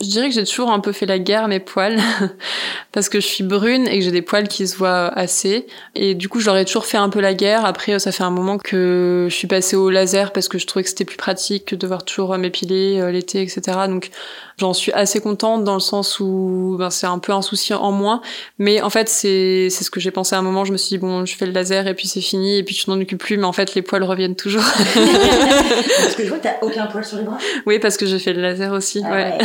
Je 0.00 0.06
dirais 0.06 0.28
que 0.28 0.34
j'ai 0.34 0.44
toujours 0.44 0.70
un 0.70 0.80
peu 0.80 0.92
fait 0.92 1.06
la 1.06 1.18
guerre 1.18 1.48
mes 1.48 1.58
poils 1.58 1.98
parce 2.92 3.08
que 3.08 3.18
je 3.18 3.26
suis 3.26 3.44
brune 3.44 3.88
et 3.88 3.98
que 3.98 4.04
j'ai 4.04 4.10
des 4.10 4.20
poils 4.20 4.46
qui 4.46 4.66
se 4.66 4.76
voient 4.76 5.08
assez 5.16 5.66
et 5.94 6.14
du 6.14 6.28
coup 6.28 6.38
j'aurais 6.38 6.66
toujours 6.66 6.84
fait 6.84 6.98
un 6.98 7.08
peu 7.08 7.20
la 7.20 7.32
guerre. 7.32 7.64
Après 7.64 7.98
ça 7.98 8.12
fait 8.12 8.22
un 8.22 8.30
moment 8.30 8.58
que 8.58 9.26
je 9.30 9.34
suis 9.34 9.48
passée 9.48 9.74
au 9.74 9.88
laser 9.88 10.32
parce 10.32 10.48
que 10.48 10.58
je 10.58 10.66
trouvais 10.66 10.82
que 10.82 10.90
c'était 10.90 11.06
plus 11.06 11.16
pratique 11.16 11.64
que 11.64 11.74
de 11.76 11.80
devoir 11.80 12.04
toujours 12.04 12.36
m'épiler 12.36 13.00
euh, 13.00 13.10
l'été 13.10 13.40
etc. 13.40 13.62
Donc 13.88 14.10
J'en 14.58 14.72
suis 14.72 14.90
assez 14.92 15.20
contente 15.20 15.64
dans 15.64 15.74
le 15.74 15.80
sens 15.80 16.18
où 16.18 16.76
ben, 16.78 16.88
c'est 16.88 17.06
un 17.06 17.18
peu 17.18 17.32
un 17.32 17.42
souci 17.42 17.74
en 17.74 17.92
moins. 17.92 18.22
Mais 18.58 18.80
en 18.80 18.88
fait, 18.88 19.06
c'est 19.06 19.68
ce 19.68 19.90
que 19.90 20.00
j'ai 20.00 20.10
pensé 20.10 20.34
à 20.34 20.38
un 20.38 20.42
moment. 20.42 20.64
Je 20.64 20.72
me 20.72 20.78
suis 20.78 20.88
dit, 20.88 20.98
bon, 20.98 21.26
je 21.26 21.36
fais 21.36 21.44
le 21.44 21.52
laser 21.52 21.86
et 21.86 21.92
puis 21.92 22.08
c'est 22.08 22.22
fini 22.22 22.56
et 22.56 22.62
puis 22.62 22.74
tu 22.74 22.88
n'en 22.88 22.98
occupes 22.98 23.20
plus. 23.20 23.36
Mais 23.36 23.44
en 23.44 23.52
fait, 23.52 23.74
les 23.74 23.82
poils 23.82 24.02
reviennent 24.02 24.34
toujours. 24.34 24.62
parce 24.94 26.14
que 26.14 26.24
je 26.24 26.28
vois 26.28 26.38
que 26.38 26.44
t'as 26.44 26.56
aucun 26.62 26.86
poil 26.86 27.04
sur 27.04 27.18
les 27.18 27.24
bras. 27.24 27.36
Oui, 27.66 27.78
parce 27.78 27.98
que 27.98 28.06
j'ai 28.06 28.18
fait 28.18 28.32
le 28.32 28.40
laser 28.40 28.72
aussi. 28.72 29.02
Ah 29.04 29.12
ouais. 29.12 29.38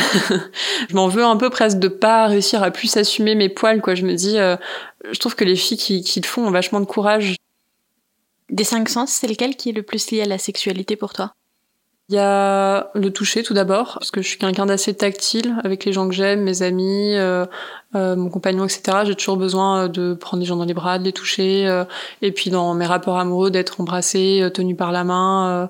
Je 0.90 0.96
m'en 0.96 1.08
veux 1.08 1.24
un 1.24 1.38
peu 1.38 1.50
presque 1.50 1.80
de 1.80 1.88
pas 1.88 2.28
réussir 2.28 2.64
à 2.64 2.72
plus 2.72 2.96
assumer 2.98 3.36
mes 3.36 3.50
poils. 3.50 3.82
Quoi. 3.82 3.96
Je 3.96 4.06
me 4.06 4.14
dis, 4.14 4.38
euh, 4.38 4.56
je 5.12 5.20
trouve 5.20 5.36
que 5.36 5.44
les 5.44 5.56
filles 5.56 5.78
qui, 5.78 6.04
qui 6.04 6.20
le 6.20 6.28
font 6.28 6.46
ont 6.48 6.52
vachement 6.52 6.80
de 6.80 6.86
courage. 6.86 7.36
Des 8.50 8.64
cinq 8.64 8.90
sens, 8.90 9.12
c'est 9.12 9.28
lequel 9.28 9.56
qui 9.56 9.70
est 9.70 9.74
le 9.74 9.84
plus 9.84 10.12
lié 10.12 10.22
à 10.22 10.26
la 10.26 10.38
sexualité 10.38 10.96
pour 10.96 11.14
toi? 11.14 11.34
Il 12.10 12.16
y 12.16 12.20
a 12.20 12.92
le 12.94 13.10
toucher 13.14 13.42
tout 13.42 13.54
d'abord, 13.54 13.94
parce 13.94 14.12
que 14.12 14.22
je 14.22 14.28
suis 14.28 14.38
quelqu'un 14.38 14.66
d'assez 14.66 14.94
tactile 14.94 15.56
avec 15.64 15.86
les 15.86 15.94
gens 15.94 16.10
que 16.10 16.14
j'aime, 16.14 16.42
mes 16.42 16.62
amis, 16.62 17.16
euh, 17.16 17.46
euh, 17.94 18.16
mon 18.16 18.30
compagnon, 18.30 18.64
etc. 18.64 19.00
J'ai 19.04 19.16
toujours 19.16 19.36
besoin 19.36 19.84
euh, 19.84 19.88
de 19.90 20.14
prendre 20.14 20.40
les 20.40 20.48
gens 20.48 20.56
dans 20.56 20.64
les 20.64 20.74
bras, 20.74 20.98
de 20.98 21.04
les 21.04 21.12
toucher, 21.12 21.68
euh, 21.68 21.84
et 22.22 22.32
puis 22.32 22.50
dans 22.50 22.74
mes 22.74 22.86
rapports 22.86 23.20
amoureux 23.20 23.52
d'être 23.52 23.82
embrassé, 23.82 24.50
tenu 24.54 24.76
par 24.76 24.94
la 24.94 25.04
main. 25.04 25.70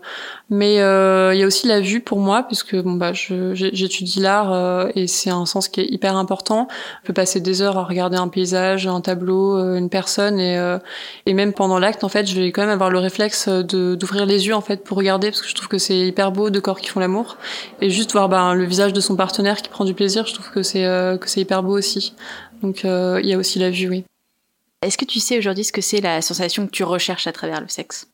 Mais 0.49 0.75
il 0.75 1.39
y 1.39 1.43
a 1.43 1.47
aussi 1.47 1.67
la 1.67 1.79
vue 1.79 2.01
pour 2.01 2.19
moi, 2.19 2.43
puisque 2.43 2.75
bon 2.75 2.93
bah 2.93 3.11
j'étudie 3.13 4.19
l'art 4.19 4.89
et 4.95 5.07
c'est 5.07 5.29
un 5.29 5.45
sens 5.45 5.67
qui 5.69 5.81
est 5.81 5.85
hyper 5.85 6.15
important. 6.15 6.67
Je 7.01 7.07
peux 7.07 7.13
passer 7.13 7.39
des 7.39 7.61
heures 7.61 7.77
à 7.77 7.83
regarder 7.83 8.17
un 8.17 8.27
paysage, 8.27 8.85
un 8.85 9.01
tableau, 9.01 9.57
une 9.75 9.89
personne, 9.89 10.39
et, 10.39 10.77
et 11.25 11.33
même 11.33 11.53
pendant 11.53 11.79
l'acte, 11.79 12.03
en 12.03 12.09
fait, 12.09 12.27
je 12.27 12.39
vais 12.39 12.51
quand 12.51 12.61
même 12.61 12.71
avoir 12.71 12.89
le 12.89 12.99
réflexe 12.99 13.47
de 13.47 13.95
d'ouvrir 13.95 14.25
les 14.25 14.47
yeux 14.47 14.55
en 14.55 14.61
fait 14.61 14.83
pour 14.83 14.97
regarder, 14.97 15.29
parce 15.29 15.41
que 15.41 15.47
je 15.47 15.55
trouve 15.55 15.69
que 15.69 15.77
c'est 15.77 15.97
hyper 15.97 16.31
beau 16.31 16.49
de 16.49 16.59
corps 16.59 16.79
qui 16.81 16.89
font 16.89 16.99
l'amour, 16.99 17.37
et 17.81 17.89
juste 17.89 18.11
voir 18.11 18.29
bah, 18.29 18.53
le 18.53 18.65
visage 18.65 18.93
de 18.93 19.01
son 19.01 19.15
partenaire 19.15 19.61
qui 19.61 19.69
prend 19.69 19.85
du 19.85 19.93
plaisir, 19.93 20.27
je 20.27 20.33
trouve 20.33 20.51
que 20.51 20.63
c'est 20.63 20.81
que 20.81 21.29
c'est 21.29 21.41
hyper 21.41 21.63
beau 21.63 21.77
aussi. 21.77 22.10
Donc 22.61 22.85
euh, 22.85 23.19
il 23.23 23.29
y 23.29 23.33
a 23.33 23.37
aussi 23.37 23.59
la 23.59 23.69
vue, 23.69 23.89
oui. 23.89 24.05
Est-ce 24.81 24.97
que 24.97 25.05
tu 25.05 25.19
sais 25.19 25.37
aujourd'hui 25.37 25.63
ce 25.63 25.71
que 25.71 25.81
c'est 25.81 26.01
la 26.01 26.21
sensation 26.21 26.65
que 26.65 26.71
tu 26.71 26.83
recherches 26.83 27.27
à 27.27 27.31
travers 27.31 27.61
le 27.61 27.67
sexe? 27.67 28.07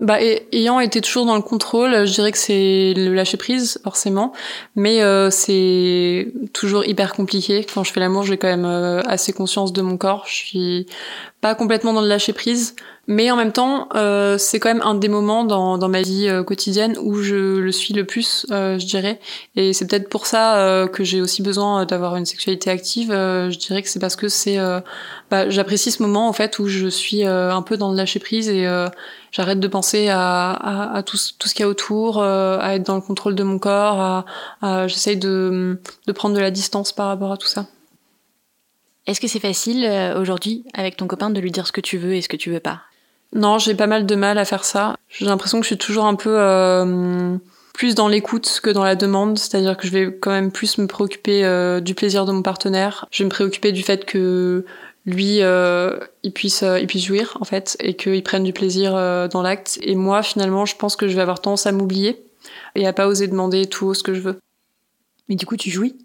Bah, 0.00 0.18
ayant 0.20 0.80
été 0.80 1.00
toujours 1.00 1.24
dans 1.24 1.36
le 1.36 1.42
contrôle, 1.42 2.04
je 2.04 2.12
dirais 2.12 2.32
que 2.32 2.38
c'est 2.38 2.94
le 2.96 3.14
lâcher 3.14 3.36
prise, 3.36 3.80
forcément. 3.84 4.32
Mais 4.74 5.02
euh, 5.02 5.30
c'est 5.30 6.32
toujours 6.52 6.84
hyper 6.84 7.14
compliqué. 7.14 7.64
Quand 7.72 7.84
je 7.84 7.92
fais 7.92 8.00
l'amour, 8.00 8.24
j'ai 8.24 8.36
quand 8.36 8.48
même 8.48 8.64
euh, 8.64 9.02
assez 9.02 9.32
conscience 9.32 9.72
de 9.72 9.82
mon 9.82 9.96
corps. 9.96 10.24
Je 10.26 10.34
suis 10.34 10.86
pas 11.40 11.54
complètement 11.54 11.92
dans 11.92 12.00
le 12.00 12.08
lâcher 12.08 12.32
prise, 12.32 12.74
mais 13.06 13.30
en 13.30 13.36
même 13.36 13.52
temps, 13.52 13.88
euh, 13.94 14.38
c'est 14.38 14.58
quand 14.58 14.68
même 14.68 14.82
un 14.82 14.94
des 14.94 15.08
moments 15.08 15.44
dans, 15.44 15.78
dans 15.78 15.88
ma 15.88 16.02
vie 16.02 16.28
euh, 16.28 16.42
quotidienne 16.42 16.96
où 17.02 17.16
je 17.16 17.58
le 17.58 17.72
suis 17.72 17.94
le 17.94 18.04
plus, 18.04 18.46
euh, 18.50 18.78
je 18.78 18.86
dirais. 18.86 19.20
Et 19.56 19.72
c'est 19.72 19.86
peut-être 19.86 20.08
pour 20.08 20.26
ça 20.26 20.58
euh, 20.58 20.86
que 20.86 21.04
j'ai 21.04 21.20
aussi 21.20 21.42
besoin 21.42 21.84
d'avoir 21.84 22.16
une 22.16 22.26
sexualité 22.26 22.70
active. 22.70 23.08
je 23.10 23.58
dirais 23.58 23.82
que 23.82 23.88
c'est 23.88 23.98
parce 23.98 24.16
que 24.16 24.28
c'est, 24.28 24.58
bah, 25.30 25.48
j'apprécie 25.50 25.90
ce 25.90 26.02
moment 26.02 26.28
en 26.28 26.32
fait 26.32 26.58
où 26.58 26.66
je 26.66 26.86
suis 26.88 27.24
un 27.24 27.62
peu 27.62 27.76
dans 27.76 27.90
le 27.90 27.96
lâcher 27.96 28.20
prise 28.20 28.48
et 28.48 28.66
j'arrête 29.32 29.60
de 29.60 29.68
penser 29.68 30.08
à, 30.08 30.50
à, 30.52 30.96
à 30.96 31.02
tout, 31.02 31.18
tout, 31.38 31.48
ce 31.48 31.54
qu'il 31.54 31.64
y 31.64 31.66
a 31.66 31.68
autour, 31.68 32.22
à 32.22 32.74
être 32.74 32.86
dans 32.86 32.94
le 32.94 33.00
contrôle 33.00 33.34
de 33.34 33.42
mon 33.42 33.58
corps, 33.58 34.00
à, 34.00 34.24
à 34.62 34.88
j'essaye 34.88 35.16
de, 35.16 35.78
de 36.06 36.12
prendre 36.12 36.34
de 36.34 36.40
la 36.40 36.50
distance 36.50 36.92
par 36.92 37.08
rapport 37.08 37.32
à 37.32 37.36
tout 37.36 37.46
ça. 37.48 37.66
Est-ce 39.06 39.20
que 39.20 39.28
c'est 39.28 39.40
facile 39.40 39.84
euh, 39.84 40.18
aujourd'hui 40.18 40.64
avec 40.72 40.96
ton 40.96 41.06
copain 41.06 41.28
de 41.28 41.38
lui 41.38 41.50
dire 41.50 41.66
ce 41.66 41.72
que 41.72 41.82
tu 41.82 41.98
veux 41.98 42.14
et 42.14 42.22
ce 42.22 42.28
que 42.28 42.36
tu 42.36 42.50
veux 42.50 42.60
pas? 42.60 42.82
Non, 43.34 43.58
j'ai 43.58 43.74
pas 43.74 43.88
mal 43.88 44.06
de 44.06 44.14
mal 44.14 44.38
à 44.38 44.44
faire 44.44 44.64
ça. 44.64 44.96
J'ai 45.08 45.26
l'impression 45.26 45.58
que 45.58 45.64
je 45.64 45.68
suis 45.68 45.78
toujours 45.78 46.04
un 46.04 46.14
peu 46.14 46.36
euh, 46.38 47.36
plus 47.72 47.96
dans 47.96 48.06
l'écoute 48.06 48.60
que 48.62 48.70
dans 48.70 48.84
la 48.84 48.94
demande, 48.94 49.38
c'est-à-dire 49.38 49.76
que 49.76 49.88
je 49.88 49.92
vais 49.92 50.16
quand 50.16 50.30
même 50.30 50.52
plus 50.52 50.78
me 50.78 50.86
préoccuper 50.86 51.44
euh, 51.44 51.80
du 51.80 51.96
plaisir 51.96 52.26
de 52.26 52.32
mon 52.32 52.42
partenaire. 52.42 53.06
Je 53.10 53.22
vais 53.22 53.24
me 53.24 53.30
préoccuper 53.30 53.72
du 53.72 53.82
fait 53.82 54.04
que 54.04 54.64
lui, 55.04 55.42
euh, 55.42 55.98
il 56.22 56.32
puisse, 56.32 56.64
il 56.80 56.86
puisse 56.86 57.04
jouir 57.04 57.36
en 57.40 57.44
fait 57.44 57.76
et 57.80 57.94
qu'il 57.94 58.22
prenne 58.22 58.44
du 58.44 58.52
plaisir 58.52 58.92
dans 59.28 59.42
l'acte. 59.42 59.78
Et 59.82 59.96
moi, 59.96 60.22
finalement, 60.22 60.64
je 60.64 60.76
pense 60.76 60.94
que 60.94 61.08
je 61.08 61.16
vais 61.16 61.22
avoir 61.22 61.40
tendance 61.40 61.66
à 61.66 61.72
m'oublier 61.72 62.24
et 62.76 62.86
à 62.86 62.92
pas 62.92 63.08
oser 63.08 63.26
demander 63.26 63.66
tout 63.66 63.94
ce 63.94 64.04
que 64.04 64.14
je 64.14 64.20
veux. 64.20 64.38
Mais 65.28 65.34
du 65.34 65.44
coup, 65.44 65.56
tu 65.56 65.70
jouis? 65.70 65.96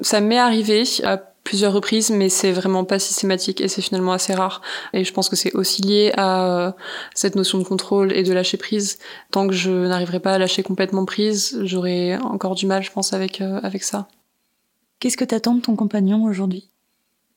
Ça 0.00 0.22
m'est 0.22 0.38
arrivé 0.38 0.84
à 1.04 1.29
plusieurs 1.50 1.72
reprises, 1.72 2.10
mais 2.12 2.28
c'est 2.28 2.52
vraiment 2.52 2.84
pas 2.84 3.00
systématique 3.00 3.60
et 3.60 3.66
c'est 3.66 3.82
finalement 3.82 4.12
assez 4.12 4.32
rare. 4.32 4.62
Et 4.92 5.02
je 5.02 5.12
pense 5.12 5.28
que 5.28 5.34
c'est 5.34 5.52
aussi 5.56 5.82
lié 5.82 6.12
à 6.16 6.68
euh, 6.68 6.72
cette 7.12 7.34
notion 7.34 7.58
de 7.58 7.64
contrôle 7.64 8.12
et 8.12 8.22
de 8.22 8.32
lâcher 8.32 8.56
prise. 8.56 9.00
Tant 9.32 9.48
que 9.48 9.52
je 9.52 9.72
n'arriverai 9.72 10.20
pas 10.20 10.34
à 10.34 10.38
lâcher 10.38 10.62
complètement 10.62 11.04
prise, 11.04 11.58
j'aurai 11.64 12.16
encore 12.18 12.54
du 12.54 12.66
mal, 12.66 12.84
je 12.84 12.92
pense, 12.92 13.12
avec, 13.12 13.40
euh, 13.40 13.58
avec 13.64 13.82
ça. 13.82 14.06
Qu'est-ce 15.00 15.16
que 15.16 15.24
t'attends 15.24 15.56
de 15.56 15.60
ton 15.60 15.74
compagnon 15.74 16.22
aujourd'hui? 16.22 16.70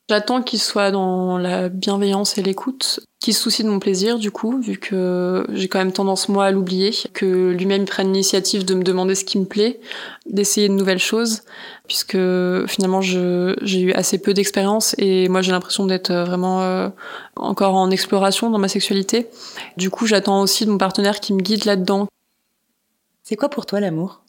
J'attends 0.09 0.41
qu'il 0.41 0.59
soit 0.59 0.91
dans 0.91 1.37
la 1.37 1.69
bienveillance 1.69 2.37
et 2.37 2.43
l'écoute, 2.43 2.99
qu'il 3.21 3.33
se 3.33 3.41
soucie 3.41 3.63
de 3.63 3.69
mon 3.69 3.79
plaisir 3.79 4.19
du 4.19 4.31
coup, 4.31 4.59
vu 4.61 4.77
que 4.77 5.45
j'ai 5.53 5.69
quand 5.69 5.79
même 5.79 5.93
tendance 5.93 6.27
moi 6.27 6.45
à 6.45 6.51
l'oublier, 6.51 6.91
que 7.13 7.51
lui-même 7.51 7.85
prenne 7.85 8.07
l'initiative 8.07 8.65
de 8.65 8.73
me 8.73 8.83
demander 8.83 9.15
ce 9.15 9.23
qui 9.23 9.39
me 9.39 9.45
plaît, 9.45 9.79
d'essayer 10.25 10.67
de 10.67 10.73
nouvelles 10.73 10.99
choses, 10.99 11.43
puisque 11.87 12.17
finalement 12.67 12.99
j'ai 12.99 13.81
eu 13.81 13.93
assez 13.93 14.17
peu 14.17 14.33
d'expérience 14.33 14.93
et 14.97 15.29
moi 15.29 15.41
j'ai 15.41 15.53
l'impression 15.53 15.85
d'être 15.85 16.11
vraiment 16.11 16.61
euh, 16.63 16.89
encore 17.37 17.75
en 17.75 17.89
exploration 17.89 18.49
dans 18.49 18.59
ma 18.59 18.67
sexualité. 18.67 19.29
Du 19.77 19.89
coup 19.89 20.05
j'attends 20.05 20.41
aussi 20.41 20.65
de 20.65 20.71
mon 20.71 20.77
partenaire 20.77 21.21
qui 21.21 21.33
me 21.33 21.39
guide 21.39 21.63
là-dedans. 21.63 22.07
C'est 23.23 23.37
quoi 23.37 23.47
pour 23.47 23.65
toi 23.65 23.79
l'amour? 23.79 24.22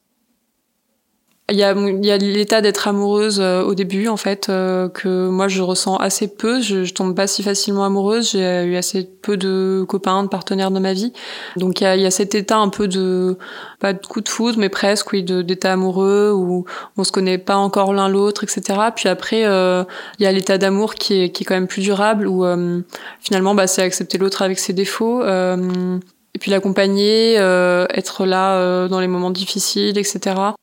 Il 1.50 1.58
y 1.58 1.62
a, 1.62 1.74
y 1.74 2.10
a 2.10 2.16
l'état 2.16 2.62
d'être 2.62 2.88
amoureuse 2.88 3.38
euh, 3.38 3.62
au 3.62 3.74
début, 3.74 4.08
en 4.08 4.16
fait, 4.16 4.48
euh, 4.48 4.88
que 4.88 5.28
moi 5.28 5.46
je 5.46 5.60
ressens 5.60 5.96
assez 5.98 6.26
peu. 6.26 6.62
Je, 6.62 6.84
je 6.84 6.94
tombe 6.94 7.14
pas 7.14 7.26
si 7.26 7.42
facilement 7.42 7.84
amoureuse. 7.84 8.30
J'ai 8.30 8.64
eu 8.64 8.76
assez 8.76 9.04
peu 9.20 9.36
de 9.36 9.84
copains, 9.86 10.22
de 10.22 10.28
partenaires 10.28 10.70
dans 10.70 10.80
ma 10.80 10.94
vie. 10.94 11.12
Donc 11.56 11.82
il 11.82 11.84
y 11.84 11.86
a, 11.86 11.96
y 11.96 12.06
a 12.06 12.10
cet 12.10 12.34
état 12.34 12.56
un 12.56 12.70
peu 12.70 12.88
de, 12.88 13.36
pas 13.78 13.92
de 13.92 14.06
coup 14.06 14.22
de 14.22 14.28
foudre, 14.30 14.58
mais 14.58 14.70
presque, 14.70 15.12
oui, 15.12 15.22
d'état 15.22 15.74
amoureux 15.74 16.32
où 16.32 16.64
on 16.96 17.04
se 17.04 17.12
connaît 17.12 17.36
pas 17.36 17.56
encore 17.56 17.92
l'un 17.92 18.08
l'autre, 18.08 18.44
etc. 18.44 18.80
Puis 18.96 19.10
après, 19.10 19.44
euh, 19.44 19.84
il 20.18 20.22
y 20.24 20.26
a 20.26 20.32
l'état 20.32 20.56
d'amour 20.56 20.94
qui 20.94 21.24
est, 21.24 21.30
qui 21.30 21.42
est 21.42 21.46
quand 21.46 21.54
même 21.54 21.68
plus 21.68 21.82
durable 21.82 22.26
où 22.26 22.46
finalement, 23.20 23.54
bah, 23.54 23.66
c'est 23.66 23.82
accepter 23.82 24.16
l'autre 24.16 24.40
avec 24.40 24.58
ses 24.58 24.72
défauts. 24.72 25.22
et 25.22 26.38
puis 26.40 26.50
l'accompagner, 26.50 27.34
être 27.34 28.24
là 28.24 28.88
dans 28.88 29.00
les 29.00 29.08
moments 29.08 29.30
difficiles, 29.30 29.98
etc. 29.98 30.54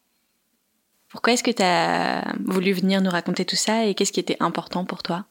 Pourquoi 1.12 1.34
est-ce 1.34 1.44
que 1.44 1.52
tu 1.52 1.62
as 1.64 2.34
voulu 2.46 2.72
venir 2.72 3.02
nous 3.02 3.12
raconter 3.12 3.46
tout 3.46 3.56
ça 3.56 3.86
et 3.86 3.94
qu'est-ce 3.94 4.12
qui 4.12 4.20
était 4.20 4.38
important 4.40 4.86
pour 4.86 5.04
toi? 5.04 5.26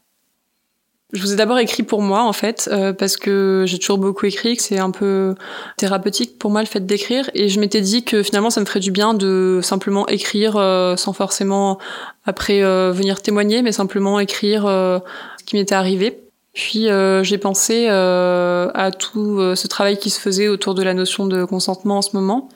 Je 1.13 1.21
vous 1.23 1.33
ai 1.33 1.37
d'abord 1.37 1.59
écrit 1.59 1.83
pour 1.83 2.03
moi 2.03 2.23
en 2.23 2.33
fait 2.33 2.71
euh, 2.73 2.93
parce 2.93 3.17
que 3.17 3.65
j'ai 3.67 3.81
toujours 3.81 3.99
beaucoup 3.99 4.27
écrit, 4.27 4.57
que 4.57 4.63
c'est 4.63 4.79
un 4.79 4.93
peu 4.93 5.35
thérapeutique 5.77 6.39
pour 6.39 6.53
moi 6.53 6.61
le 6.61 6.69
fait 6.69 6.87
d'écrire 6.87 7.29
et 7.35 7.49
je 7.49 7.59
m'étais 7.59 7.81
dit 7.81 8.05
que 8.05 8.23
finalement 8.23 8.51
ça 8.51 8.61
me 8.61 8.65
ferait 8.65 8.79
du 8.79 8.93
bien 8.93 9.13
de 9.13 9.59
simplement 9.61 10.07
écrire 10.07 10.57
euh, 10.57 10.95
sans 10.95 11.13
forcément 11.13 11.79
après 12.27 12.63
euh, 12.63 12.93
venir 12.93 13.23
témoigner 13.23 13.63
mais 13.63 13.73
simplement 13.73 14.21
écrire 14.21 14.67
ce 14.67 15.45
qui 15.45 15.57
m'était 15.57 15.75
arrivé. 15.75 16.30
Puis 16.53 16.89
euh, 16.89 17.23
j'ai 17.23 17.39
pensé 17.39 17.87
euh, 17.89 18.71
à 18.75 18.91
tout 18.91 19.39
euh, 19.39 19.55
ce 19.55 19.69
travail 19.69 19.99
qui 19.99 20.11
se 20.11 20.19
faisait 20.19 20.49
autour 20.49 20.75
de 20.75 20.83
la 20.83 20.95
notion 20.95 21.27
de 21.27 21.45
consentement 21.45 21.99
en 21.99 22.03
ce 22.03 22.11
moment, 22.15 22.49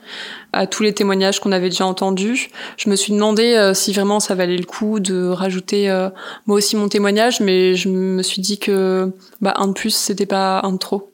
à 0.52 0.66
tous 0.66 0.82
les 0.82 0.92
témoignages 0.92 1.38
qu'on 1.38 1.52
avait 1.52 1.68
déjà 1.68 1.86
entendus. 1.86 2.50
Je 2.76 2.90
me 2.90 2.96
suis 2.96 3.12
demandé 3.12 3.72
si 3.74 3.92
vraiment 3.92 4.18
ça 4.18 4.34
valait 4.34 4.56
le 4.56 4.64
coup 4.64 4.98
de 4.98 5.28
rajouter 5.28 5.88
moi 6.46 6.56
aussi 6.56 6.76
mon 6.76 6.88
témoignage, 6.88 7.40
mais 7.40 7.76
je 7.76 7.88
me 7.88 8.22
suis 8.22 8.42
dit 8.42 8.58
que 8.58 9.12
bah, 9.40 9.54
un 9.56 9.68
de 9.68 9.72
plus, 9.72 9.94
c'était 9.94 10.26
pas 10.26 10.60
un 10.64 10.72
de 10.72 10.78
trop. 10.78 11.12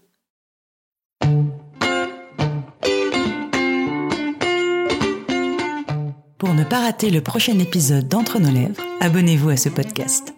Pour 6.39 6.55
ne 6.55 6.65
pas 6.65 6.81
rater 6.81 7.11
le 7.11 7.21
prochain 7.21 7.59
épisode 7.59 8.09
d'Entre 8.09 8.39
nos 8.39 8.51
lèvres, 8.51 8.83
abonnez-vous 9.01 9.51
à 9.51 9.57
ce 9.59 9.69
podcast. 9.69 10.33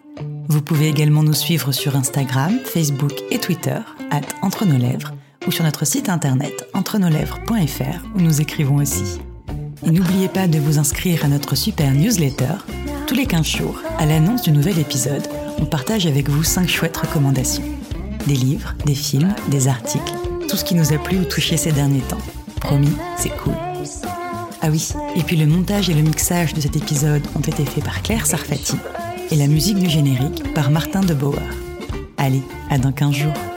Vous 0.47 0.61
pouvez 0.61 0.89
également 0.89 1.23
nous 1.23 1.33
suivre 1.33 1.71
sur 1.71 1.95
Instagram, 1.95 2.59
Facebook 2.65 3.13
et 3.31 3.39
Twitter, 3.39 3.79
at 4.11 4.21
Entre 4.41 4.65
nos 4.65 4.77
lèvres, 4.77 5.13
ou 5.47 5.51
sur 5.51 5.63
notre 5.63 5.85
site 5.85 6.09
internet 6.09 6.67
entrenoslèvres.fr 6.73 8.05
où 8.15 8.19
nous 8.19 8.41
écrivons 8.41 8.77
aussi. 8.77 9.19
Et 9.85 9.91
n'oubliez 9.91 10.27
pas 10.27 10.47
de 10.47 10.59
vous 10.59 10.79
inscrire 10.79 11.23
à 11.25 11.27
notre 11.27 11.55
super 11.55 11.91
newsletter. 11.91 12.55
Tous 13.07 13.15
les 13.15 13.25
15 13.25 13.45
jours, 13.45 13.81
à 13.97 14.05
l'annonce 14.05 14.43
du 14.43 14.51
nouvel 14.51 14.79
épisode, 14.79 15.27
on 15.59 15.65
partage 15.65 16.05
avec 16.07 16.29
vous 16.29 16.43
5 16.43 16.67
chouettes 16.67 16.97
recommandations. 16.97 17.63
Des 18.27 18.35
livres, 18.35 18.75
des 18.85 18.95
films, 18.95 19.33
des 19.49 19.67
articles, 19.67 20.13
tout 20.49 20.57
ce 20.57 20.65
qui 20.65 20.75
nous 20.75 20.93
a 20.93 20.97
plu 20.97 21.19
ou 21.19 21.25
touché 21.25 21.57
ces 21.57 21.71
derniers 21.71 22.01
temps. 22.01 22.21
Promis, 22.59 22.95
c'est 23.17 23.35
cool. 23.37 23.55
Ah 24.61 24.69
oui, 24.69 24.89
et 25.15 25.23
puis 25.23 25.35
le 25.35 25.45
montage 25.45 25.89
et 25.89 25.93
le 25.93 26.01
mixage 26.01 26.53
de 26.53 26.61
cet 26.61 26.77
épisode 26.77 27.23
ont 27.35 27.41
été 27.41 27.65
faits 27.65 27.83
par 27.83 28.01
Claire 28.01 28.25
Sarfati 28.25 28.77
et 29.33 29.35
la 29.35 29.47
musique 29.47 29.79
du 29.79 29.89
générique 29.89 30.53
par 30.53 30.69
Martin 30.69 31.01
de 31.01 31.15
Bauer. 31.15 31.41
Allez, 32.17 32.43
à 32.69 32.77
dans 32.77 32.91
15 32.91 33.11
jours. 33.13 33.52